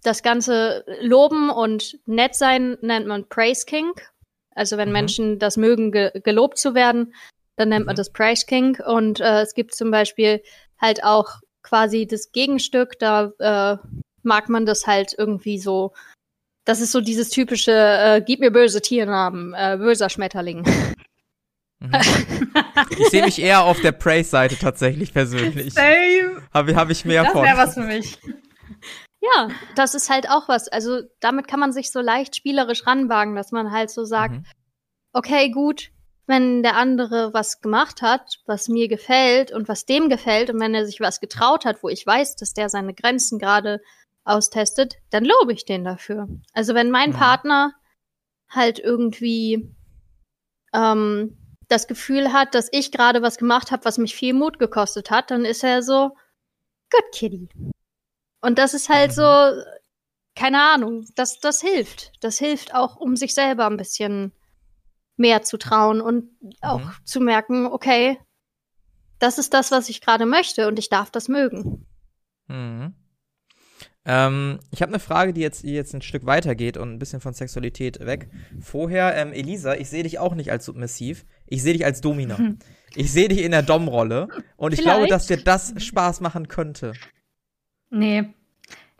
das 0.03 0.22
ganze 0.22 0.85
Loben 1.00 1.50
und 1.50 1.98
nett 2.07 2.35
sein 2.35 2.79
nennt 2.81 3.07
man 3.07 3.29
Praise 3.29 3.66
King. 3.66 3.92
Also 4.55 4.76
wenn 4.76 4.88
mhm. 4.88 4.92
Menschen 4.92 5.38
das 5.38 5.57
mögen, 5.57 5.90
ge 5.90 6.12
gelobt 6.22 6.59
zu 6.59 6.74
werden, 6.74 7.14
dann 7.57 7.70
nennt 7.70 7.83
mhm. 7.83 7.87
man 7.87 7.96
das 7.96 8.12
Praise 8.12 8.46
King. 8.46 8.81
Und 8.81 9.20
äh, 9.20 9.42
es 9.42 9.55
gibt 9.55 9.74
zum 9.74 9.90
Beispiel 9.90 10.42
halt 10.81 11.03
auch 11.03 11.40
quasi 11.62 12.07
das 12.07 12.33
Gegenstück, 12.33 12.98
da 12.98 13.33
äh, 13.38 13.76
mag 14.22 14.48
man 14.48 14.66
das 14.66 14.87
halt 14.87 15.14
irgendwie 15.16 15.59
so. 15.59 15.92
Das 16.64 16.80
ist 16.80 16.92
so 16.92 17.00
dieses 17.00 17.30
typische, 17.30 17.72
äh, 17.72 18.22
gib 18.24 18.40
mir 18.40 18.50
böse 18.50 18.80
Tiernamen, 18.80 19.54
äh, 19.54 19.76
böser 19.78 20.09
Schmetterling. 20.09 20.64
Mhm. 21.80 21.92
ich 22.98 23.09
sehe 23.09 23.24
mich 23.24 23.40
eher 23.40 23.64
auf 23.64 23.80
der 23.80 23.92
Praise-Seite 23.92 24.56
tatsächlich 24.59 25.12
persönlich. 25.12 25.72
Same. 25.72 26.42
Habe 26.52 26.76
hab 26.76 26.90
ich 26.90 27.04
mehr 27.04 27.24
das 27.24 27.33
von. 27.33 27.42
Das 27.42 27.56
wäre 27.56 27.66
was 27.66 27.74
für 27.74 27.85
mich. 27.85 28.18
Ja, 29.22 29.48
das 29.74 29.94
ist 29.94 30.11
halt 30.11 30.30
auch 30.30 30.48
was. 30.48 30.68
Also 30.68 31.00
damit 31.20 31.46
kann 31.48 31.61
man 31.61 31.72
sich 31.72 31.90
so 31.90 32.00
leicht 32.00 32.37
spielerisch 32.37 32.87
ranwagen, 32.87 33.35
dass 33.35 33.52
man 33.52 33.70
halt 33.70 33.90
so 33.90 34.04
sagt, 34.04 34.35
mhm. 34.35 34.44
okay, 35.12 35.50
gut, 35.50 35.90
wenn 36.26 36.62
der 36.62 36.76
andere 36.76 37.35
was 37.35 37.61
gemacht 37.61 38.02
hat, 38.02 38.38
was 38.46 38.68
mir 38.68 38.88
gefällt 38.88 39.52
und 39.52 39.68
was 39.68 39.85
dem 39.85 40.09
gefällt 40.09 40.48
und 40.48 40.61
wenn 40.61 40.74
er 40.74 40.87
sich 40.87 41.00
was 41.00 41.20
getraut 41.20 41.64
hat, 41.64 41.83
wo 41.83 41.88
ich 41.88 42.06
weiß, 42.06 42.37
dass 42.37 42.54
der 42.54 42.68
seine 42.68 42.94
Grenzen 42.94 43.38
gerade 43.38 43.80
austestet, 44.24 44.96
dann 45.11 45.24
lobe 45.24 45.52
ich 45.52 45.64
den 45.64 45.85
dafür. 45.85 46.28
Also 46.52 46.74
wenn 46.74 46.90
mein 46.90 47.11
mhm. 47.11 47.14
Partner 47.14 47.74
halt 48.48 48.78
irgendwie 48.78 49.74
ähm, 50.72 51.37
das 51.68 51.87
Gefühl 51.87 52.33
hat, 52.33 52.54
dass 52.54 52.68
ich 52.72 52.92
gerade 52.92 53.22
was 53.22 53.38
gemacht 53.38 53.70
habe, 53.70 53.85
was 53.85 53.98
mich 53.98 54.14
viel 54.14 54.35
Mut 54.35 54.59
gekostet 54.59 55.11
hat, 55.11 55.30
dann 55.30 55.44
ist 55.44 55.62
er 55.62 55.83
so, 55.83 56.16
good 56.90 57.04
kitty. 57.12 57.48
Und 58.40 58.59
das 58.59 58.74
ist 58.74 58.88
halt 58.88 59.12
so, 59.12 59.22
mhm. 59.22 59.62
keine 60.35 60.62
Ahnung, 60.62 61.06
das, 61.14 61.40
das 61.40 61.61
hilft. 61.61 62.12
Das 62.20 62.38
hilft 62.38 62.74
auch, 62.74 62.96
um 62.96 63.16
sich 63.16 63.35
selber 63.35 63.66
ein 63.66 63.76
bisschen 63.76 64.33
mehr 65.16 65.42
zu 65.42 65.59
trauen 65.59 66.00
und 66.00 66.30
auch 66.61 66.80
mhm. 66.80 66.92
zu 67.04 67.20
merken, 67.20 67.66
okay, 67.66 68.18
das 69.18 69.38
ist 69.38 69.52
das, 69.54 69.70
was 69.70 69.88
ich 69.88 70.00
gerade 70.00 70.26
möchte 70.26 70.66
und 70.66 70.78
ich 70.78 70.88
darf 70.88 71.11
das 71.11 71.28
mögen. 71.28 71.87
Mhm. 72.48 72.94
Ähm, 74.12 74.59
ich 74.73 74.83
habe 74.83 74.90
eine 74.90 74.99
Frage, 74.99 75.33
die 75.33 75.40
jetzt, 75.40 75.62
die 75.62 75.73
jetzt 75.73 75.94
ein 75.94 76.03
Stück 76.03 76.27
weiter 76.27 76.57
geht 76.57 76.77
und 76.77 76.92
ein 76.92 76.99
bisschen 76.99 77.20
von 77.20 77.33
Sexualität 77.33 78.05
weg. 78.05 78.29
Vorher, 78.61 79.16
ähm, 79.16 79.33
Elisa, 79.33 79.75
ich 79.75 79.88
sehe 79.88 80.03
dich 80.03 80.18
auch 80.18 80.35
nicht 80.35 80.51
als 80.51 80.64
submissiv. 80.64 81.25
Ich 81.46 81.62
sehe 81.62 81.75
dich 81.75 81.85
als 81.85 82.01
Domina. 82.01 82.37
Hm. 82.37 82.59
Ich 82.96 83.12
sehe 83.12 83.29
dich 83.29 83.44
in 83.44 83.53
der 83.53 83.62
Dom-Rolle. 83.62 84.27
Und 84.57 84.73
ich 84.73 84.81
Vielleicht. 84.81 84.96
glaube, 84.96 85.07
dass 85.07 85.29
dir 85.29 85.37
das 85.37 85.75
Spaß 85.81 86.23
machen 86.23 86.49
könnte. 86.49 86.92
Nee, 87.90 88.35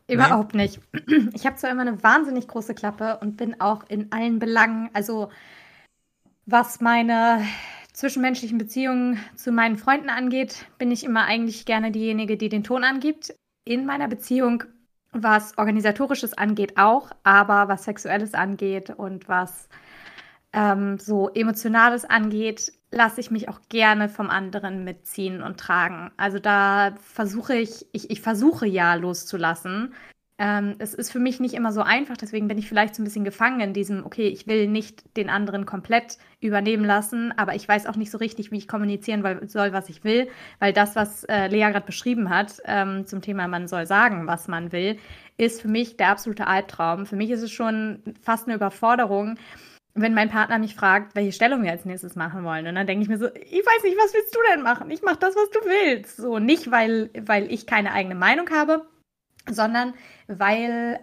überhaupt 0.07 0.55
Nein? 0.55 0.67
nicht. 0.67 0.81
Ich 1.35 1.45
habe 1.45 1.57
zwar 1.57 1.71
immer 1.71 1.83
eine 1.83 2.01
wahnsinnig 2.05 2.47
große 2.47 2.75
Klappe 2.75 3.19
und 3.21 3.37
bin 3.37 3.61
auch 3.61 3.83
in 3.89 4.13
allen 4.13 4.39
Belangen, 4.39 4.91
also 4.93 5.31
was 6.47 6.81
meine 6.81 7.45
zwischenmenschlichen 7.93 8.59
Beziehungen 8.59 9.19
zu 9.35 9.51
meinen 9.51 9.77
Freunden 9.77 10.09
angeht, 10.09 10.67
bin 10.79 10.93
ich 10.93 11.03
immer 11.03 11.25
eigentlich 11.25 11.67
gerne 11.67 11.91
diejenige, 11.91 12.37
die 12.37 12.49
den 12.49 12.63
Ton 12.63 12.85
angibt. 12.85 13.35
In 13.65 13.87
meiner 13.87 14.07
Beziehung, 14.07 14.65
was 15.13 15.57
organisatorisches 15.59 16.35
angeht, 16.35 16.77
auch, 16.77 17.11
aber 17.25 17.69
was 17.69 17.85
sexuelles 17.85 18.35
angeht 18.35 18.91
und 18.91 19.29
was 19.29 19.69
ähm, 20.53 20.99
so 20.99 21.29
Emotionales 21.31 22.05
angeht, 22.05 22.73
lasse 22.91 23.21
ich 23.21 23.31
mich 23.31 23.49
auch 23.49 23.61
gerne 23.69 24.09
vom 24.09 24.31
anderen 24.31 24.85
mitziehen 24.85 25.43
und 25.43 25.59
tragen. 25.59 26.11
Also 26.17 26.39
da 26.39 26.95
versuche 27.01 27.55
ich, 27.57 27.87
ich, 27.93 28.11
ich 28.11 28.21
versuche 28.21 28.67
ja 28.67 28.95
loszulassen. 28.95 29.95
Ähm, 30.43 30.77
es 30.79 30.95
ist 30.95 31.13
für 31.13 31.19
mich 31.19 31.39
nicht 31.39 31.53
immer 31.53 31.71
so 31.71 31.83
einfach, 31.83 32.17
deswegen 32.17 32.49
bin 32.49 32.57
ich 32.57 32.67
vielleicht 32.67 32.95
so 32.95 33.03
ein 33.03 33.05
bisschen 33.05 33.25
gefangen 33.25 33.61
in 33.61 33.75
diesem, 33.75 34.07
okay, 34.07 34.27
ich 34.27 34.47
will 34.47 34.69
nicht 34.69 35.15
den 35.19 35.29
anderen 35.29 35.67
komplett 35.67 36.17
übernehmen 36.41 36.87
lassen, 36.87 37.35
aber 37.37 37.55
ich 37.55 37.69
weiß 37.69 37.85
auch 37.85 37.97
nicht 37.97 38.11
so 38.11 38.17
richtig, 38.17 38.51
wie 38.51 38.57
ich 38.57 38.67
kommunizieren 38.67 39.23
soll, 39.49 39.75
was 39.75 39.91
ich 39.91 40.03
will, 40.03 40.29
weil 40.59 40.73
das, 40.73 40.97
was 40.97 41.25
äh, 41.25 41.49
Lea 41.49 41.71
gerade 41.71 41.85
beschrieben 41.85 42.31
hat 42.31 42.57
ähm, 42.65 43.05
zum 43.07 43.21
Thema, 43.21 43.49
man 43.49 43.69
soll 43.69 43.85
sagen, 43.85 44.27
was 44.27 44.49
man 44.49 44.73
will, 44.73 44.97
ist 45.37 45.61
für 45.61 45.69
mich 45.69 45.99
der 45.99 46.09
absolute 46.09 46.47
Albtraum. 46.47 47.05
Für 47.05 47.17
mich 47.17 47.29
ist 47.29 47.43
es 47.43 47.51
schon 47.51 48.03
fast 48.23 48.47
eine 48.47 48.57
Überforderung, 48.57 49.37
wenn 49.93 50.15
mein 50.15 50.31
Partner 50.31 50.59
mich 50.59 50.75
fragt, 50.75 51.15
welche 51.17 51.33
Stellung 51.33 51.63
wir 51.65 51.71
als 51.73 51.85
nächstes 51.85 52.17
machen 52.17 52.45
wollen. 52.45 52.67
Und 52.67 52.77
dann 52.77 52.87
denke 52.87 53.03
ich 53.03 53.11
mir 53.11 53.19
so, 53.19 53.27
ich 53.27 53.35
weiß 53.67 53.83
nicht, 53.83 53.99
was 53.99 54.15
willst 54.15 54.35
du 54.35 54.39
denn 54.51 54.63
machen? 54.63 54.91
Ich 54.91 55.03
mache 55.03 55.19
das, 55.19 55.37
was 55.37 55.51
du 55.51 55.59
willst. 55.69 56.17
So, 56.17 56.39
nicht, 56.39 56.71
weil, 56.71 57.11
weil 57.27 57.53
ich 57.53 57.67
keine 57.67 57.93
eigene 57.93 58.15
Meinung 58.15 58.49
habe, 58.49 58.87
sondern 59.55 59.95
weil 60.27 61.01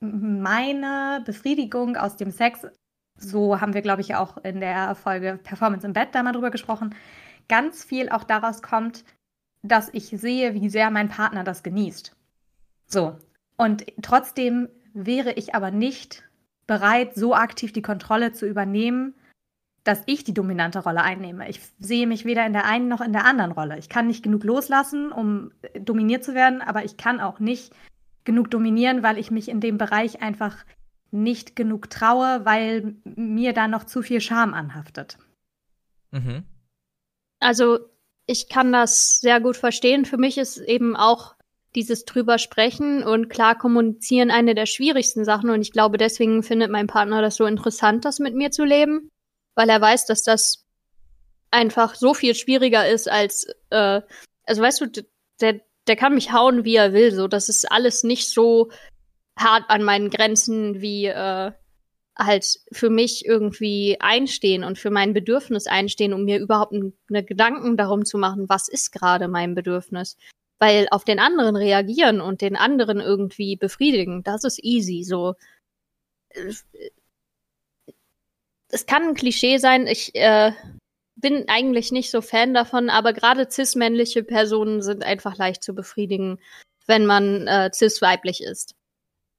meine 0.00 1.22
Befriedigung 1.24 1.96
aus 1.96 2.16
dem 2.16 2.30
Sex, 2.30 2.66
so 3.16 3.60
haben 3.60 3.74
wir, 3.74 3.82
glaube 3.82 4.02
ich, 4.02 4.14
auch 4.14 4.36
in 4.38 4.60
der 4.60 4.94
Folge 4.94 5.38
Performance 5.42 5.86
im 5.86 5.92
Bett 5.92 6.10
da 6.12 6.22
mal 6.22 6.32
drüber 6.32 6.50
gesprochen, 6.50 6.94
ganz 7.48 7.84
viel 7.84 8.08
auch 8.08 8.24
daraus 8.24 8.62
kommt, 8.62 9.04
dass 9.62 9.88
ich 9.92 10.08
sehe, 10.08 10.54
wie 10.54 10.68
sehr 10.68 10.90
mein 10.90 11.08
Partner 11.08 11.44
das 11.44 11.62
genießt. 11.62 12.14
So. 12.86 13.16
Und 13.56 13.86
trotzdem 14.02 14.68
wäre 14.92 15.32
ich 15.32 15.54
aber 15.54 15.70
nicht 15.70 16.24
bereit, 16.66 17.14
so 17.14 17.34
aktiv 17.34 17.72
die 17.72 17.82
Kontrolle 17.82 18.32
zu 18.32 18.46
übernehmen, 18.46 19.14
dass 19.86 20.02
ich 20.06 20.24
die 20.24 20.34
dominante 20.34 20.80
Rolle 20.80 21.02
einnehme. 21.02 21.48
Ich 21.48 21.60
sehe 21.78 22.08
mich 22.08 22.24
weder 22.24 22.44
in 22.44 22.52
der 22.52 22.64
einen 22.64 22.88
noch 22.88 23.00
in 23.00 23.12
der 23.12 23.24
anderen 23.24 23.52
Rolle. 23.52 23.78
Ich 23.78 23.88
kann 23.88 24.08
nicht 24.08 24.24
genug 24.24 24.42
loslassen, 24.42 25.12
um 25.12 25.52
äh, 25.62 25.80
dominiert 25.80 26.24
zu 26.24 26.34
werden, 26.34 26.60
aber 26.60 26.84
ich 26.84 26.96
kann 26.96 27.20
auch 27.20 27.38
nicht 27.38 27.72
genug 28.24 28.50
dominieren, 28.50 29.04
weil 29.04 29.16
ich 29.16 29.30
mich 29.30 29.48
in 29.48 29.60
dem 29.60 29.78
Bereich 29.78 30.22
einfach 30.22 30.56
nicht 31.12 31.54
genug 31.54 31.88
traue, 31.88 32.44
weil 32.44 32.96
mir 33.04 33.52
da 33.52 33.68
noch 33.68 33.84
zu 33.84 34.02
viel 34.02 34.20
Scham 34.20 34.54
anhaftet. 34.54 35.18
Mhm. 36.10 36.42
Also 37.38 37.78
ich 38.26 38.48
kann 38.48 38.72
das 38.72 39.20
sehr 39.20 39.40
gut 39.40 39.56
verstehen. 39.56 40.04
Für 40.04 40.16
mich 40.16 40.36
ist 40.36 40.58
eben 40.58 40.96
auch 40.96 41.36
dieses 41.76 42.04
drüber 42.06 42.38
sprechen 42.38 43.04
und 43.04 43.28
klar 43.28 43.56
kommunizieren 43.56 44.32
eine 44.32 44.56
der 44.56 44.66
schwierigsten 44.66 45.24
Sachen. 45.24 45.50
Und 45.50 45.60
ich 45.60 45.70
glaube, 45.70 45.96
deswegen 45.96 46.42
findet 46.42 46.72
mein 46.72 46.88
Partner 46.88 47.22
das 47.22 47.36
so 47.36 47.44
interessant, 47.44 48.04
das 48.04 48.18
mit 48.18 48.34
mir 48.34 48.50
zu 48.50 48.64
leben, 48.64 49.10
weil 49.56 49.68
er 49.68 49.80
weiß, 49.80 50.06
dass 50.06 50.22
das 50.22 50.64
einfach 51.50 51.96
so 51.96 52.14
viel 52.14 52.34
schwieriger 52.34 52.88
ist 52.88 53.10
als, 53.10 53.48
äh, 53.70 54.02
also 54.44 54.62
weißt 54.62 54.80
du, 54.82 55.06
der, 55.40 55.60
der 55.88 55.96
kann 55.96 56.14
mich 56.14 56.32
hauen, 56.32 56.64
wie 56.64 56.76
er 56.76 56.92
will. 56.92 57.12
So, 57.12 57.26
das 57.26 57.48
ist 57.48 57.70
alles 57.70 58.04
nicht 58.04 58.30
so 58.30 58.70
hart 59.36 59.64
an 59.68 59.82
meinen 59.82 60.10
Grenzen 60.10 60.80
wie 60.80 61.06
äh, 61.06 61.52
halt 62.18 62.60
für 62.72 62.90
mich 62.90 63.26
irgendwie 63.26 63.98
einstehen 64.00 64.64
und 64.64 64.78
für 64.78 64.90
mein 64.90 65.12
Bedürfnis 65.12 65.66
einstehen, 65.66 66.14
um 66.14 66.24
mir 66.24 66.38
überhaupt 66.38 66.72
eine 66.72 67.24
Gedanken 67.24 67.76
darum 67.76 68.04
zu 68.04 68.18
machen, 68.18 68.48
was 68.48 68.68
ist 68.68 68.92
gerade 68.92 69.28
mein 69.28 69.54
Bedürfnis. 69.54 70.16
Weil 70.58 70.88
auf 70.90 71.04
den 71.04 71.18
anderen 71.18 71.54
reagieren 71.56 72.22
und 72.22 72.40
den 72.40 72.56
anderen 72.56 73.00
irgendwie 73.00 73.56
befriedigen, 73.56 74.22
das 74.22 74.44
ist 74.44 74.62
easy. 74.62 75.02
So. 75.04 75.34
Es 78.76 78.84
kann 78.84 79.04
ein 79.04 79.14
Klischee 79.14 79.56
sein. 79.56 79.86
Ich 79.86 80.14
äh, 80.14 80.52
bin 81.14 81.48
eigentlich 81.48 81.92
nicht 81.92 82.10
so 82.10 82.20
Fan 82.20 82.52
davon, 82.52 82.90
aber 82.90 83.14
gerade 83.14 83.48
cis-männliche 83.50 84.22
Personen 84.22 84.82
sind 84.82 85.02
einfach 85.02 85.38
leicht 85.38 85.62
zu 85.62 85.74
befriedigen, 85.74 86.38
wenn 86.86 87.06
man 87.06 87.46
äh, 87.46 87.70
cis-weiblich 87.72 88.42
ist. 88.42 88.74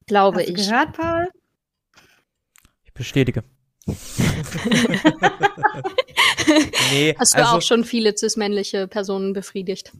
Glaube 0.07 0.39
Hast 0.39 0.49
ich. 0.49 0.55
Du 0.55 0.63
gehört, 0.63 0.93
Paul? 0.93 1.29
Ich 2.83 2.93
bestätige. 2.95 3.43
nee, 6.91 7.15
Hast 7.19 7.35
du 7.35 7.37
also, 7.37 7.57
auch 7.57 7.61
schon 7.61 7.83
viele 7.83 8.17
cis-männliche 8.17 8.87
Personen 8.87 9.33
befriedigt? 9.33 9.91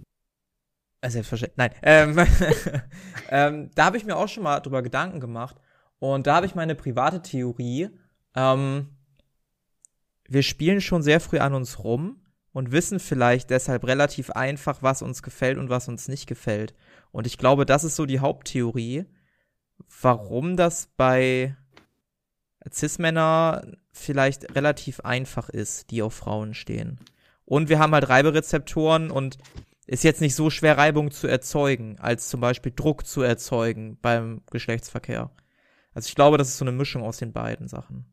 Äh, 1.02 1.12
selbstverständlich. 1.12 1.58
Nein. 1.58 1.76
Ähm, 1.84 2.17
ähm, 3.30 3.69
da 3.76 3.86
habe 3.86 3.97
ich 3.97 4.06
mir 4.06 4.17
auch 4.17 4.30
schon 4.30 4.41
mal 4.41 4.62
drüber 4.62 4.82
Gedanken 4.82 5.19
gemacht. 5.19 5.58
Und 6.00 6.26
da 6.26 6.38
habe 6.38 6.47
ich 6.47 6.56
meine 6.56 6.73
private 6.73 7.21
Theorie. 7.21 7.89
Ähm, 8.36 8.96
wir 10.27 10.43
spielen 10.43 10.81
schon 10.81 11.01
sehr 11.01 11.19
früh 11.19 11.39
an 11.39 11.53
uns 11.53 11.83
rum 11.83 12.21
und 12.51 12.71
wissen 12.71 12.99
vielleicht 12.99 13.49
deshalb 13.49 13.85
relativ 13.85 14.31
einfach, 14.31 14.81
was 14.81 15.01
uns 15.01 15.21
gefällt 15.21 15.57
und 15.57 15.69
was 15.69 15.87
uns 15.87 16.07
nicht 16.07 16.27
gefällt. 16.27 16.73
Und 17.11 17.27
ich 17.27 17.37
glaube, 17.37 17.65
das 17.65 17.83
ist 17.83 17.95
so 17.95 18.05
die 18.05 18.19
Haupttheorie, 18.19 19.05
warum 20.01 20.57
das 20.57 20.89
bei 20.97 21.55
Cis-Männer 22.71 23.61
vielleicht 23.91 24.55
relativ 24.55 25.01
einfach 25.01 25.49
ist, 25.49 25.91
die 25.91 26.01
auf 26.01 26.13
Frauen 26.13 26.53
stehen. 26.53 26.99
Und 27.45 27.69
wir 27.69 27.79
haben 27.79 27.93
halt 27.93 28.09
Reiberezeptoren 28.09 29.09
und 29.09 29.37
ist 29.85 30.03
jetzt 30.03 30.19
nicht 30.19 30.35
so 30.35 30.49
schwer, 30.49 30.77
Reibung 30.77 31.11
zu 31.11 31.27
erzeugen, 31.27 31.97
als 31.99 32.27
zum 32.27 32.41
Beispiel 32.41 32.73
Druck 32.75 33.05
zu 33.05 33.21
erzeugen 33.21 33.97
beim 34.01 34.41
Geschlechtsverkehr. 34.51 35.31
Also 35.93 36.07
ich 36.07 36.15
glaube, 36.15 36.37
das 36.37 36.49
ist 36.49 36.57
so 36.57 36.65
eine 36.65 36.73
Mischung 36.73 37.03
aus 37.03 37.17
den 37.17 37.31
beiden 37.31 37.67
Sachen. 37.67 38.05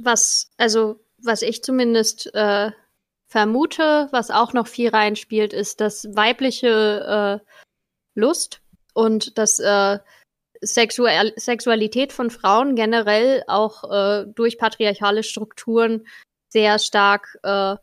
Was, 0.00 0.50
also, 0.56 1.00
was 1.18 1.42
ich 1.42 1.62
zumindest 1.62 2.34
äh, 2.34 2.70
vermute, 3.26 4.08
was 4.10 4.30
auch 4.30 4.52
noch 4.52 4.66
viel 4.66 4.90
reinspielt, 4.90 5.52
ist, 5.52 5.80
dass 5.80 6.14
weibliche 6.14 7.40
äh, 7.42 7.46
Lust 8.14 8.60
und 8.92 9.38
das 9.38 9.58
äh, 9.58 9.98
Sexual 10.62 11.32
Sexualität 11.36 12.12
von 12.12 12.30
Frauen 12.30 12.76
generell 12.76 13.42
auch 13.48 13.90
äh, 13.90 14.26
durch 14.26 14.58
patriarchale 14.58 15.22
Strukturen 15.22 16.06
sehr 16.50 16.78
stark 16.78 17.38
äh, 17.42 17.76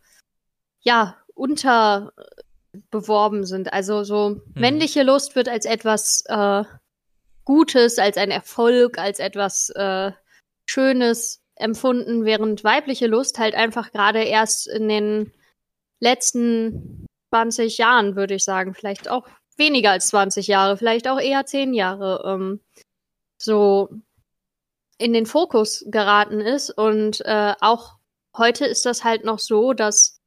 ja 0.81 1.17
unterbeworben 1.33 3.45
sind. 3.45 3.73
Also 3.73 4.03
so 4.03 4.27
hm. 4.27 4.43
männliche 4.55 5.01
Lust 5.03 5.35
wird 5.35 5.49
als 5.49 5.65
etwas 5.65 6.23
äh, 6.27 6.63
Gutes, 7.43 7.97
als 7.97 8.17
ein 8.17 8.29
Erfolg, 8.31 8.99
als 8.99 9.19
etwas 9.19 9.69
äh, 9.71 10.11
Schönes 10.65 11.41
empfunden, 11.59 12.25
während 12.25 12.63
weibliche 12.63 13.07
Lust 13.07 13.37
halt 13.37 13.53
einfach 13.55 13.91
gerade 13.91 14.23
erst 14.23 14.67
in 14.67 14.87
den 14.87 15.31
letzten 15.99 17.05
20 17.31 17.77
Jahren, 17.77 18.15
würde 18.15 18.35
ich 18.35 18.43
sagen, 18.43 18.73
vielleicht 18.73 19.09
auch 19.09 19.27
weniger 19.57 19.91
als 19.91 20.07
20 20.07 20.47
Jahre, 20.47 20.77
vielleicht 20.77 21.07
auch 21.07 21.19
eher 21.19 21.45
10 21.45 21.73
Jahre, 21.73 22.23
ähm, 22.25 22.61
so 23.37 23.89
in 24.97 25.13
den 25.13 25.25
Fokus 25.25 25.85
geraten 25.87 26.41
ist. 26.41 26.71
Und 26.71 27.21
äh, 27.25 27.53
auch 27.61 27.97
heute 28.37 28.65
ist 28.65 28.85
das 28.85 29.03
halt 29.03 29.25
noch 29.25 29.39
so, 29.39 29.73
dass 29.73 30.19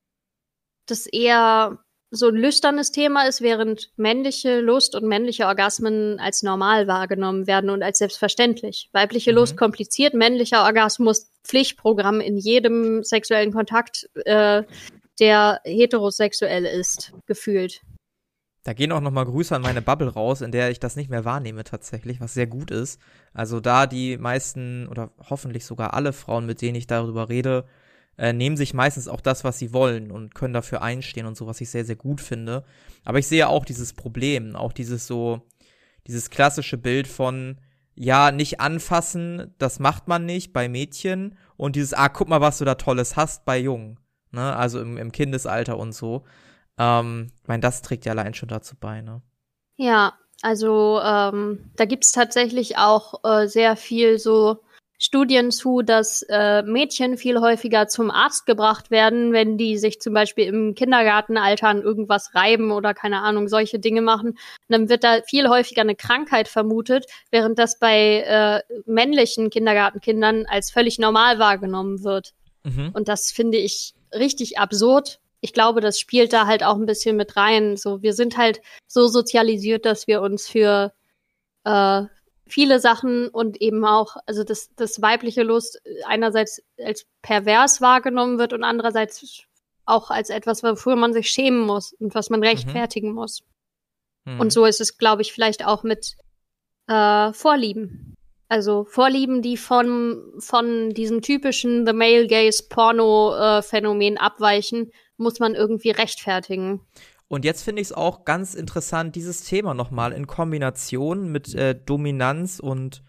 das 0.86 1.06
eher 1.06 1.81
so 2.14 2.28
ein 2.28 2.36
lüsternes 2.36 2.92
Thema 2.92 3.26
ist, 3.26 3.40
während 3.40 3.90
männliche 3.96 4.60
Lust 4.60 4.94
und 4.94 5.08
männliche 5.08 5.46
Orgasmen 5.46 6.20
als 6.20 6.42
normal 6.42 6.86
wahrgenommen 6.86 7.46
werden 7.46 7.70
und 7.70 7.82
als 7.82 7.98
selbstverständlich. 7.98 8.90
Weibliche 8.92 9.32
mhm. 9.32 9.36
Lust 9.36 9.56
kompliziert, 9.56 10.12
männlicher 10.12 10.64
Orgasmus 10.64 11.30
Pflichtprogramm 11.42 12.20
in 12.20 12.36
jedem 12.36 13.02
sexuellen 13.02 13.52
Kontakt, 13.52 14.10
äh, 14.26 14.62
der 15.20 15.60
heterosexuell 15.64 16.66
ist, 16.66 17.12
gefühlt. 17.26 17.80
Da 18.64 18.74
gehen 18.74 18.92
auch 18.92 19.00
nochmal 19.00 19.24
Grüße 19.24 19.56
an 19.56 19.62
meine 19.62 19.82
Bubble 19.82 20.08
raus, 20.08 20.42
in 20.42 20.52
der 20.52 20.70
ich 20.70 20.78
das 20.78 20.94
nicht 20.96 21.10
mehr 21.10 21.24
wahrnehme 21.24 21.64
tatsächlich, 21.64 22.20
was 22.20 22.34
sehr 22.34 22.46
gut 22.46 22.70
ist. 22.70 23.00
Also 23.32 23.58
da 23.58 23.86
die 23.86 24.18
meisten 24.18 24.86
oder 24.86 25.10
hoffentlich 25.30 25.64
sogar 25.64 25.94
alle 25.94 26.12
Frauen, 26.12 26.44
mit 26.44 26.60
denen 26.60 26.76
ich 26.76 26.86
darüber 26.86 27.28
rede, 27.30 27.64
äh, 28.18 28.32
nehmen 28.32 28.56
sich 28.56 28.74
meistens 28.74 29.08
auch 29.08 29.20
das, 29.20 29.44
was 29.44 29.58
sie 29.58 29.72
wollen 29.72 30.10
und 30.10 30.34
können 30.34 30.54
dafür 30.54 30.82
einstehen 30.82 31.26
und 31.26 31.36
so, 31.36 31.46
was 31.46 31.60
ich 31.60 31.70
sehr, 31.70 31.84
sehr 31.84 31.96
gut 31.96 32.20
finde. 32.20 32.64
Aber 33.04 33.18
ich 33.18 33.26
sehe 33.26 33.48
auch 33.48 33.64
dieses 33.64 33.94
Problem, 33.94 34.54
auch 34.54 34.72
dieses 34.72 35.06
so, 35.06 35.42
dieses 36.06 36.30
klassische 36.30 36.76
Bild 36.76 37.06
von, 37.06 37.58
ja, 37.94 38.30
nicht 38.30 38.60
anfassen, 38.60 39.54
das 39.58 39.78
macht 39.78 40.08
man 40.08 40.26
nicht 40.26 40.52
bei 40.52 40.68
Mädchen 40.68 41.36
und 41.56 41.76
dieses, 41.76 41.94
ah, 41.94 42.08
guck 42.08 42.28
mal, 42.28 42.40
was 42.40 42.58
du 42.58 42.64
da 42.64 42.74
Tolles 42.74 43.16
hast 43.16 43.44
bei 43.44 43.58
Jungen, 43.58 43.98
ne, 44.30 44.54
also 44.56 44.80
im, 44.80 44.96
im 44.96 45.12
Kindesalter 45.12 45.78
und 45.78 45.92
so. 45.92 46.24
Ähm, 46.78 47.28
ich 47.42 47.48
meine, 47.48 47.60
das 47.60 47.82
trägt 47.82 48.04
ja 48.04 48.12
allein 48.12 48.34
schon 48.34 48.48
dazu 48.48 48.76
bei, 48.78 49.02
ne? 49.02 49.22
Ja, 49.76 50.14
also 50.42 51.00
ähm, 51.02 51.70
da 51.76 51.84
gibt's 51.84 52.12
tatsächlich 52.12 52.76
auch 52.78 53.24
äh, 53.24 53.46
sehr 53.46 53.76
viel 53.76 54.18
so 54.18 54.62
Studien 55.02 55.50
zu, 55.50 55.82
dass 55.82 56.22
äh, 56.28 56.62
Mädchen 56.62 57.16
viel 57.16 57.40
häufiger 57.40 57.88
zum 57.88 58.12
Arzt 58.12 58.46
gebracht 58.46 58.92
werden, 58.92 59.32
wenn 59.32 59.58
die 59.58 59.76
sich 59.76 60.00
zum 60.00 60.14
Beispiel 60.14 60.46
im 60.46 60.76
Kindergartenalter 60.76 61.66
an 61.66 61.82
irgendwas 61.82 62.36
reiben 62.36 62.70
oder 62.70 62.94
keine 62.94 63.20
Ahnung, 63.20 63.48
solche 63.48 63.80
Dinge 63.80 64.00
machen. 64.00 64.30
Und 64.30 64.38
dann 64.68 64.88
wird 64.88 65.02
da 65.02 65.20
viel 65.26 65.48
häufiger 65.48 65.80
eine 65.80 65.96
Krankheit 65.96 66.46
vermutet, 66.46 67.06
während 67.32 67.58
das 67.58 67.80
bei 67.80 68.20
äh, 68.20 68.62
männlichen 68.86 69.50
Kindergartenkindern 69.50 70.46
als 70.46 70.70
völlig 70.70 71.00
normal 71.00 71.40
wahrgenommen 71.40 72.04
wird. 72.04 72.30
Mhm. 72.62 72.90
Und 72.94 73.08
das 73.08 73.32
finde 73.32 73.58
ich 73.58 73.94
richtig 74.14 74.60
absurd. 74.60 75.18
Ich 75.40 75.52
glaube, 75.52 75.80
das 75.80 75.98
spielt 75.98 76.32
da 76.32 76.46
halt 76.46 76.62
auch 76.62 76.76
ein 76.76 76.86
bisschen 76.86 77.16
mit 77.16 77.36
rein. 77.36 77.76
So, 77.76 78.02
wir 78.02 78.12
sind 78.12 78.36
halt 78.36 78.60
so 78.86 79.08
sozialisiert, 79.08 79.84
dass 79.84 80.06
wir 80.06 80.22
uns 80.22 80.48
für 80.48 80.92
äh, 81.64 82.02
viele 82.52 82.80
Sachen 82.80 83.28
und 83.28 83.60
eben 83.60 83.84
auch, 83.84 84.16
also 84.26 84.44
dass 84.44 84.74
das 84.76 85.00
weibliche 85.00 85.42
Lust 85.42 85.80
einerseits 86.06 86.62
als 86.78 87.06
pervers 87.22 87.80
wahrgenommen 87.80 88.38
wird 88.38 88.52
und 88.52 88.62
andererseits 88.62 89.44
auch 89.86 90.10
als 90.10 90.28
etwas, 90.30 90.62
wofür 90.62 90.96
man 90.96 91.12
sich 91.12 91.30
schämen 91.30 91.60
muss 91.60 91.94
und 91.94 92.14
was 92.14 92.28
man 92.30 92.40
mhm. 92.40 92.46
rechtfertigen 92.46 93.08
mhm. 93.08 93.14
muss. 93.14 93.42
Mhm. 94.24 94.40
Und 94.40 94.52
so 94.52 94.66
ist 94.66 94.80
es, 94.80 94.98
glaube 94.98 95.22
ich, 95.22 95.32
vielleicht 95.32 95.64
auch 95.64 95.82
mit 95.82 96.16
äh, 96.88 97.32
Vorlieben. 97.32 98.14
Also 98.48 98.84
Vorlieben, 98.84 99.40
die 99.40 99.56
von, 99.56 100.34
von 100.38 100.90
diesem 100.90 101.22
typischen 101.22 101.86
The 101.86 101.94
Male 101.94 102.26
Gaze 102.26 102.64
Porno 102.68 103.34
äh, 103.34 103.62
Phänomen 103.62 104.18
abweichen, 104.18 104.92
muss 105.16 105.40
man 105.40 105.54
irgendwie 105.54 105.90
rechtfertigen. 105.90 106.82
Und 107.32 107.46
jetzt 107.46 107.62
finde 107.62 107.80
ich 107.80 107.88
es 107.88 107.92
auch 107.94 108.26
ganz 108.26 108.52
interessant, 108.54 109.16
dieses 109.16 109.44
Thema 109.44 109.72
nochmal 109.72 110.12
in 110.12 110.26
Kombination 110.26 111.32
mit 111.32 111.54
äh, 111.54 111.74
Dominanz 111.74 112.60
und 112.60 113.02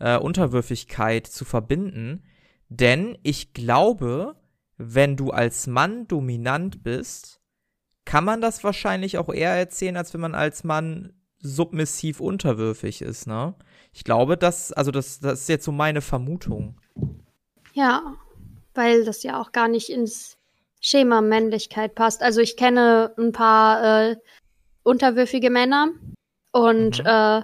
äh, 0.00 0.18
Unterwürfigkeit 0.18 1.28
zu 1.28 1.44
verbinden. 1.44 2.24
Denn 2.68 3.16
ich 3.22 3.52
glaube, 3.52 4.34
wenn 4.76 5.16
du 5.16 5.30
als 5.30 5.68
Mann 5.68 6.08
dominant 6.08 6.82
bist, 6.82 7.40
kann 8.04 8.24
man 8.24 8.40
das 8.40 8.64
wahrscheinlich 8.64 9.18
auch 9.18 9.32
eher 9.32 9.52
erzählen, 9.52 9.96
als 9.96 10.12
wenn 10.14 10.20
man 10.20 10.34
als 10.34 10.64
Mann 10.64 11.12
submissiv 11.38 12.18
unterwürfig 12.18 13.02
ist, 13.02 13.28
ne? 13.28 13.54
Ich 13.92 14.02
glaube, 14.02 14.36
das, 14.36 14.72
also 14.72 14.90
das, 14.90 15.20
das 15.20 15.42
ist 15.42 15.48
jetzt 15.48 15.64
so 15.64 15.70
meine 15.70 16.00
Vermutung. 16.00 16.80
Ja, 17.72 18.16
weil 18.74 19.04
das 19.04 19.22
ja 19.22 19.40
auch 19.40 19.52
gar 19.52 19.68
nicht 19.68 19.90
ins 19.90 20.39
Schema 20.80 21.20
Männlichkeit 21.20 21.94
passt. 21.94 22.22
Also 22.22 22.40
ich 22.40 22.56
kenne 22.56 23.14
ein 23.18 23.32
paar 23.32 24.10
äh, 24.10 24.16
unterwürfige 24.82 25.50
Männer 25.50 25.88
und 26.52 26.98
mhm. 26.98 27.06
äh, 27.06 27.42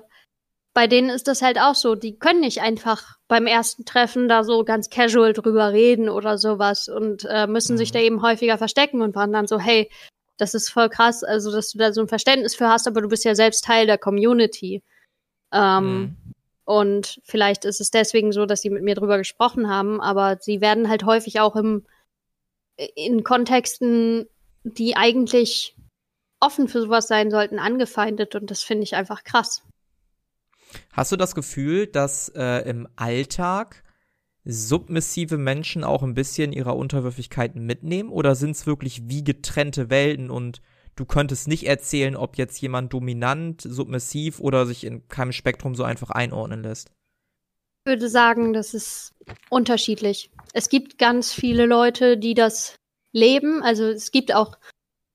bei 0.74 0.86
denen 0.86 1.08
ist 1.08 1.26
das 1.26 1.40
halt 1.40 1.58
auch 1.58 1.74
so. 1.74 1.94
Die 1.94 2.18
können 2.18 2.40
nicht 2.40 2.60
einfach 2.60 3.16
beim 3.28 3.46
ersten 3.46 3.84
Treffen 3.84 4.28
da 4.28 4.44
so 4.44 4.62
ganz 4.64 4.90
casual 4.90 5.32
drüber 5.32 5.72
reden 5.72 6.08
oder 6.08 6.36
sowas 6.36 6.88
und 6.88 7.24
äh, 7.30 7.46
müssen 7.46 7.74
mhm. 7.74 7.78
sich 7.78 7.92
da 7.92 7.98
eben 7.98 8.22
häufiger 8.22 8.58
verstecken 8.58 9.00
und 9.00 9.14
waren 9.14 9.32
dann 9.32 9.46
so, 9.46 9.58
hey, 9.58 9.90
das 10.38 10.54
ist 10.54 10.68
voll 10.68 10.90
krass, 10.90 11.24
also 11.24 11.50
dass 11.50 11.70
du 11.70 11.78
da 11.78 11.92
so 11.92 12.02
ein 12.02 12.08
Verständnis 12.08 12.54
für 12.54 12.68
hast, 12.68 12.86
aber 12.86 13.00
du 13.00 13.08
bist 13.08 13.24
ja 13.24 13.34
selbst 13.34 13.64
Teil 13.64 13.86
der 13.86 13.98
Community. 13.98 14.82
Ähm, 15.52 16.00
mhm. 16.00 16.16
Und 16.64 17.20
vielleicht 17.24 17.64
ist 17.64 17.80
es 17.80 17.90
deswegen 17.90 18.32
so, 18.32 18.44
dass 18.44 18.60
sie 18.60 18.70
mit 18.70 18.82
mir 18.82 18.96
drüber 18.96 19.18
gesprochen 19.18 19.70
haben, 19.70 20.00
aber 20.00 20.36
sie 20.40 20.60
werden 20.60 20.88
halt 20.88 21.04
häufig 21.04 21.40
auch 21.40 21.56
im 21.56 21.86
in 22.94 23.24
Kontexten, 23.24 24.26
die 24.64 24.96
eigentlich 24.96 25.76
offen 26.40 26.68
für 26.68 26.82
sowas 26.82 27.08
sein 27.08 27.30
sollten, 27.30 27.58
angefeindet 27.58 28.34
und 28.34 28.50
das 28.50 28.62
finde 28.62 28.84
ich 28.84 28.94
einfach 28.94 29.24
krass. 29.24 29.62
Hast 30.92 31.12
du 31.12 31.16
das 31.16 31.34
Gefühl, 31.34 31.86
dass 31.86 32.28
äh, 32.34 32.68
im 32.68 32.88
Alltag 32.96 33.82
submissive 34.44 35.38
Menschen 35.38 35.82
auch 35.84 36.02
ein 36.02 36.14
bisschen 36.14 36.52
ihrer 36.52 36.76
Unterwürfigkeit 36.76 37.56
mitnehmen 37.56 38.10
oder 38.10 38.34
sind 38.34 38.52
es 38.52 38.66
wirklich 38.66 39.08
wie 39.08 39.24
getrennte 39.24 39.90
Welten 39.90 40.30
und 40.30 40.60
du 40.94 41.04
könntest 41.04 41.48
nicht 41.48 41.66
erzählen, 41.66 42.16
ob 42.16 42.36
jetzt 42.36 42.60
jemand 42.60 42.92
dominant, 42.92 43.60
submissiv 43.60 44.40
oder 44.40 44.66
sich 44.66 44.84
in 44.84 45.08
keinem 45.08 45.32
Spektrum 45.32 45.74
so 45.74 45.82
einfach 45.82 46.10
einordnen 46.10 46.62
lässt? 46.62 46.90
Ich 47.84 47.90
würde 47.90 48.08
sagen, 48.08 48.52
das 48.52 48.74
ist 48.74 49.14
unterschiedlich. 49.48 50.30
Es 50.56 50.70
gibt 50.70 50.96
ganz 50.96 51.34
viele 51.34 51.66
Leute, 51.66 52.16
die 52.16 52.32
das 52.32 52.76
leben. 53.12 53.62
Also 53.62 53.84
es 53.84 54.10
gibt 54.10 54.34
auch, 54.34 54.56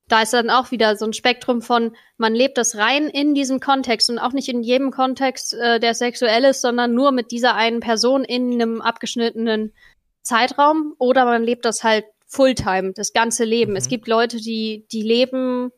da 0.07 0.21
ist 0.21 0.33
dann 0.33 0.51
auch 0.51 0.69
wieder 0.69 0.95
so 0.95 1.05
ein 1.05 1.13
Spektrum 1.13 1.63
von, 1.63 1.95
man 2.17 2.35
lebt 2.35 2.59
das 2.59 2.77
rein 2.77 3.07
in 3.07 3.33
diesem 3.33 3.59
Kontext 3.59 4.11
und 4.11 4.19
auch 4.19 4.33
nicht 4.33 4.49
in 4.49 4.61
jedem 4.61 4.91
Kontext, 4.91 5.55
äh, 5.55 5.79
der 5.79 5.95
sexuell 5.95 6.43
ist, 6.43 6.61
sondern 6.61 6.93
nur 6.93 7.11
mit 7.11 7.31
dieser 7.31 7.55
einen 7.55 7.79
Person 7.79 8.23
in 8.23 8.53
einem 8.53 8.81
abgeschnittenen 8.81 9.73
Zeitraum. 10.21 10.93
Oder 10.99 11.25
man 11.25 11.43
lebt 11.43 11.65
das 11.65 11.83
halt 11.83 12.05
Fulltime, 12.27 12.93
das 12.93 13.11
ganze 13.11 13.43
Leben. 13.43 13.71
Mhm. 13.71 13.77
Es 13.77 13.87
gibt 13.87 14.07
Leute, 14.07 14.37
die, 14.37 14.85
die 14.91 15.01
leben 15.01 15.71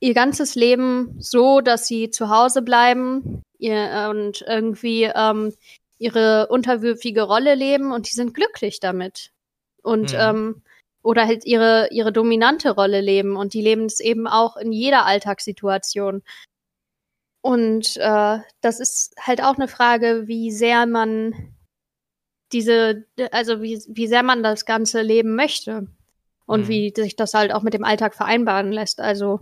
ihr 0.00 0.14
ganzes 0.14 0.54
Leben 0.54 1.16
so, 1.18 1.60
dass 1.60 1.86
sie 1.86 2.08
zu 2.08 2.30
Hause 2.30 2.62
bleiben 2.62 3.42
ihr, 3.58 4.08
und 4.10 4.42
irgendwie 4.48 5.04
ähm, 5.14 5.52
ihre 6.00 6.48
unterwürfige 6.48 7.22
Rolle 7.22 7.54
leben 7.54 7.92
und 7.92 8.10
die 8.10 8.14
sind 8.14 8.34
glücklich 8.34 8.80
damit. 8.80 9.30
Und 9.82 10.12
mhm. 10.12 10.18
ähm, 10.18 10.62
oder 11.02 11.26
halt 11.26 11.46
ihre, 11.46 11.88
ihre 11.92 12.12
dominante 12.12 12.70
Rolle 12.70 13.00
leben 13.00 13.36
und 13.36 13.54
die 13.54 13.62
leben 13.62 13.84
es 13.84 14.00
eben 14.00 14.26
auch 14.26 14.56
in 14.56 14.72
jeder 14.72 15.06
Alltagssituation. 15.06 16.22
Und 17.42 17.96
äh, 17.96 18.38
das 18.60 18.80
ist 18.80 19.14
halt 19.18 19.42
auch 19.42 19.56
eine 19.56 19.68
Frage, 19.68 20.26
wie 20.26 20.50
sehr 20.50 20.86
man 20.86 21.54
diese, 22.52 23.06
also 23.30 23.62
wie, 23.62 23.82
wie 23.88 24.06
sehr 24.08 24.22
man 24.22 24.42
das 24.42 24.66
ganze 24.66 25.00
leben 25.02 25.36
möchte 25.36 25.86
und 26.46 26.62
mhm. 26.62 26.68
wie 26.68 26.92
sich 26.94 27.16
das 27.16 27.32
halt 27.32 27.52
auch 27.52 27.62
mit 27.62 27.74
dem 27.74 27.84
Alltag 27.84 28.14
vereinbaren 28.14 28.72
lässt. 28.72 29.00
Also 29.00 29.40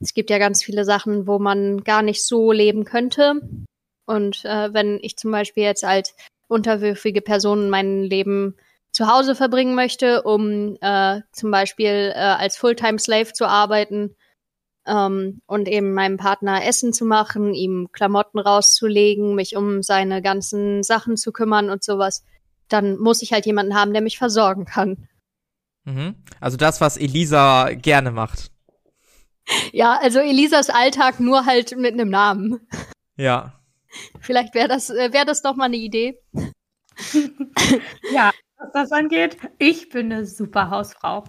es 0.00 0.14
gibt 0.14 0.30
ja 0.30 0.38
ganz 0.38 0.62
viele 0.62 0.84
Sachen, 0.84 1.26
wo 1.26 1.38
man 1.38 1.84
gar 1.84 2.02
nicht 2.02 2.24
so 2.24 2.50
leben 2.52 2.84
könnte. 2.84 3.40
Und 4.06 4.44
äh, 4.44 4.72
wenn 4.72 4.98
ich 5.02 5.16
zum 5.16 5.30
Beispiel 5.30 5.64
jetzt 5.64 5.84
als 5.84 6.14
unterwürfige 6.48 7.20
Person 7.20 7.70
mein 7.70 8.02
Leben 8.02 8.56
zu 8.92 9.08
Hause 9.08 9.34
verbringen 9.34 9.74
möchte, 9.74 10.22
um 10.22 10.76
äh, 10.80 11.20
zum 11.32 11.50
Beispiel 11.50 12.12
äh, 12.14 12.18
als 12.18 12.56
Fulltime-Slave 12.56 13.32
zu 13.32 13.46
arbeiten 13.46 14.16
ähm, 14.86 15.42
und 15.46 15.68
eben 15.68 15.92
meinem 15.92 16.16
Partner 16.16 16.64
Essen 16.64 16.92
zu 16.92 17.04
machen, 17.04 17.52
ihm 17.52 17.88
Klamotten 17.92 18.38
rauszulegen, 18.38 19.34
mich 19.34 19.56
um 19.56 19.82
seine 19.82 20.22
ganzen 20.22 20.82
Sachen 20.82 21.16
zu 21.16 21.32
kümmern 21.32 21.68
und 21.68 21.84
sowas, 21.84 22.24
dann 22.68 22.96
muss 22.98 23.20
ich 23.22 23.32
halt 23.32 23.44
jemanden 23.44 23.74
haben, 23.74 23.92
der 23.92 24.02
mich 24.02 24.18
versorgen 24.18 24.64
kann. 24.64 25.08
Mhm. 25.84 26.14
Also 26.40 26.56
das, 26.56 26.80
was 26.80 26.96
Elisa 26.96 27.70
gerne 27.74 28.12
macht. 28.12 28.50
Ja, 29.72 29.98
also 30.00 30.18
Elisas 30.18 30.70
Alltag 30.70 31.20
nur 31.20 31.46
halt 31.46 31.76
mit 31.76 31.92
einem 31.92 32.08
Namen. 32.08 32.66
Ja. 33.16 33.60
Vielleicht 34.20 34.54
wäre 34.54 34.68
das, 34.68 34.90
äh, 34.90 35.12
wäre 35.12 35.26
das 35.26 35.42
doch 35.42 35.56
mal 35.56 35.64
eine 35.64 35.76
Idee. 35.76 36.18
ja, 38.12 38.32
was 38.58 38.72
das 38.72 38.92
angeht, 38.92 39.36
ich 39.58 39.88
bin 39.88 40.12
eine 40.12 40.26
super 40.26 40.70
Hausfrau. 40.70 41.24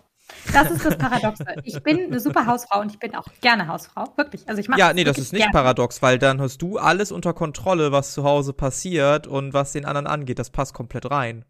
Das 0.51 0.71
ist 0.71 0.86
das 0.86 0.97
Paradoxe. 0.97 1.45
Ich 1.63 1.82
bin 1.84 2.06
eine 2.06 2.19
super 2.19 2.45
Hausfrau 2.45 2.82
und 2.82 2.91
ich 2.91 2.99
bin 2.99 3.15
auch 3.15 3.27
gerne 3.41 3.67
Hausfrau. 3.67 4.06
Wirklich. 4.17 4.47
Also 4.47 4.60
ich 4.60 4.67
mache 4.67 4.80
Ja, 4.80 4.93
nee, 4.93 5.03
das 5.03 5.17
ist 5.17 5.32
nicht 5.32 5.43
gerne. 5.43 5.53
paradox, 5.53 6.01
weil 6.01 6.19
dann 6.19 6.41
hast 6.41 6.62
du 6.62 6.77
alles 6.77 7.12
unter 7.12 7.34
Kontrolle, 7.34 7.91
was 7.91 8.13
zu 8.13 8.23
Hause 8.23 8.53
passiert 8.53 9.27
und 9.27 9.53
was 9.53 9.71
den 9.71 9.86
anderen 9.86 10.08
angeht. 10.08 10.39
Das 10.39 10.49
passt 10.49 10.73
komplett 10.73 11.10
rein. 11.10 11.45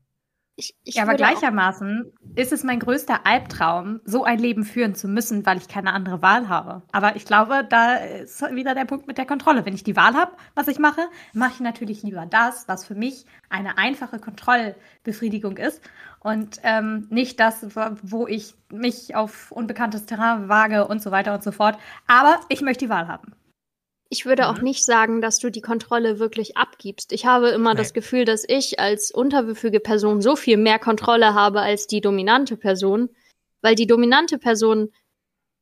Ich, 0.59 0.75
ich 0.83 0.95
ja, 0.95 1.03
aber 1.03 1.13
gleichermaßen 1.13 2.11
ist 2.33 2.51
es 2.51 2.63
mein 2.63 2.79
größter 2.79 3.27
Albtraum, 3.27 4.01
so 4.05 4.23
ein 4.23 4.39
Leben 4.39 4.63
führen 4.63 4.95
zu 4.95 5.07
müssen, 5.07 5.45
weil 5.45 5.59
ich 5.59 5.67
keine 5.67 5.93
andere 5.93 6.23
Wahl 6.23 6.49
habe. 6.49 6.81
Aber 6.91 7.15
ich 7.15 7.25
glaube, 7.25 7.63
da 7.69 7.93
ist 7.97 8.41
wieder 8.41 8.73
der 8.73 8.85
Punkt 8.85 9.05
mit 9.05 9.19
der 9.19 9.27
Kontrolle. 9.27 9.67
Wenn 9.67 9.75
ich 9.75 9.83
die 9.83 9.95
Wahl 9.95 10.15
habe, 10.15 10.31
was 10.55 10.67
ich 10.67 10.79
mache, 10.79 11.01
mache 11.33 11.53
ich 11.53 11.59
natürlich 11.59 12.01
lieber 12.01 12.25
das, 12.25 12.67
was 12.67 12.87
für 12.87 12.95
mich 12.95 13.25
eine 13.49 13.77
einfache 13.77 14.17
Kontrollbefriedigung 14.17 15.57
ist 15.57 15.79
und 16.21 16.59
ähm, 16.63 17.05
nicht 17.11 17.39
das, 17.39 17.63
wo 18.01 18.25
ich 18.25 18.55
mich 18.71 19.15
auf 19.15 19.51
unbekanntes 19.51 20.07
Terrain 20.07 20.49
wage 20.49 20.87
und 20.87 21.03
so 21.03 21.11
weiter 21.11 21.35
und 21.35 21.43
so 21.43 21.51
fort. 21.51 21.77
Aber 22.07 22.39
ich 22.49 22.61
möchte 22.61 22.85
die 22.85 22.89
Wahl 22.89 23.07
haben. 23.07 23.35
Ich 24.09 24.25
würde 24.25 24.43
mhm. 24.43 24.49
auch 24.49 24.61
nicht 24.61 24.85
sagen, 24.85 25.21
dass 25.21 25.39
du 25.39 25.49
die 25.49 25.61
Kontrolle 25.61 26.19
wirklich 26.19 26.57
abgibst. 26.57 27.11
Ich 27.11 27.25
habe 27.25 27.49
immer 27.49 27.71
Nein. 27.71 27.77
das 27.77 27.93
Gefühl, 27.93 28.25
dass 28.25 28.45
ich 28.47 28.79
als 28.79 29.11
unterwürfige 29.11 29.79
Person 29.79 30.21
so 30.21 30.35
viel 30.35 30.57
mehr 30.57 30.79
Kontrolle 30.79 31.33
habe 31.33 31.61
als 31.61 31.87
die 31.87 32.01
dominante 32.01 32.57
Person, 32.57 33.09
weil 33.61 33.75
die 33.75 33.87
dominante 33.87 34.37
Person 34.37 34.91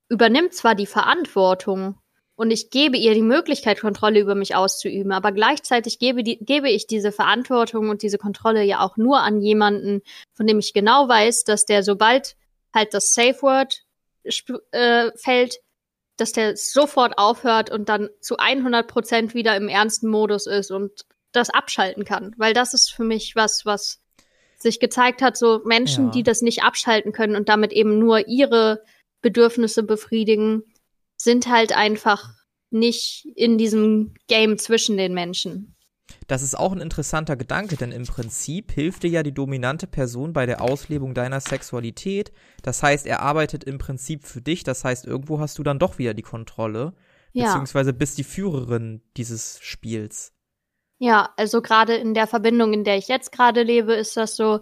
übernimmt 0.10 0.53
zwar 0.53 0.75
die 0.75 0.86
Verantwortung 0.86 1.97
und 2.36 2.51
ich 2.51 2.69
gebe 2.69 2.97
ihr 2.97 3.13
die 3.13 3.21
Möglichkeit, 3.21 3.79
Kontrolle 3.79 4.19
über 4.19 4.36
mich 4.36 4.55
auszuüben, 4.55 5.12
aber 5.13 5.31
gleichzeitig 5.31 5.99
gebe, 5.99 6.21
die, 6.21 6.38
gebe 6.38 6.69
ich 6.69 6.86
diese 6.86 7.12
Verantwortung 7.12 7.89
und 7.89 8.01
diese 8.01 8.17
Kontrolle 8.17 8.63
ja 8.63 8.81
auch 8.81 8.97
nur 8.97 9.21
an 9.21 9.41
jemanden, 9.41 10.01
von 10.34 10.45
dem 10.45 10.60
ich 10.60 10.73
genau 10.73 11.08
weiß, 11.08 11.45
dass 11.45 11.65
der 11.65 11.81
sobald 11.81 12.36
halt 12.73 12.93
das 12.93 13.13
Safe 13.13 13.41
Word 13.41 13.84
äh, 14.71 15.12
fällt, 15.15 15.60
dass 16.17 16.32
der 16.32 16.56
sofort 16.56 17.17
aufhört 17.17 17.71
und 17.71 17.89
dann 17.89 18.10
zu 18.21 18.38
100 18.38 18.88
Prozent 18.88 19.34
wieder 19.34 19.56
im 19.56 19.67
ernsten 19.67 20.10
Modus 20.10 20.47
ist 20.47 20.71
und 20.71 21.06
das 21.32 21.49
abschalten 21.49 22.06
kann. 22.06 22.34
Weil 22.38 22.54
das 22.54 22.73
ist 22.73 22.93
für 22.93 23.04
mich 23.04 23.36
was, 23.36 23.65
was 23.65 24.01
sich 24.58 24.80
gezeigt 24.80 25.21
hat, 25.21 25.38
so 25.38 25.62
Menschen, 25.65 26.06
ja. 26.06 26.12
die 26.12 26.23
das 26.23 26.41
nicht 26.41 26.63
abschalten 26.63 27.12
können 27.12 27.36
und 27.36 27.49
damit 27.49 27.73
eben 27.73 27.99
nur 27.99 28.28
ihre 28.28 28.84
Bedürfnisse 29.21 29.84
befriedigen, 29.84 30.63
sind 31.17 31.47
halt 31.47 31.75
einfach 31.75 32.30
nicht 32.69 33.25
in 33.36 33.58
diesem 33.58 34.13
Game 34.28 34.58
zwischen 34.58 34.97
den 34.97 35.13
Menschen. 35.13 35.74
Das 36.28 36.41
ist 36.41 36.58
auch 36.58 36.71
ein 36.71 36.82
interessanter 36.82 37.36
Gedanke, 37.36 37.75
denn 37.75 37.91
im 37.91 38.06
Prinzip 38.06 38.71
hilft 38.71 39.04
dir 39.04 39.10
ja 39.10 39.23
die 39.23 39.34
dominante 39.34 39.88
Person 39.88 40.34
bei 40.34 40.45
der 40.45 40.62
Auslebung 40.62 41.13
deiner 41.13 41.39
Sexualität. 41.39 42.32
Das 42.63 42.82
heißt, 42.82 43.06
er 43.06 43.21
arbeitet 43.21 43.63
im 43.63 43.78
Prinzip 43.78 44.23
für 44.23 44.41
dich. 44.41 44.63
Das 44.63 44.84
heißt, 44.84 45.06
irgendwo 45.06 45.39
hast 45.39 45.58
du 45.60 45.63
dann 45.63 45.80
doch 45.80 45.97
wieder 45.97 46.13
die 46.13 46.21
Kontrolle. 46.21 46.93
Ja. 47.34 47.45
Beziehungsweise 47.45 47.93
bist 47.93 48.17
die 48.17 48.23
Führerin 48.23 49.01
dieses 49.17 49.60
Spiels. 49.62 50.34
Ja, 50.97 51.34
also 51.36 51.62
gerade 51.62 51.95
in 51.95 52.13
der 52.13 52.28
Verbindung, 52.28 52.73
in 52.73 52.84
der 52.84 52.97
ich 52.97 53.08
jetzt 53.08 53.32
gerade 53.32 53.63
lebe, 53.63 53.93
ist 53.93 54.15
das 54.17 54.36
so. 54.36 54.62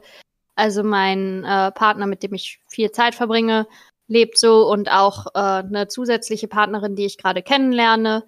Also 0.56 0.84
mein 0.84 1.44
äh, 1.44 1.72
Partner, 1.72 2.08
mit 2.08 2.24
dem 2.24 2.34
ich 2.34 2.60
viel 2.68 2.92
Zeit 2.92 3.16
verbringe, 3.16 3.68
lebt 4.08 4.38
so 4.38 4.70
und 4.70 4.92
auch 4.92 5.28
äh, 5.34 5.39
eine 5.39 5.88
zusätzliche 5.88 6.48
Partnerin, 6.48 6.96
die 6.96 7.06
ich 7.06 7.18
gerade 7.18 7.42
kennenlerne. 7.42 8.24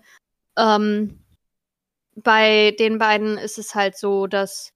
Ähm, 0.57 1.24
bei 2.15 2.75
den 2.79 2.97
beiden 2.97 3.37
ist 3.37 3.57
es 3.57 3.75
halt 3.75 3.97
so, 3.97 4.27
dass 4.27 4.71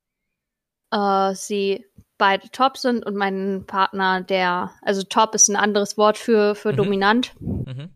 äh, 0.92 1.34
sie 1.34 1.86
beide 2.18 2.50
top 2.52 2.78
sind 2.78 3.06
und 3.06 3.16
mein 3.16 3.66
Partner, 3.66 4.22
der, 4.22 4.72
also 4.82 5.04
top 5.04 5.34
ist 5.36 5.48
ein 5.48 5.56
anderes 5.56 5.98
Wort 5.98 6.18
für, 6.18 6.54
für 6.54 6.74
mhm. 6.74 6.78
dominant. 6.78 7.34
Mhm. 7.40 7.90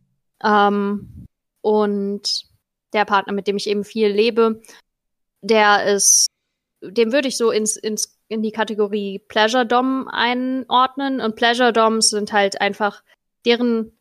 Ähm, 0.43 1.25
und 1.61 2.45
der 2.93 3.05
Partner, 3.05 3.33
mit 3.33 3.47
dem 3.47 3.57
ich 3.57 3.67
eben 3.67 3.83
viel 3.83 4.07
lebe, 4.07 4.61
der 5.41 5.85
ist, 5.93 6.27
dem 6.81 7.11
würde 7.11 7.27
ich 7.27 7.37
so 7.37 7.51
ins, 7.51 7.75
ins, 7.75 8.17
in 8.27 8.41
die 8.41 8.51
Kategorie 8.51 9.19
Pleasure 9.19 9.65
Dom 9.65 10.07
einordnen. 10.07 11.19
Und 11.21 11.35
Pleasure 11.35 11.73
Doms 11.73 12.09
sind 12.09 12.31
halt 12.31 12.61
einfach, 12.61 13.03
deren 13.45 13.97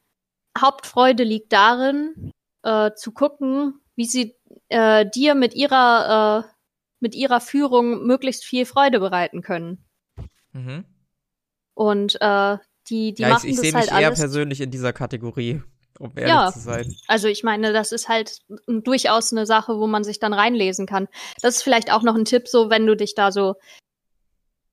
Hauptfreude 0.56 1.24
liegt 1.24 1.52
darin, 1.52 2.32
äh, 2.62 2.92
zu 2.94 3.12
gucken, 3.12 3.81
wie 3.96 4.06
sie 4.06 4.36
äh, 4.68 5.06
dir 5.08 5.34
mit 5.34 5.54
ihrer, 5.54 6.44
äh, 6.44 6.52
mit 7.00 7.14
ihrer 7.14 7.40
Führung 7.40 8.06
möglichst 8.06 8.44
viel 8.44 8.66
Freude 8.66 9.00
bereiten 9.00 9.42
können. 9.42 9.84
Mhm. 10.52 10.84
Und 11.74 12.20
äh, 12.20 12.58
die, 12.88 13.14
die 13.14 13.22
ja, 13.22 13.30
machen 13.30 13.46
ich, 13.46 13.52
ich 13.52 13.56
das 13.56 13.62
sehe 13.62 13.74
halt 13.74 13.90
mich 13.90 14.00
eher 14.00 14.10
persönlich 14.10 14.60
in 14.60 14.70
dieser 14.70 14.92
Kategorie, 14.92 15.62
um 15.98 16.12
ehrlich 16.16 16.28
ja, 16.28 16.52
zu 16.52 16.60
sein. 16.60 16.94
Also 17.06 17.28
ich 17.28 17.42
meine, 17.42 17.72
das 17.72 17.92
ist 17.92 18.08
halt 18.08 18.40
durchaus 18.66 19.32
eine 19.32 19.46
Sache, 19.46 19.78
wo 19.78 19.86
man 19.86 20.04
sich 20.04 20.18
dann 20.18 20.32
reinlesen 20.32 20.86
kann. 20.86 21.08
Das 21.40 21.56
ist 21.56 21.62
vielleicht 21.62 21.92
auch 21.92 22.02
noch 22.02 22.14
ein 22.14 22.24
Tipp, 22.24 22.48
so 22.48 22.70
wenn 22.70 22.86
du 22.86 22.96
dich 22.96 23.14
da 23.14 23.32
so 23.32 23.54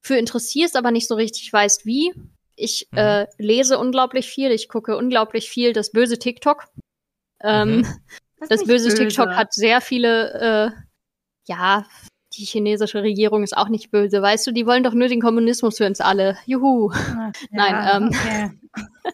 für 0.01 0.17
interessierst, 0.17 0.75
aber 0.75 0.91
nicht 0.91 1.08
so 1.08 1.15
richtig 1.15 1.51
weißt, 1.51 1.86
wie. 1.86 2.13
Ich 2.55 2.88
mhm. 2.91 2.97
äh, 2.97 3.27
lese 3.38 3.79
unglaublich 3.79 4.27
viel, 4.27 4.51
ich 4.51 4.67
gucke 4.67 4.97
unglaublich 4.97 5.49
viel 5.49 5.71
das 5.71 5.91
böse 5.91 6.19
TikTok. 6.19 6.65
Ähm, 7.41 7.77
mhm. 7.77 7.88
Das, 8.39 8.49
das 8.49 8.63
böse, 8.65 8.89
böse, 8.89 8.95
TikTok 8.95 9.30
hat 9.30 9.54
sehr 9.54 9.82
viele, 9.82 10.73
äh, 10.73 10.82
ja, 11.47 11.86
die 12.34 12.45
chinesische 12.45 13.02
Regierung 13.02 13.43
ist 13.43 13.58
auch 13.58 13.69
nicht 13.69 13.91
böse, 13.91 14.21
weißt 14.21 14.47
du, 14.47 14.52
die 14.52 14.65
wollen 14.65 14.84
doch 14.84 14.93
nur 14.93 15.08
den 15.08 15.21
Kommunismus 15.21 15.78
für 15.78 15.86
uns 15.86 15.99
alle. 15.99 16.38
Juhu. 16.45 16.91
Ach, 16.93 16.97
ja, 17.15 17.32
Nein, 17.52 17.89
ähm. 17.93 18.08
Okay. 18.10 18.52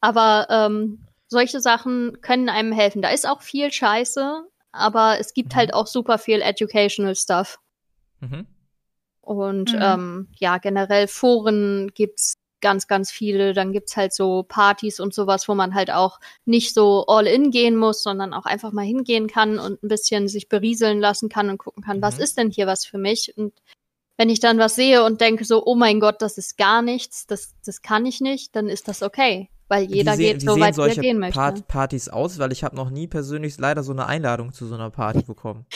aber 0.00 0.46
ähm, 0.48 1.04
solche 1.28 1.60
Sachen 1.60 2.20
können 2.20 2.48
einem 2.48 2.72
helfen. 2.72 3.02
Da 3.02 3.10
ist 3.10 3.26
auch 3.26 3.42
viel 3.42 3.72
Scheiße, 3.72 4.44
aber 4.70 5.18
es 5.18 5.34
gibt 5.34 5.54
mhm. 5.54 5.56
halt 5.56 5.74
auch 5.74 5.86
super 5.86 6.18
viel 6.18 6.40
Educational 6.40 7.16
Stuff. 7.16 7.58
Mhm. 8.20 8.46
Und 9.20 9.72
mhm. 9.72 9.80
ähm, 9.80 10.28
ja, 10.38 10.58
generell 10.58 11.08
Foren 11.08 11.90
gibt's 11.94 12.34
ganz, 12.62 12.86
ganz 12.86 13.10
viele. 13.10 13.52
Dann 13.52 13.72
gibt's 13.72 13.96
halt 13.96 14.14
so 14.14 14.44
Partys 14.44 15.00
und 15.00 15.12
sowas, 15.12 15.48
wo 15.48 15.54
man 15.54 15.74
halt 15.74 15.90
auch 15.90 16.18
nicht 16.46 16.72
so 16.72 17.04
all 17.06 17.26
in 17.26 17.50
gehen 17.50 17.76
muss, 17.76 18.02
sondern 18.02 18.32
auch 18.32 18.46
einfach 18.46 18.72
mal 18.72 18.86
hingehen 18.86 19.26
kann 19.26 19.58
und 19.58 19.82
ein 19.82 19.88
bisschen 19.88 20.28
sich 20.28 20.48
berieseln 20.48 21.00
lassen 21.00 21.28
kann 21.28 21.50
und 21.50 21.58
gucken 21.58 21.82
kann, 21.82 21.98
mhm. 21.98 22.02
was 22.02 22.18
ist 22.18 22.38
denn 22.38 22.50
hier 22.50 22.66
was 22.66 22.86
für 22.86 22.98
mich? 22.98 23.36
Und 23.36 23.52
wenn 24.16 24.30
ich 24.30 24.40
dann 24.40 24.58
was 24.58 24.74
sehe 24.74 25.04
und 25.04 25.20
denke 25.20 25.44
so, 25.44 25.64
oh 25.66 25.74
mein 25.74 26.00
Gott, 26.00 26.22
das 26.22 26.38
ist 26.38 26.56
gar 26.56 26.80
nichts, 26.80 27.26
das, 27.26 27.54
das 27.64 27.82
kann 27.82 28.06
ich 28.06 28.20
nicht, 28.20 28.56
dann 28.56 28.68
ist 28.68 28.88
das 28.88 29.02
okay. 29.02 29.50
Weil 29.68 29.84
jeder 29.84 30.18
wie 30.18 30.24
geht 30.24 30.42
so 30.42 30.60
weit, 30.60 30.76
wie 30.76 30.82
er 30.82 30.94
gehen 30.96 31.18
möchte. 31.18 31.38
Part 31.38 31.66
Partys 31.66 32.08
aus, 32.08 32.38
weil 32.38 32.52
ich 32.52 32.62
habe 32.62 32.76
noch 32.76 32.90
nie 32.90 33.06
persönlich 33.06 33.58
leider 33.58 33.82
so 33.82 33.92
eine 33.92 34.06
Einladung 34.06 34.52
zu 34.52 34.66
so 34.66 34.74
einer 34.74 34.90
Party 34.90 35.22
bekommen. 35.22 35.66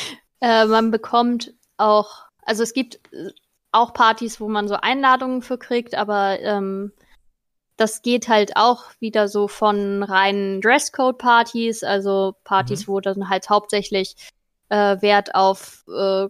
äh, 0.40 0.66
man 0.66 0.90
bekommt 0.90 1.54
auch, 1.78 2.26
also 2.42 2.62
es 2.62 2.72
gibt 2.74 3.00
auch 3.76 3.92
Partys, 3.92 4.40
wo 4.40 4.48
man 4.48 4.68
so 4.68 4.74
Einladungen 4.74 5.42
für 5.42 5.58
kriegt, 5.58 5.94
aber 5.94 6.40
ähm, 6.40 6.92
das 7.76 8.02
geht 8.02 8.28
halt 8.28 8.56
auch 8.56 8.84
wieder 9.00 9.28
so 9.28 9.48
von 9.48 10.02
reinen 10.02 10.60
Dresscode-Partys, 10.60 11.82
also 11.84 12.34
Partys, 12.44 12.86
mhm. 12.86 12.92
wo 12.92 13.00
dann 13.00 13.28
halt 13.28 13.50
hauptsächlich 13.50 14.16
äh, 14.70 15.00
Wert 15.02 15.34
auf 15.34 15.84
äh, 15.88 16.28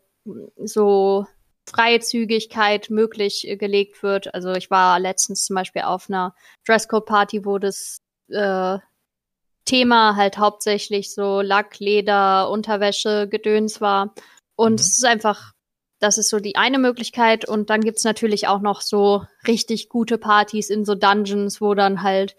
so 0.65 1.27
Freizügigkeit 1.69 2.91
möglich 2.91 3.47
äh, 3.47 3.57
gelegt 3.57 4.03
wird. 4.03 4.35
Also 4.35 4.53
ich 4.53 4.71
war 4.71 4.99
letztens 4.99 5.45
zum 5.45 5.55
Beispiel 5.55 5.83
auf 5.83 6.09
einer 6.09 6.35
Dresscode-Party, 6.67 7.45
wo 7.45 7.59
das 7.59 7.99
äh, 8.29 8.79
Thema 9.65 10.17
halt 10.17 10.39
hauptsächlich 10.39 11.13
so 11.15 11.41
Lack, 11.41 11.79
Leder, 11.79 12.51
Unterwäsche, 12.51 13.29
Gedöns 13.29 13.81
war. 13.81 14.15
Und 14.57 14.73
mhm. 14.73 14.79
es 14.79 14.97
ist 14.97 15.05
einfach, 15.05 15.53
das 15.99 16.19
ist 16.19 16.29
so 16.29 16.41
die 16.41 16.57
eine 16.57 16.79
Möglichkeit. 16.79 17.49
Und 17.49 17.71
dann 17.71 17.81
gibt's 17.81 18.05
natürlich 18.05 18.49
auch 18.49 18.61
noch 18.61 18.81
so 18.81 19.25
richtig 19.47 19.89
gute 19.89 20.19
Partys 20.19 20.71
in 20.71 20.85
so 20.85 20.95
Dungeons, 20.95 21.61
wo 21.61 21.75
dann 21.75 22.03
halt 22.03 22.37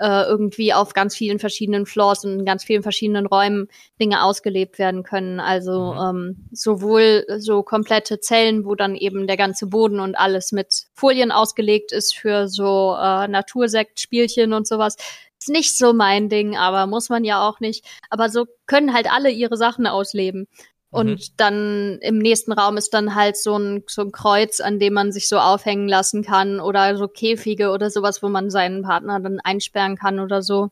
äh, 0.00 0.22
irgendwie 0.22 0.72
auf 0.72 0.94
ganz 0.94 1.14
vielen 1.14 1.38
verschiedenen 1.38 1.84
Floors 1.84 2.24
und 2.24 2.40
in 2.40 2.44
ganz 2.46 2.64
vielen 2.64 2.82
verschiedenen 2.82 3.26
Räumen 3.26 3.68
Dinge 4.00 4.24
ausgelebt 4.24 4.78
werden 4.78 5.02
können. 5.02 5.40
Also 5.40 5.92
mhm. 5.92 5.98
ähm, 6.00 6.48
sowohl 6.52 7.26
so 7.38 7.62
komplette 7.62 8.18
Zellen, 8.18 8.64
wo 8.64 8.74
dann 8.74 8.96
eben 8.96 9.26
der 9.26 9.36
ganze 9.36 9.66
Boden 9.66 10.00
und 10.00 10.16
alles 10.16 10.52
mit 10.52 10.86
Folien 10.94 11.30
ausgelegt 11.30 11.92
ist 11.92 12.16
für 12.16 12.48
so 12.48 12.96
äh, 12.98 13.28
Natursekt-Spielchen 13.28 14.54
und 14.54 14.66
sowas. 14.66 14.96
Ist 15.38 15.50
nicht 15.50 15.76
so 15.76 15.92
mein 15.92 16.28
Ding, 16.28 16.56
aber 16.56 16.86
muss 16.86 17.08
man 17.10 17.24
ja 17.24 17.46
auch 17.46 17.60
nicht. 17.60 17.86
Aber 18.08 18.30
so 18.30 18.46
können 18.66 18.94
halt 18.94 19.10
alle 19.10 19.30
ihre 19.30 19.56
Sachen 19.56 19.86
ausleben. 19.86 20.48
Und 20.90 21.08
mhm. 21.10 21.34
dann 21.36 21.98
im 22.00 22.18
nächsten 22.18 22.52
Raum 22.52 22.76
ist 22.76 22.92
dann 22.94 23.14
halt 23.14 23.36
so 23.36 23.56
ein, 23.56 23.84
so 23.86 24.02
ein 24.02 24.12
Kreuz, 24.12 24.60
an 24.60 24.80
dem 24.80 24.94
man 24.94 25.12
sich 25.12 25.28
so 25.28 25.38
aufhängen 25.38 25.88
lassen 25.88 26.24
kann 26.24 26.58
oder 26.58 26.96
so 26.96 27.06
Käfige 27.06 27.70
oder 27.70 27.90
sowas, 27.90 28.22
wo 28.22 28.28
man 28.28 28.50
seinen 28.50 28.82
Partner 28.82 29.20
dann 29.20 29.38
einsperren 29.40 29.96
kann 29.96 30.18
oder 30.18 30.42
so. 30.42 30.70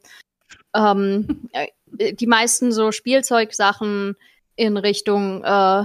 Ähm, 0.75 1.49
äh, 1.53 1.69
die 2.15 2.27
meisten 2.27 2.73
so 2.73 2.91
Spielzeugsachen 2.91 4.17
in 4.57 4.77
Richtung 4.77 5.45
äh, 5.45 5.85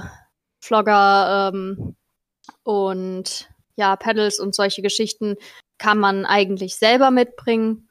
Vlogger 0.60 1.52
ähm, 1.54 1.96
und 2.64 3.50
ja, 3.76 3.96
Pedals 3.96 4.40
und 4.40 4.56
solche 4.56 4.82
Geschichten 4.82 5.36
kann 5.78 6.00
man 6.00 6.26
eigentlich 6.26 6.76
selber 6.76 7.12
mitbringen. 7.12 7.88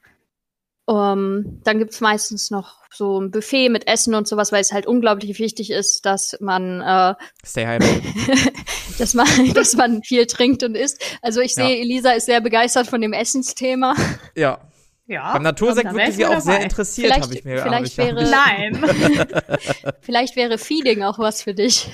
Um, 0.85 0.97
ähm, 0.97 1.61
dann 1.63 1.79
gibt's 1.79 2.01
meistens 2.01 2.51
noch 2.51 2.83
so 2.93 3.21
ein 3.21 3.31
Buffet 3.31 3.69
mit 3.69 3.87
Essen 3.87 4.15
und 4.15 4.27
sowas, 4.27 4.53
weil 4.53 4.61
es 4.61 4.73
halt 4.73 4.87
unglaublich 4.87 5.39
wichtig 5.39 5.71
ist, 5.71 6.05
dass 6.05 6.37
man 6.41 6.81
äh, 6.81 7.15
Stay 7.45 7.67
high. 7.67 7.79
dass 8.99 9.15
man 9.15 9.27
dass 9.55 9.75
man 9.75 10.03
viel 10.03 10.27
trinkt 10.27 10.63
und 10.63 10.77
isst. 10.77 11.01
Also 11.23 11.41
ich 11.41 11.55
sehe, 11.55 11.77
ja. 11.77 11.83
Elisa 11.83 12.11
ist 12.13 12.27
sehr 12.27 12.41
begeistert 12.41 12.87
von 12.87 13.01
dem 13.01 13.13
Essensthema. 13.13 13.95
Ja. 14.37 14.59
Ja, 15.07 15.33
Beim 15.33 15.43
Natursekt 15.43 15.93
wirkte 15.93 16.13
sie 16.13 16.27
auch 16.27 16.41
sehr 16.41 16.61
interessiert, 16.63 17.13
habe 17.21 17.35
ich 17.35 17.45
mir 17.45 17.59
Vielleicht 17.59 17.93
ich, 17.93 17.99
wäre 17.99 18.31
Nein. 18.31 18.81
vielleicht 20.01 20.37
wäre 20.37 20.59
Feeding 20.59 21.03
auch 21.03 21.19
was 21.19 21.43
für 21.43 21.55
dich. 21.55 21.91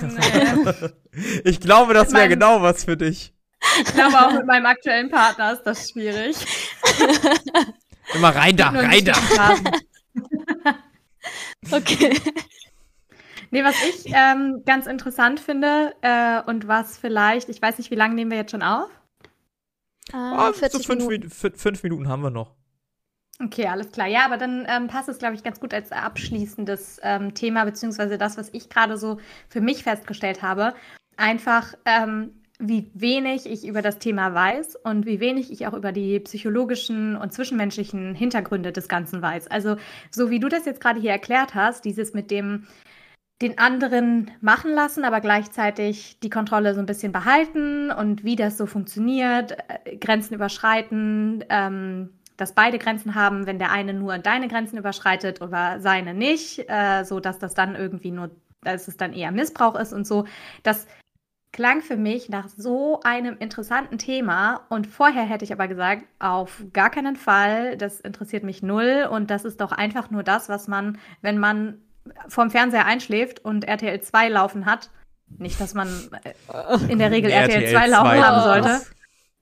Nee. 0.00 0.88
ich 1.44 1.60
glaube, 1.60 1.92
das 1.92 2.12
wäre 2.12 2.28
genau 2.28 2.62
was 2.62 2.84
für 2.84 2.96
dich. 2.96 3.34
Ich 3.80 3.94
glaube, 3.94 4.18
auch 4.18 4.32
mit 4.32 4.46
meinem 4.46 4.66
aktuellen 4.66 5.10
Partner 5.10 5.52
ist 5.52 5.62
das 5.62 5.90
schwierig. 5.90 6.36
Immer 8.14 8.34
rein 8.34 8.56
da, 8.56 8.68
rein 8.68 9.04
da. 9.04 9.14
okay. 11.76 12.18
Nee, 13.50 13.64
was 13.64 13.76
ich 13.84 14.12
ähm, 14.14 14.62
ganz 14.64 14.86
interessant 14.86 15.40
finde 15.40 15.94
äh, 16.02 16.42
und 16.42 16.68
was 16.68 16.98
vielleicht, 16.98 17.48
ich 17.48 17.60
weiß 17.60 17.78
nicht, 17.78 17.90
wie 17.90 17.96
lange 17.96 18.14
nehmen 18.14 18.30
wir 18.30 18.38
jetzt 18.38 18.50
schon 18.50 18.62
auf? 18.62 18.88
Äh, 20.12 20.16
oh, 20.16 20.52
so 20.52 20.78
fünf 20.78 21.06
Minuten. 21.06 21.30
fünf 21.30 21.82
Minuten 21.82 22.08
haben 22.08 22.22
wir 22.22 22.30
noch. 22.30 22.54
Okay, 23.42 23.66
alles 23.66 23.90
klar. 23.90 24.06
Ja, 24.06 24.24
aber 24.24 24.36
dann 24.36 24.66
ähm, 24.68 24.88
passt 24.88 25.08
es, 25.08 25.18
glaube 25.18 25.34
ich, 25.34 25.42
ganz 25.42 25.58
gut 25.58 25.74
als 25.74 25.90
abschließendes 25.90 27.00
ähm, 27.02 27.34
Thema, 27.34 27.64
beziehungsweise 27.64 28.18
das, 28.18 28.36
was 28.36 28.50
ich 28.52 28.68
gerade 28.68 28.96
so 28.96 29.18
für 29.48 29.60
mich 29.60 29.82
festgestellt 29.82 30.42
habe. 30.42 30.74
Einfach, 31.16 31.74
ähm, 31.84 32.41
wie 32.62 32.90
wenig 32.94 33.46
ich 33.46 33.66
über 33.66 33.82
das 33.82 33.98
Thema 33.98 34.34
weiß 34.34 34.76
und 34.76 35.04
wie 35.04 35.20
wenig 35.20 35.50
ich 35.50 35.66
auch 35.66 35.74
über 35.74 35.90
die 35.90 36.20
psychologischen 36.20 37.16
und 37.16 37.32
zwischenmenschlichen 37.32 38.14
Hintergründe 38.14 38.72
des 38.72 38.88
Ganzen 38.88 39.20
weiß. 39.20 39.48
Also, 39.48 39.76
so 40.10 40.30
wie 40.30 40.38
du 40.38 40.48
das 40.48 40.64
jetzt 40.64 40.80
gerade 40.80 41.00
hier 41.00 41.10
erklärt 41.10 41.54
hast, 41.54 41.84
dieses 41.84 42.14
mit 42.14 42.30
dem 42.30 42.66
den 43.42 43.58
anderen 43.58 44.30
machen 44.40 44.72
lassen, 44.72 45.04
aber 45.04 45.20
gleichzeitig 45.20 46.20
die 46.20 46.30
Kontrolle 46.30 46.74
so 46.74 46.80
ein 46.80 46.86
bisschen 46.86 47.10
behalten 47.10 47.90
und 47.90 48.22
wie 48.22 48.36
das 48.36 48.56
so 48.56 48.66
funktioniert, 48.66 49.56
äh, 49.84 49.96
Grenzen 49.96 50.34
überschreiten, 50.34 51.44
ähm, 51.48 52.10
dass 52.36 52.54
beide 52.54 52.78
Grenzen 52.78 53.16
haben, 53.16 53.46
wenn 53.46 53.58
der 53.58 53.72
eine 53.72 53.94
nur 53.94 54.16
deine 54.18 54.46
Grenzen 54.46 54.78
überschreitet 54.78 55.42
oder 55.42 55.80
seine 55.80 56.14
nicht, 56.14 56.64
äh, 56.68 57.02
so 57.02 57.18
dass 57.18 57.40
das 57.40 57.54
dann 57.54 57.74
irgendwie 57.74 58.12
nur, 58.12 58.30
dass 58.62 58.86
es 58.86 58.96
dann 58.96 59.12
eher 59.12 59.32
Missbrauch 59.32 59.74
ist 59.74 59.92
und 59.92 60.06
so. 60.06 60.24
Das 60.62 60.86
klang 61.52 61.82
für 61.82 61.96
mich 61.96 62.28
nach 62.28 62.48
so 62.48 63.00
einem 63.04 63.36
interessanten 63.38 63.98
Thema 63.98 64.62
und 64.70 64.86
vorher 64.86 65.24
hätte 65.24 65.44
ich 65.44 65.52
aber 65.52 65.68
gesagt, 65.68 66.04
auf 66.18 66.64
gar 66.72 66.90
keinen 66.90 67.16
Fall, 67.16 67.76
das 67.76 68.00
interessiert 68.00 68.42
mich 68.42 68.62
null 68.62 69.06
und 69.10 69.30
das 69.30 69.44
ist 69.44 69.60
doch 69.60 69.70
einfach 69.70 70.10
nur 70.10 70.22
das, 70.22 70.48
was 70.48 70.66
man, 70.66 70.98
wenn 71.20 71.38
man 71.38 71.82
vorm 72.28 72.50
Fernseher 72.50 72.86
einschläft 72.86 73.44
und 73.44 73.64
RTL 73.64 74.00
2 74.00 74.30
laufen 74.30 74.66
hat, 74.66 74.90
nicht, 75.38 75.60
dass 75.60 75.74
man 75.74 75.88
äh, 76.24 76.90
in 76.90 76.98
der 76.98 77.10
Regel 77.10 77.30
RTL 77.30 77.70
2 77.70 77.86
laufen 77.86 78.26
haben 78.26 78.42
sollte. 78.42 78.86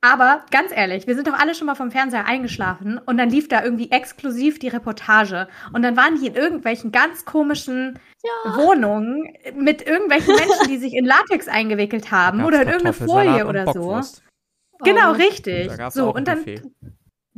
Aber 0.03 0.47
ganz 0.51 0.73
ehrlich, 0.75 1.07
wir 1.07 1.15
sind 1.15 1.27
doch 1.29 1.39
alle 1.39 1.55
schon 1.55 1.67
mal 1.67 1.75
vom 1.75 1.91
Fernseher 1.91 2.25
eingeschlafen 2.25 2.99
und 3.05 3.19
dann 3.19 3.29
lief 3.29 3.49
da 3.49 3.63
irgendwie 3.63 3.91
exklusiv 3.91 4.59
die 4.59 4.69
Reportage. 4.69 5.47
Und 5.75 5.83
dann 5.83 5.97
waren 5.97 6.19
die 6.19 6.27
in 6.27 6.35
irgendwelchen 6.35 6.91
ganz 6.91 7.27
komischen 7.27 7.99
ja. 8.23 8.57
Wohnungen 8.57 9.35
mit 9.55 9.87
irgendwelchen 9.87 10.35
Menschen, 10.35 10.69
die 10.69 10.79
sich 10.79 10.95
in 10.95 11.05
Latex 11.05 11.49
eingewickelt 11.49 12.11
haben 12.11 12.45
oder 12.45 12.63
in 12.63 12.69
irgendeine 12.69 12.95
Folie 12.95 13.47
oder 13.47 13.73
so. 13.73 14.01
Genau, 14.83 15.11
oh. 15.11 15.15
richtig. 15.15 15.71
So, 15.91 16.15
und 16.15 16.27
dann. 16.27 16.39
Buffet. 16.39 16.63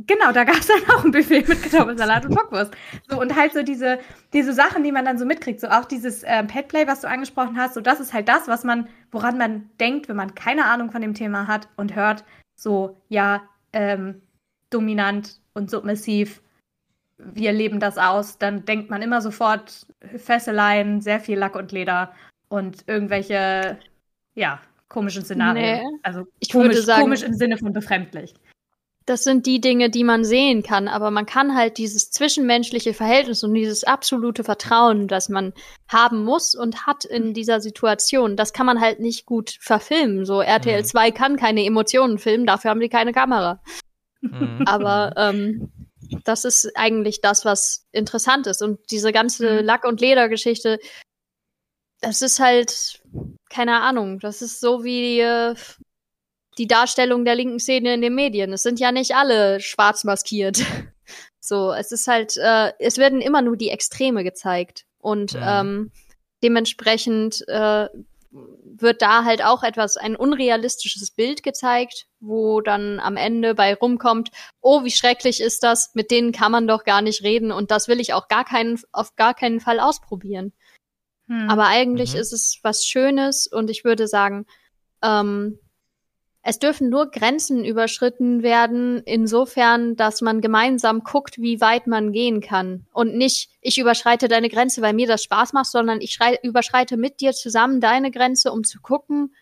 Genau, 0.05 0.31
da 0.31 0.43
gab 0.43 0.57
es 0.57 0.67
dann 0.67 0.81
auch 0.89 1.03
ein 1.03 1.11
Buffet 1.11 1.47
mit 1.47 1.61
Kartoffelsalat 1.61 2.25
und 2.25 2.35
Bockwurst. 2.35 2.73
So, 3.09 3.19
und 3.19 3.35
halt 3.35 3.53
so 3.53 3.61
diese, 3.61 3.99
diese 4.33 4.51
Sachen, 4.51 4.83
die 4.83 4.91
man 4.91 5.05
dann 5.05 5.17
so 5.17 5.25
mitkriegt, 5.25 5.59
so 5.59 5.67
auch 5.67 5.85
dieses 5.85 6.23
äh, 6.23 6.43
Petplay, 6.43 6.87
was 6.87 7.01
du 7.01 7.07
angesprochen 7.07 7.57
hast, 7.57 7.75
so 7.75 7.81
das 7.81 7.99
ist 7.99 8.11
halt 8.11 8.27
das, 8.27 8.47
was 8.47 8.63
man, 8.63 8.87
woran 9.11 9.37
man 9.37 9.69
denkt, 9.79 10.09
wenn 10.09 10.15
man 10.15 10.33
keine 10.33 10.65
Ahnung 10.65 10.91
von 10.91 11.01
dem 11.01 11.13
Thema 11.13 11.47
hat 11.47 11.69
und 11.75 11.95
hört, 11.95 12.23
so, 12.55 13.01
ja, 13.09 13.43
ähm, 13.71 14.21
dominant 14.69 15.39
und 15.53 15.69
submissiv, 15.69 16.41
wir 17.17 17.51
leben 17.53 17.79
das 17.79 17.97
aus, 17.97 18.37
dann 18.37 18.65
denkt 18.65 18.89
man 18.89 19.01
immer 19.01 19.21
sofort 19.21 19.85
Fesseleien, 20.17 21.01
sehr 21.01 21.19
viel 21.19 21.37
Lack 21.37 21.55
und 21.55 21.71
Leder 21.71 22.13
und 22.49 22.83
irgendwelche, 22.87 23.77
ja, 24.35 24.59
komischen 24.89 25.23
Szenarien. 25.23 25.81
Nee, 25.81 25.99
also 26.03 26.25
ich 26.39 26.51
komisch, 26.51 26.69
würde 26.69 26.81
sagen, 26.81 27.03
komisch 27.03 27.23
im 27.23 27.33
Sinne 27.33 27.57
von 27.57 27.73
befremdlich. 27.73 28.33
Das 29.05 29.23
sind 29.23 29.45
die 29.45 29.59
Dinge, 29.59 29.89
die 29.89 30.03
man 30.03 30.23
sehen 30.23 30.63
kann, 30.63 30.87
aber 30.87 31.11
man 31.11 31.25
kann 31.25 31.55
halt 31.55 31.77
dieses 31.77 32.09
zwischenmenschliche 32.11 32.93
Verhältnis 32.93 33.43
und 33.43 33.53
dieses 33.53 33.83
absolute 33.83 34.43
Vertrauen, 34.43 35.07
das 35.07 35.27
man 35.27 35.53
haben 35.89 36.23
muss 36.23 36.55
und 36.55 36.87
hat 36.87 37.03
in 37.03 37.33
dieser 37.33 37.59
Situation, 37.59 38.37
das 38.37 38.53
kann 38.53 38.65
man 38.65 38.79
halt 38.79 38.99
nicht 38.99 39.25
gut 39.25 39.57
verfilmen. 39.59 40.25
So 40.25 40.41
RTL 40.41 40.85
2 40.85 41.09
mhm. 41.09 41.13
kann 41.13 41.37
keine 41.37 41.65
Emotionen 41.65 42.17
filmen, 42.17 42.45
dafür 42.45 42.71
haben 42.71 42.79
die 42.79 42.89
keine 42.89 43.11
Kamera. 43.11 43.61
Mhm. 44.21 44.63
Aber 44.65 45.13
ähm, 45.17 45.71
das 46.23 46.45
ist 46.45 46.71
eigentlich 46.75 47.21
das, 47.21 47.45
was 47.45 47.85
interessant 47.91 48.47
ist. 48.47 48.61
Und 48.61 48.79
diese 48.91 49.11
ganze 49.11 49.61
mhm. 49.61 49.65
Lack- 49.65 49.85
und 49.85 50.01
Ledergeschichte, 50.01 50.79
das 52.01 52.21
ist 52.21 52.39
halt, 52.39 53.01
keine 53.49 53.81
Ahnung, 53.81 54.19
das 54.19 54.41
ist 54.41 54.59
so 54.59 54.83
wie 54.83 55.19
äh, 55.19 55.55
die 56.57 56.67
Darstellung 56.67 57.25
der 57.25 57.35
linken 57.35 57.59
Szene 57.59 57.93
in 57.93 58.01
den 58.01 58.15
Medien. 58.15 58.53
Es 58.53 58.63
sind 58.63 58.79
ja 58.79 58.91
nicht 58.91 59.15
alle 59.15 59.59
schwarz 59.59 60.03
maskiert. 60.03 60.59
So, 61.45 61.73
es 61.73 61.91
ist 61.91 62.07
halt, 62.07 62.37
äh, 62.37 62.71
es 62.79 62.97
werden 62.97 63.19
immer 63.19 63.41
nur 63.41 63.57
die 63.57 63.67
Extreme 63.67 64.23
gezeigt. 64.23 64.85
Und 64.99 65.33
ja. 65.33 65.59
ähm, 65.59 65.91
dementsprechend 66.41 67.45
äh, 67.49 67.89
wird 68.31 69.01
da 69.01 69.25
halt 69.25 69.43
auch 69.43 69.63
etwas, 69.63 69.97
ein 69.97 70.15
unrealistisches 70.15 71.11
Bild 71.11 71.43
gezeigt, 71.43 72.07
wo 72.19 72.61
dann 72.61 72.99
am 72.99 73.17
Ende 73.17 73.55
bei 73.55 73.75
rumkommt, 73.75 74.29
oh, 74.61 74.83
wie 74.83 74.91
schrecklich 74.91 75.41
ist 75.41 75.63
das, 75.63 75.91
mit 75.93 76.11
denen 76.11 76.31
kann 76.31 76.51
man 76.51 76.67
doch 76.67 76.83
gar 76.83 77.01
nicht 77.01 77.23
reden 77.23 77.51
und 77.51 77.71
das 77.71 77.87
will 77.87 77.99
ich 77.99 78.13
auch 78.13 78.27
gar 78.27 78.45
keinen, 78.45 78.79
auf 78.91 79.15
gar 79.15 79.33
keinen 79.33 79.59
Fall 79.59 79.79
ausprobieren. 79.79 80.53
Hm. 81.27 81.49
Aber 81.49 81.67
eigentlich 81.67 82.13
mhm. 82.13 82.19
ist 82.21 82.33
es 82.33 82.59
was 82.63 82.85
Schönes 82.85 83.47
und 83.47 83.69
ich 83.69 83.83
würde 83.83 84.07
sagen, 84.07 84.45
ähm, 85.03 85.59
es 86.45 86.59
dürfen 86.59 86.89
nur 86.89 87.09
Grenzen 87.09 87.63
überschritten 87.63 88.43
werden, 88.43 89.01
insofern, 89.05 89.95
dass 89.95 90.19
man 90.19 90.41
gemeinsam 90.41 91.03
guckt, 91.03 91.37
wie 91.39 91.61
weit 91.61 91.87
man 91.87 92.11
gehen 92.11 92.41
kann. 92.41 92.85
Und 92.91 93.15
nicht, 93.15 93.49
ich 93.61 93.77
überschreite 93.77 94.27
deine 94.27 94.49
Grenze, 94.49 94.81
weil 94.81 94.93
mir 94.93 95.07
das 95.07 95.23
Spaß 95.23 95.53
macht, 95.53 95.67
sondern 95.67 96.01
ich 96.01 96.19
überschreite 96.43 96.97
mit 96.97 97.21
dir 97.21 97.31
zusammen 97.31 97.79
deine 97.79 98.11
Grenze, 98.11 98.51
um 98.51 98.65
zu 98.65 98.81
gucken, 98.81 99.33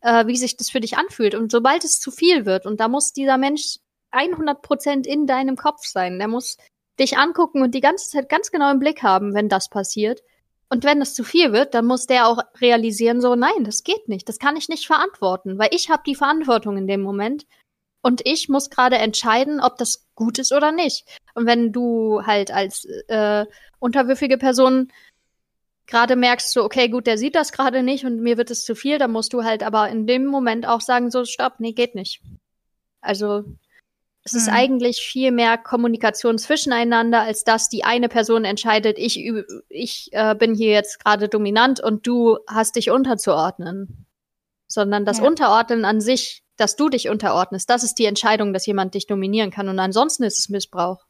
äh, 0.00 0.26
wie 0.26 0.36
sich 0.36 0.56
das 0.56 0.70
für 0.70 0.80
dich 0.80 0.96
anfühlt. 0.96 1.34
Und 1.34 1.52
sobald 1.52 1.84
es 1.84 2.00
zu 2.00 2.10
viel 2.10 2.46
wird, 2.46 2.64
und 2.64 2.80
da 2.80 2.88
muss 2.88 3.12
dieser 3.12 3.36
Mensch 3.36 3.76
100 4.12 4.62
Prozent 4.62 5.06
in 5.06 5.26
deinem 5.26 5.56
Kopf 5.56 5.84
sein, 5.84 6.18
der 6.18 6.28
muss 6.28 6.56
dich 6.98 7.18
angucken 7.18 7.60
und 7.60 7.74
die 7.74 7.82
ganze 7.82 8.08
Zeit 8.08 8.30
ganz 8.30 8.50
genau 8.50 8.70
im 8.70 8.78
Blick 8.78 9.02
haben, 9.02 9.34
wenn 9.34 9.50
das 9.50 9.68
passiert. 9.68 10.22
Und 10.68 10.84
wenn 10.84 11.00
es 11.00 11.14
zu 11.14 11.22
viel 11.22 11.52
wird, 11.52 11.74
dann 11.74 11.86
muss 11.86 12.06
der 12.06 12.26
auch 12.26 12.38
realisieren, 12.60 13.20
so, 13.20 13.34
nein, 13.34 13.64
das 13.64 13.84
geht 13.84 14.08
nicht, 14.08 14.28
das 14.28 14.38
kann 14.38 14.56
ich 14.56 14.68
nicht 14.68 14.86
verantworten, 14.86 15.58
weil 15.58 15.68
ich 15.70 15.90
habe 15.90 16.02
die 16.04 16.16
Verantwortung 16.16 16.76
in 16.76 16.88
dem 16.88 17.02
Moment 17.02 17.46
und 18.02 18.22
ich 18.24 18.48
muss 18.48 18.70
gerade 18.70 18.96
entscheiden, 18.96 19.60
ob 19.60 19.78
das 19.78 20.06
gut 20.14 20.38
ist 20.38 20.52
oder 20.52 20.72
nicht. 20.72 21.04
Und 21.34 21.46
wenn 21.46 21.72
du 21.72 22.22
halt 22.24 22.50
als 22.50 22.84
äh, 23.08 23.46
unterwürfige 23.78 24.38
Person 24.38 24.92
gerade 25.86 26.16
merkst, 26.16 26.52
so, 26.52 26.64
okay, 26.64 26.88
gut, 26.88 27.06
der 27.06 27.18
sieht 27.18 27.36
das 27.36 27.52
gerade 27.52 27.82
nicht 27.82 28.04
und 28.04 28.20
mir 28.20 28.36
wird 28.36 28.50
es 28.50 28.64
zu 28.64 28.74
viel, 28.74 28.98
dann 28.98 29.12
musst 29.12 29.32
du 29.32 29.44
halt 29.44 29.62
aber 29.62 29.88
in 29.88 30.06
dem 30.06 30.26
Moment 30.26 30.66
auch 30.66 30.80
sagen, 30.80 31.10
so, 31.10 31.24
stopp, 31.24 31.54
nee, 31.58 31.72
geht 31.72 31.94
nicht. 31.94 32.22
Also 33.00 33.44
es 34.26 34.34
ist 34.34 34.48
mhm. 34.48 34.54
eigentlich 34.54 34.96
viel 34.98 35.30
mehr 35.30 35.56
Kommunikation 35.56 36.36
zwischeneinander, 36.36 37.22
als 37.22 37.44
dass 37.44 37.68
die 37.68 37.84
eine 37.84 38.08
Person 38.08 38.44
entscheidet, 38.44 38.98
ich, 38.98 39.24
ich 39.68 40.08
äh, 40.10 40.34
bin 40.34 40.52
hier 40.52 40.72
jetzt 40.72 40.98
gerade 40.98 41.28
dominant 41.28 41.78
und 41.78 42.08
du 42.08 42.38
hast 42.48 42.74
dich 42.74 42.90
unterzuordnen. 42.90 44.04
Sondern 44.66 45.04
das 45.04 45.18
ja. 45.18 45.24
Unterordnen 45.24 45.84
an 45.84 46.00
sich, 46.00 46.42
dass 46.56 46.74
du 46.74 46.88
dich 46.88 47.08
unterordnest, 47.08 47.70
das 47.70 47.84
ist 47.84 48.00
die 48.00 48.06
Entscheidung, 48.06 48.52
dass 48.52 48.66
jemand 48.66 48.94
dich 48.94 49.06
dominieren 49.06 49.52
kann. 49.52 49.68
Und 49.68 49.78
ansonsten 49.78 50.24
ist 50.24 50.40
es 50.40 50.48
Missbrauch. 50.48 51.06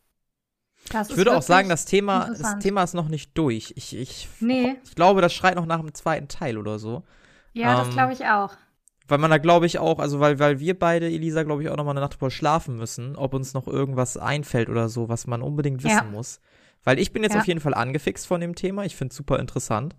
Das 0.93 1.09
ich 1.09 1.17
würde 1.17 1.35
auch 1.35 1.43
sagen, 1.43 1.71
das 1.71 1.87
Thema, 1.87 2.29
das 2.39 2.59
Thema 2.59 2.83
ist 2.83 2.93
noch 2.93 3.09
nicht 3.09 3.31
durch. 3.39 3.73
Ich, 3.77 3.97
ich, 3.97 4.29
nee. 4.41 4.77
ich 4.85 4.95
glaube, 4.95 5.23
das 5.23 5.33
schreit 5.33 5.57
noch 5.57 5.64
nach 5.64 5.81
dem 5.81 5.95
zweiten 5.95 6.29
Teil 6.29 6.59
oder 6.59 6.79
so. 6.79 7.03
Ja, 7.55 7.73
ähm, 7.73 7.87
das 7.87 7.95
glaube 7.95 8.12
ich 8.12 8.27
auch. 8.27 8.53
Weil 9.09 9.18
man 9.18 9.30
da, 9.30 9.38
glaube 9.38 9.66
ich, 9.66 9.78
auch, 9.78 9.98
also 10.00 10.18
weil, 10.18 10.38
weil 10.38 10.59
wir 10.59 10.78
beide, 10.78 11.07
Elisa, 11.07 11.44
glaube 11.44 11.62
ich, 11.62 11.68
auch 11.68 11.76
noch 11.76 11.84
mal 11.84 11.92
eine 11.92 12.00
Nacht 12.00 12.14
drüber 12.14 12.30
schlafen 12.30 12.76
müssen, 12.76 13.14
ob 13.16 13.34
uns 13.34 13.54
noch 13.54 13.68
irgendwas 13.68 14.16
einfällt 14.16 14.68
oder 14.68 14.88
so, 14.88 15.09
was 15.09 15.26
man 15.26 15.42
unbedingt 15.42 15.84
wissen 15.84 15.96
ja. 15.96 16.02
muss. 16.04 16.40
Weil 16.82 16.98
ich 16.98 17.12
bin 17.12 17.22
jetzt 17.22 17.34
ja. 17.34 17.40
auf 17.40 17.46
jeden 17.46 17.61
Fall 17.61 17.74
angefixt 17.74 18.26
von 18.26 18.40
dem 18.40 18.54
Thema. 18.54 18.84
Ich 18.84 18.96
finde 18.96 19.12
es 19.12 19.16
super 19.16 19.38
interessant 19.38 19.96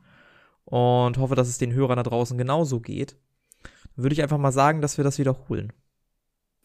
und 0.66 1.18
hoffe, 1.18 1.36
dass 1.36 1.48
es 1.48 1.58
den 1.58 1.74
Hörern 1.74 1.98
da 1.98 2.04
draußen 2.04 2.38
genauso 2.38 2.82
geht. 2.82 3.16
Würde 3.96 4.14
ich 4.14 4.22
einfach 4.22 4.38
mal 4.38 4.52
sagen, 4.52 4.82
dass 4.82 4.98
wir 4.98 5.04
das 5.04 5.18
wiederholen. 5.18 5.72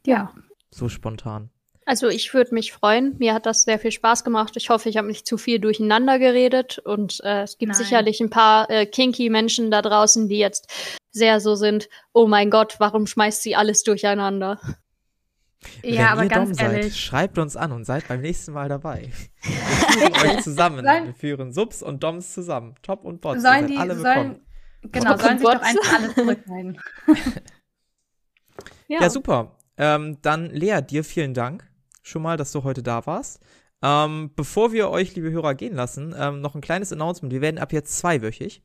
Ja. 0.04 0.32
So 0.70 0.88
spontan. 0.88 1.50
Also 1.92 2.08
ich 2.08 2.32
würde 2.32 2.54
mich 2.54 2.72
freuen. 2.72 3.16
Mir 3.18 3.34
hat 3.34 3.44
das 3.44 3.64
sehr 3.64 3.78
viel 3.78 3.92
Spaß 3.92 4.24
gemacht. 4.24 4.56
Ich 4.56 4.70
hoffe, 4.70 4.88
ich 4.88 4.96
habe 4.96 5.08
nicht 5.08 5.26
zu 5.26 5.36
viel 5.36 5.58
durcheinander 5.58 6.18
geredet. 6.18 6.78
Und 6.78 7.20
äh, 7.22 7.42
es 7.42 7.58
gibt 7.58 7.72
Nein. 7.72 7.76
sicherlich 7.76 8.18
ein 8.22 8.30
paar 8.30 8.70
äh, 8.70 8.86
kinky 8.86 9.28
Menschen 9.28 9.70
da 9.70 9.82
draußen, 9.82 10.26
die 10.26 10.38
jetzt 10.38 10.72
sehr 11.10 11.38
so 11.38 11.54
sind, 11.54 11.90
oh 12.14 12.26
mein 12.26 12.48
Gott, 12.48 12.76
warum 12.78 13.06
schmeißt 13.06 13.42
sie 13.42 13.56
alles 13.56 13.82
durcheinander? 13.82 14.58
Ja, 15.82 15.90
Wenn 15.92 15.98
aber 16.06 16.22
ihr 16.22 16.28
ganz 16.30 16.56
dumm 16.56 16.66
ehrlich. 16.66 16.84
Seid, 16.84 16.96
schreibt 16.96 17.36
uns 17.36 17.56
an 17.56 17.72
und 17.72 17.84
seid 17.84 18.08
beim 18.08 18.22
nächsten 18.22 18.54
Mal 18.54 18.70
dabei. 18.70 19.10
Wir 19.42 19.52
führen 20.08 20.30
euch 20.30 20.42
zusammen. 20.42 20.86
Wir 20.86 21.14
führen 21.14 21.52
Subs 21.52 21.82
und 21.82 22.02
Doms 22.02 22.32
zusammen. 22.32 22.74
Top 22.80 23.04
und 23.04 23.20
Bots. 23.20 23.42
Sollen 23.42 23.66
die, 23.66 23.76
alle 23.76 23.96
sollen, 23.96 24.40
genau, 24.80 25.18
sollen 25.18 25.38
sich 25.38 25.46
doch 25.46 25.60
einfach 25.60 25.92
alle 25.98 26.14
zurückhalten. 26.14 26.80
ja. 28.88 29.02
ja. 29.02 29.10
super. 29.10 29.58
Ähm, 29.76 30.16
dann 30.22 30.48
Lea, 30.48 30.80
dir 30.80 31.04
vielen 31.04 31.34
Dank 31.34 31.70
schon 32.02 32.22
mal, 32.22 32.36
dass 32.36 32.52
du 32.52 32.64
heute 32.64 32.82
da 32.82 33.06
warst. 33.06 33.40
Ähm, 33.82 34.30
bevor 34.36 34.72
wir 34.72 34.90
euch, 34.90 35.14
liebe 35.14 35.30
Hörer, 35.30 35.54
gehen 35.54 35.74
lassen, 35.74 36.14
ähm, 36.16 36.40
noch 36.40 36.54
ein 36.54 36.60
kleines 36.60 36.92
Announcement. 36.92 37.32
Wir 37.32 37.40
werden 37.40 37.58
ab 37.58 37.72
jetzt 37.72 37.98
zweiwöchig. 37.98 38.62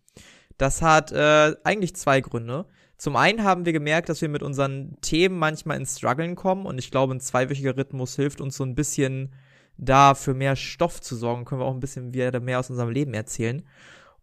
Das 0.57 0.81
hat 0.81 1.11
äh, 1.11 1.55
eigentlich 1.63 1.95
zwei 1.95 2.21
Gründe. 2.21 2.65
Zum 2.97 3.15
einen 3.15 3.43
haben 3.43 3.65
wir 3.65 3.73
gemerkt, 3.73 4.09
dass 4.09 4.21
wir 4.21 4.29
mit 4.29 4.41
unseren 4.41 4.99
Themen 5.01 5.37
manchmal 5.37 5.77
ins 5.77 5.97
Struggeln 5.97 6.35
kommen 6.35 6.65
und 6.65 6.79
ich 6.79 6.89
glaube, 6.89 7.13
ein 7.13 7.19
zweiwöchiger 7.19 7.77
Rhythmus 7.77 8.15
hilft 8.15 8.41
uns 8.41 8.57
so 8.57 8.63
ein 8.63 8.73
bisschen 8.73 9.33
da 9.77 10.15
für 10.15 10.33
mehr 10.33 10.55
Stoff 10.55 10.99
zu 11.01 11.15
sorgen. 11.15 11.45
Können 11.45 11.61
wir 11.61 11.65
auch 11.65 11.73
ein 11.73 11.79
bisschen 11.79 12.13
wieder 12.13 12.39
mehr 12.39 12.59
aus 12.59 12.71
unserem 12.71 12.89
Leben 12.89 13.13
erzählen. 13.13 13.63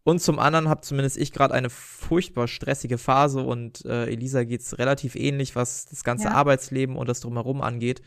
Und 0.02 0.20
zum 0.20 0.38
anderen 0.38 0.68
habe 0.68 0.82
zumindest 0.82 1.16
ich 1.16 1.32
gerade 1.32 1.54
eine 1.54 1.70
furchtbar 1.70 2.46
stressige 2.46 2.98
Phase 2.98 3.40
und 3.40 3.84
äh, 3.86 4.06
Elisa 4.06 4.44
geht's 4.44 4.76
relativ 4.78 5.14
ähnlich, 5.14 5.56
was 5.56 5.86
das 5.86 6.04
ganze 6.04 6.26
ja. 6.26 6.32
Arbeitsleben 6.32 6.96
und 6.96 7.08
das 7.08 7.20
drumherum 7.20 7.62
angeht. 7.62 8.02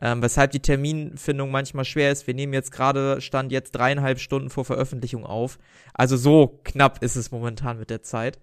Ähm, 0.00 0.22
weshalb 0.22 0.50
die 0.50 0.60
Terminfindung 0.60 1.50
manchmal 1.50 1.84
schwer 1.84 2.10
ist. 2.10 2.26
Wir 2.26 2.34
nehmen 2.34 2.52
jetzt 2.52 2.72
gerade, 2.72 3.20
stand 3.20 3.52
jetzt 3.52 3.72
dreieinhalb 3.72 4.18
Stunden 4.18 4.50
vor 4.50 4.64
Veröffentlichung 4.64 5.24
auf. 5.24 5.58
Also 5.92 6.16
so 6.16 6.60
knapp 6.64 7.02
ist 7.02 7.16
es 7.16 7.30
momentan 7.30 7.78
mit 7.78 7.90
der 7.90 8.02
Zeit. 8.02 8.40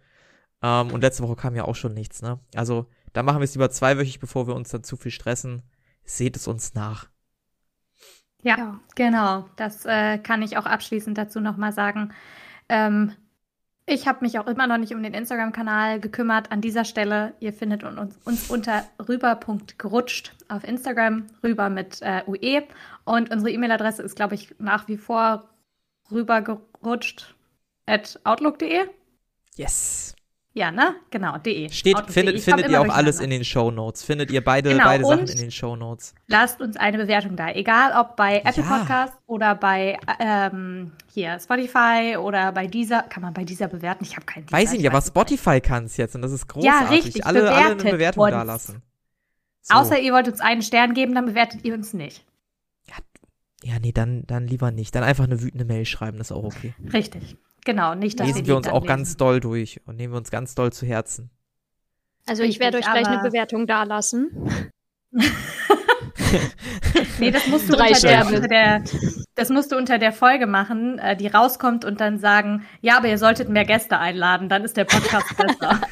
Ähm, 0.62 0.92
und 0.92 1.02
letzte 1.02 1.24
Woche 1.24 1.36
kam 1.36 1.56
ja 1.56 1.66
auch 1.66 1.76
schon 1.76 1.94
nichts, 1.94 2.22
ne? 2.22 2.40
Also 2.56 2.88
da 3.14 3.24
machen 3.24 3.40
wir 3.40 3.44
es 3.44 3.54
lieber 3.54 3.70
zweiwöchig, 3.70 4.20
bevor 4.20 4.48
wir 4.48 4.56
uns 4.56 4.70
dann 4.70 4.84
zu 4.84 4.96
viel 4.96 5.12
stressen. 5.12 5.64
Seht 6.04 6.38
es 6.38 6.48
uns 6.48 6.74
nach. 6.74 7.10
Ja, 8.44 8.80
genau. 8.96 9.50
Das 9.56 9.86
äh, 9.86 10.18
kann 10.18 10.42
ich 10.42 10.58
auch 10.58 10.66
abschließend 10.66 11.18
dazu 11.18 11.40
nochmal 11.40 11.74
sagen. 11.74 12.14
Ähm, 12.70 13.14
ich 13.86 14.08
habe 14.08 14.20
mich 14.22 14.40
auch 14.40 14.48
immer 14.48 14.68
noch 14.68 14.78
nicht 14.78 14.94
um 14.94 15.04
den 15.04 15.14
Instagram-Kanal 15.14 16.00
gekümmert. 16.00 16.52
An 16.52 16.62
dieser 16.62 16.86
Stelle, 16.86 17.34
ihr 17.40 17.52
findet 17.54 17.84
uns, 17.84 18.18
uns 18.24 18.50
unter 18.50 18.86
rüber.gerutscht 19.08 20.34
auf 20.48 20.64
Instagram, 20.64 21.28
rüber 21.44 21.70
mit 21.70 22.02
äh, 22.02 22.24
UE. 22.28 22.64
Und 23.04 23.32
unsere 23.32 23.52
E-Mail-Adresse 23.52 24.04
ist, 24.04 24.16
glaube 24.16 24.36
ich, 24.36 24.56
nach 24.60 24.88
wie 24.88 24.98
vor 24.98 25.50
rübergerutscht 26.12 27.36
at 27.86 28.20
outlook.de. 28.24 28.88
Yes. 29.56 30.16
Ja, 30.54 30.70
ne? 30.70 30.96
Genau, 31.12 31.38
de. 31.38 31.70
Steht, 31.70 31.98
findet, 32.10 32.42
findet 32.42 32.70
ihr 32.70 32.82
auch 32.82 32.90
alles 32.90 33.22
in 33.22 33.30
den 33.30 33.46
Show 33.46 33.72
Notes. 33.72 34.04
Findet 34.04 34.32
ihr 34.32 34.44
beide, 34.44 34.72
genau, 34.72 34.84
beide 34.84 35.06
Sachen 35.06 35.28
in 35.28 35.38
den 35.38 35.52
Show 35.52 35.78
Notes. 35.78 36.14
Lasst 36.28 36.60
uns 36.60 36.76
eine 36.76 36.98
Bewertung 36.98 37.38
da. 37.38 37.52
Egal 37.52 37.94
ob 37.98 38.18
bei 38.18 38.40
Apple 38.44 38.64
ja. 38.64 38.78
Podcasts 38.78 39.18
oder 39.28 39.56
bei 39.56 39.98
ähm, 40.20 40.92
hier 41.14 41.40
Spotify 41.40 42.18
oder 42.18 42.52
bei 42.52 42.68
dieser. 42.68 43.04
Kann 43.04 43.24
man 43.24 43.34
bei 43.34 43.46
dieser 43.46 43.70
bewerten? 43.70 44.04
Ich 44.04 44.18
habe 44.18 44.26
keinen 44.26 44.46
Dieser, 44.46 44.58
Weiß 44.58 44.74
ich 44.74 44.80
nicht, 44.80 44.90
aber 44.90 45.02
Spotify 45.02 45.62
kann 45.62 45.86
es 45.86 45.96
jetzt 45.96 46.16
und 46.16 46.22
das 46.22 46.34
ist 46.34 46.48
großartig. 46.48 46.82
Ja, 46.82 46.88
richtig. 46.90 47.26
Alle, 47.26 47.50
alle 47.50 47.72
eine 47.72 47.92
Bewertung 47.92 48.30
da 48.30 48.44
lassen. 48.44 48.82
So. 49.62 49.76
Außer 49.76 50.00
ihr 50.00 50.12
wollt 50.12 50.28
uns 50.28 50.42
einen 50.42 50.64
Stern 50.64 50.94
geben, 50.94 51.16
dann 51.16 51.28
bewertet 51.28 51.64
ihr 51.64 51.74
uns 51.74 51.94
nicht. 51.94 52.26
Ja, 52.88 52.96
ja 53.64 53.80
nee, 53.80 53.94
dann, 53.94 54.24
dann 54.28 54.48
lieber 54.48 54.72
nicht. 54.72 54.94
Dann 54.96 55.04
einfach 55.04 55.24
eine 55.24 55.42
wütende 55.42 55.64
Mail 55.64 55.86
schreiben, 55.86 56.18
das 56.18 56.32
ist 56.32 56.36
auch 56.36 56.44
okay. 56.44 56.74
Richtig. 56.92 57.38
Genau, 57.66 57.96
nicht, 57.96 58.20
dass 58.20 58.28
Lesen 58.28 58.46
wir 58.46 58.58
uns 58.58 58.68
auch 58.68 58.82
lesen. 58.82 58.88
ganz 58.88 59.18
doll 59.18 59.40
durch 59.40 59.82
und 59.86 59.96
nehmen 59.98 60.14
wir 60.14 60.18
uns 60.18 60.32
ganz 60.32 60.56
doll 60.56 60.74
zu 60.74 60.86
Herzen. 60.86 61.30
Also 62.26 62.44
ich 62.44 62.60
werde 62.60 62.78
euch 62.78 62.86
gleich 62.86 63.08
eine 63.08 63.22
Bewertung 63.22 63.68
dalassen. 63.68 64.32
nee, 67.20 67.32
das 67.32 67.48
musst, 67.48 67.70
du 67.70 67.74
unter 67.74 68.00
der, 68.00 68.26
unter 68.26 68.48
der, 68.48 68.84
das 69.36 69.50
musst 69.50 69.72
du 69.72 69.78
unter 69.78 69.98
der 69.98 70.14
Folge 70.14 70.48
machen, 70.48 71.00
äh, 71.00 71.18
die 71.18 71.28
rauskommt 71.28 71.84
und 71.86 72.00
dann 72.00 72.20
sagen, 72.20 72.66
ja, 72.82 72.98
aber 72.98 73.10
ihr 73.10 73.18
solltet 73.18 73.50
mehr 73.50 73.66
Gäste 73.66 73.98
einladen, 73.98 74.50
dann 74.50 74.64
ist 74.64 74.78
der 74.78 74.86
Podcast 74.86 75.36
besser. 75.38 75.82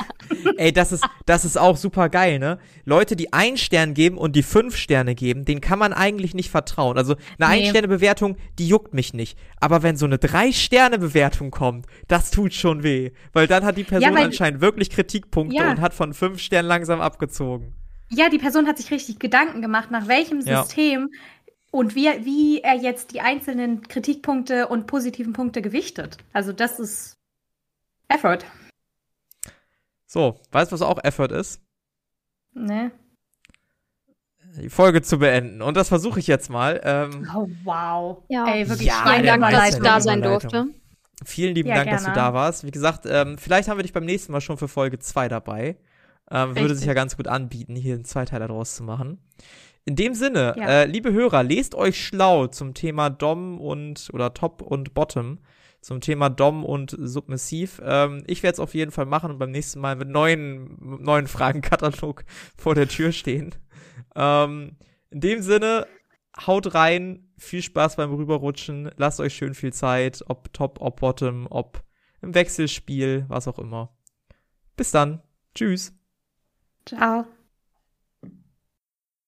Ey, 0.58 0.72
das 0.72 0.92
ist, 0.92 1.08
das 1.26 1.46
ist 1.46 1.58
auch 1.58 1.78
super 1.78 2.10
geil, 2.10 2.40
ne? 2.40 2.60
Leute, 2.86 3.16
die 3.16 3.34
einen 3.34 3.58
Stern 3.58 3.94
geben 3.94 4.18
und 4.18 4.36
die 4.36 4.44
fünf 4.44 4.76
Sterne 4.76 5.16
geben, 5.16 5.46
denen 5.46 5.62
kann 5.62 5.80
man 5.80 5.94
eigentlich 5.94 6.34
nicht 6.34 6.50
vertrauen. 6.50 6.98
Also 6.98 7.16
eine 7.38 7.56
nee. 7.56 7.66
Ein-Sterne-Bewertung, 7.66 8.38
die 8.58 8.68
juckt 8.68 8.94
mich 8.94 9.14
nicht. 9.14 9.38
Aber 9.60 9.84
wenn 9.84 9.98
so 9.98 10.06
eine 10.06 10.18
Drei-Sterne-Bewertung 10.18 11.52
kommt, 11.52 11.86
das 12.08 12.32
tut 12.32 12.54
schon 12.54 12.84
weh. 12.84 13.12
Weil 13.34 13.48
dann 13.48 13.64
hat 13.66 13.78
die 13.78 13.84
Person 13.84 14.14
ja, 14.14 14.24
anscheinend 14.24 14.62
wirklich 14.62 14.90
Kritikpunkte 14.90 15.56
ja. 15.56 15.72
und 15.72 15.82
hat 15.82 15.94
von 15.94 16.14
fünf 16.14 16.40
Sternen 16.40 16.68
langsam 16.68 17.02
abgezogen. 17.02 17.74
Ja, 18.10 18.30
die 18.30 18.40
Person 18.40 18.68
hat 18.68 18.78
sich 18.78 18.92
richtig 18.92 19.20
Gedanken 19.20 19.62
gemacht, 19.62 19.92
nach 19.92 20.08
welchem 20.08 20.42
System 20.42 21.10
ja. 21.12 21.54
und 21.72 21.96
wie, 21.96 22.08
wie 22.24 22.62
er 22.62 22.76
jetzt 22.76 23.14
die 23.14 23.22
einzelnen 23.22 23.88
Kritikpunkte 23.88 24.68
und 24.68 24.88
positiven 24.88 25.34
Punkte 25.34 25.62
gewichtet. 25.62 26.18
Also 26.34 26.52
das 26.52 26.80
ist 26.80 27.18
Effort. 28.08 28.40
So, 30.10 30.40
weißt 30.52 30.72
du, 30.72 30.74
was 30.74 30.82
auch 30.82 30.98
Effort 31.04 31.32
ist? 31.32 31.62
Ne. 32.56 32.92
Die 34.60 34.70
Folge 34.70 35.04
zu 35.04 35.20
beenden. 35.20 35.62
Und 35.62 35.78
das 35.78 35.90
versuche 35.90 36.20
ich 36.20 36.26
jetzt 36.26 36.50
mal. 36.50 36.82
Ähm, 36.84 37.30
oh, 37.36 37.48
wow. 37.64 38.24
Ja, 38.28 38.48
Ey, 38.48 38.68
wirklich 38.68 38.88
ja, 38.88 39.04
vielen 39.06 39.24
Dank, 39.24 39.52
dass 39.52 39.76
ich 39.76 39.82
da 39.84 40.02
sein 40.02 40.24
durfte. 40.24 40.66
Vielen 41.24 41.54
lieben 41.54 41.70
ja, 41.70 41.76
Dank, 41.76 41.90
gerne. 41.90 42.04
dass 42.04 42.12
du 42.12 42.20
da 42.20 42.34
warst. 42.34 42.66
Wie 42.66 42.72
gesagt, 42.72 43.06
ähm, 43.08 43.38
vielleicht 43.38 43.70
haben 43.70 43.78
wir 43.78 43.84
dich 43.84 43.94
beim 43.94 44.06
nächsten 44.06 44.32
Mal 44.32 44.42
schon 44.42 44.58
für 44.58 44.68
Folge 44.68 44.98
2 44.98 45.28
dabei. 45.28 45.78
Ähm, 46.32 46.56
würde 46.56 46.74
sich 46.74 46.88
ja 46.88 46.96
ganz 46.96 47.16
gut 47.16 47.28
anbieten, 47.28 47.76
hier 47.76 47.94
einen 47.94 48.06
Zweiteiler 48.06 48.48
draus 48.48 48.76
zu 48.76 48.84
machen. 48.84 49.20
In 49.86 49.96
dem 49.96 50.16
Sinne, 50.16 50.56
ja. 50.58 50.68
äh, 50.68 50.86
liebe 50.86 51.14
Hörer, 51.14 51.44
lest 51.44 51.76
euch 51.76 52.04
schlau 52.04 52.48
zum 52.48 52.74
Thema 52.74 53.12
Dom 53.12 53.62
und 53.62 54.10
oder 54.12 54.34
Top 54.34 54.64
und 54.64 54.96
Bottom 54.96 55.38
zum 55.82 56.02
Thema 56.02 56.30
Dom 56.30 56.64
und 56.66 56.96
Submissiv. 56.98 57.82
Ähm, 57.84 58.24
ich 58.28 58.44
werde 58.44 58.54
es 58.54 58.60
auf 58.60 58.74
jeden 58.74 58.92
Fall 58.92 59.06
machen 59.06 59.32
und 59.32 59.40
beim 59.40 59.52
nächsten 59.52 59.80
Mal 59.80 59.96
mit 59.96 60.10
neuen, 60.10 60.78
neuen 61.04 61.28
Fragenkatalog 61.28 62.24
vor 62.58 62.76
der 62.76 62.88
Tür 62.88 63.12
stehen. 63.12 63.56
Ähm, 64.16 64.78
in 65.10 65.22
dem 65.22 65.42
Sinne, 65.42 65.88
haut 66.46 66.74
rein, 66.74 67.32
viel 67.38 67.62
Spaß 67.62 67.96
beim 67.96 68.14
Rüberrutschen, 68.14 68.92
lasst 68.98 69.20
euch 69.20 69.34
schön 69.34 69.54
viel 69.54 69.74
Zeit, 69.74 70.24
ob 70.28 70.54
Top, 70.54 70.80
ob 70.82 71.00
Bottom, 71.00 71.48
ob 71.50 71.84
im 72.22 72.36
Wechselspiel, 72.36 73.26
was 73.28 73.48
auch 73.48 73.60
immer. 73.60 73.96
Bis 74.76 74.92
dann. 74.92 75.22
Tschüss. 75.56 75.94
Ciao. 76.86 77.26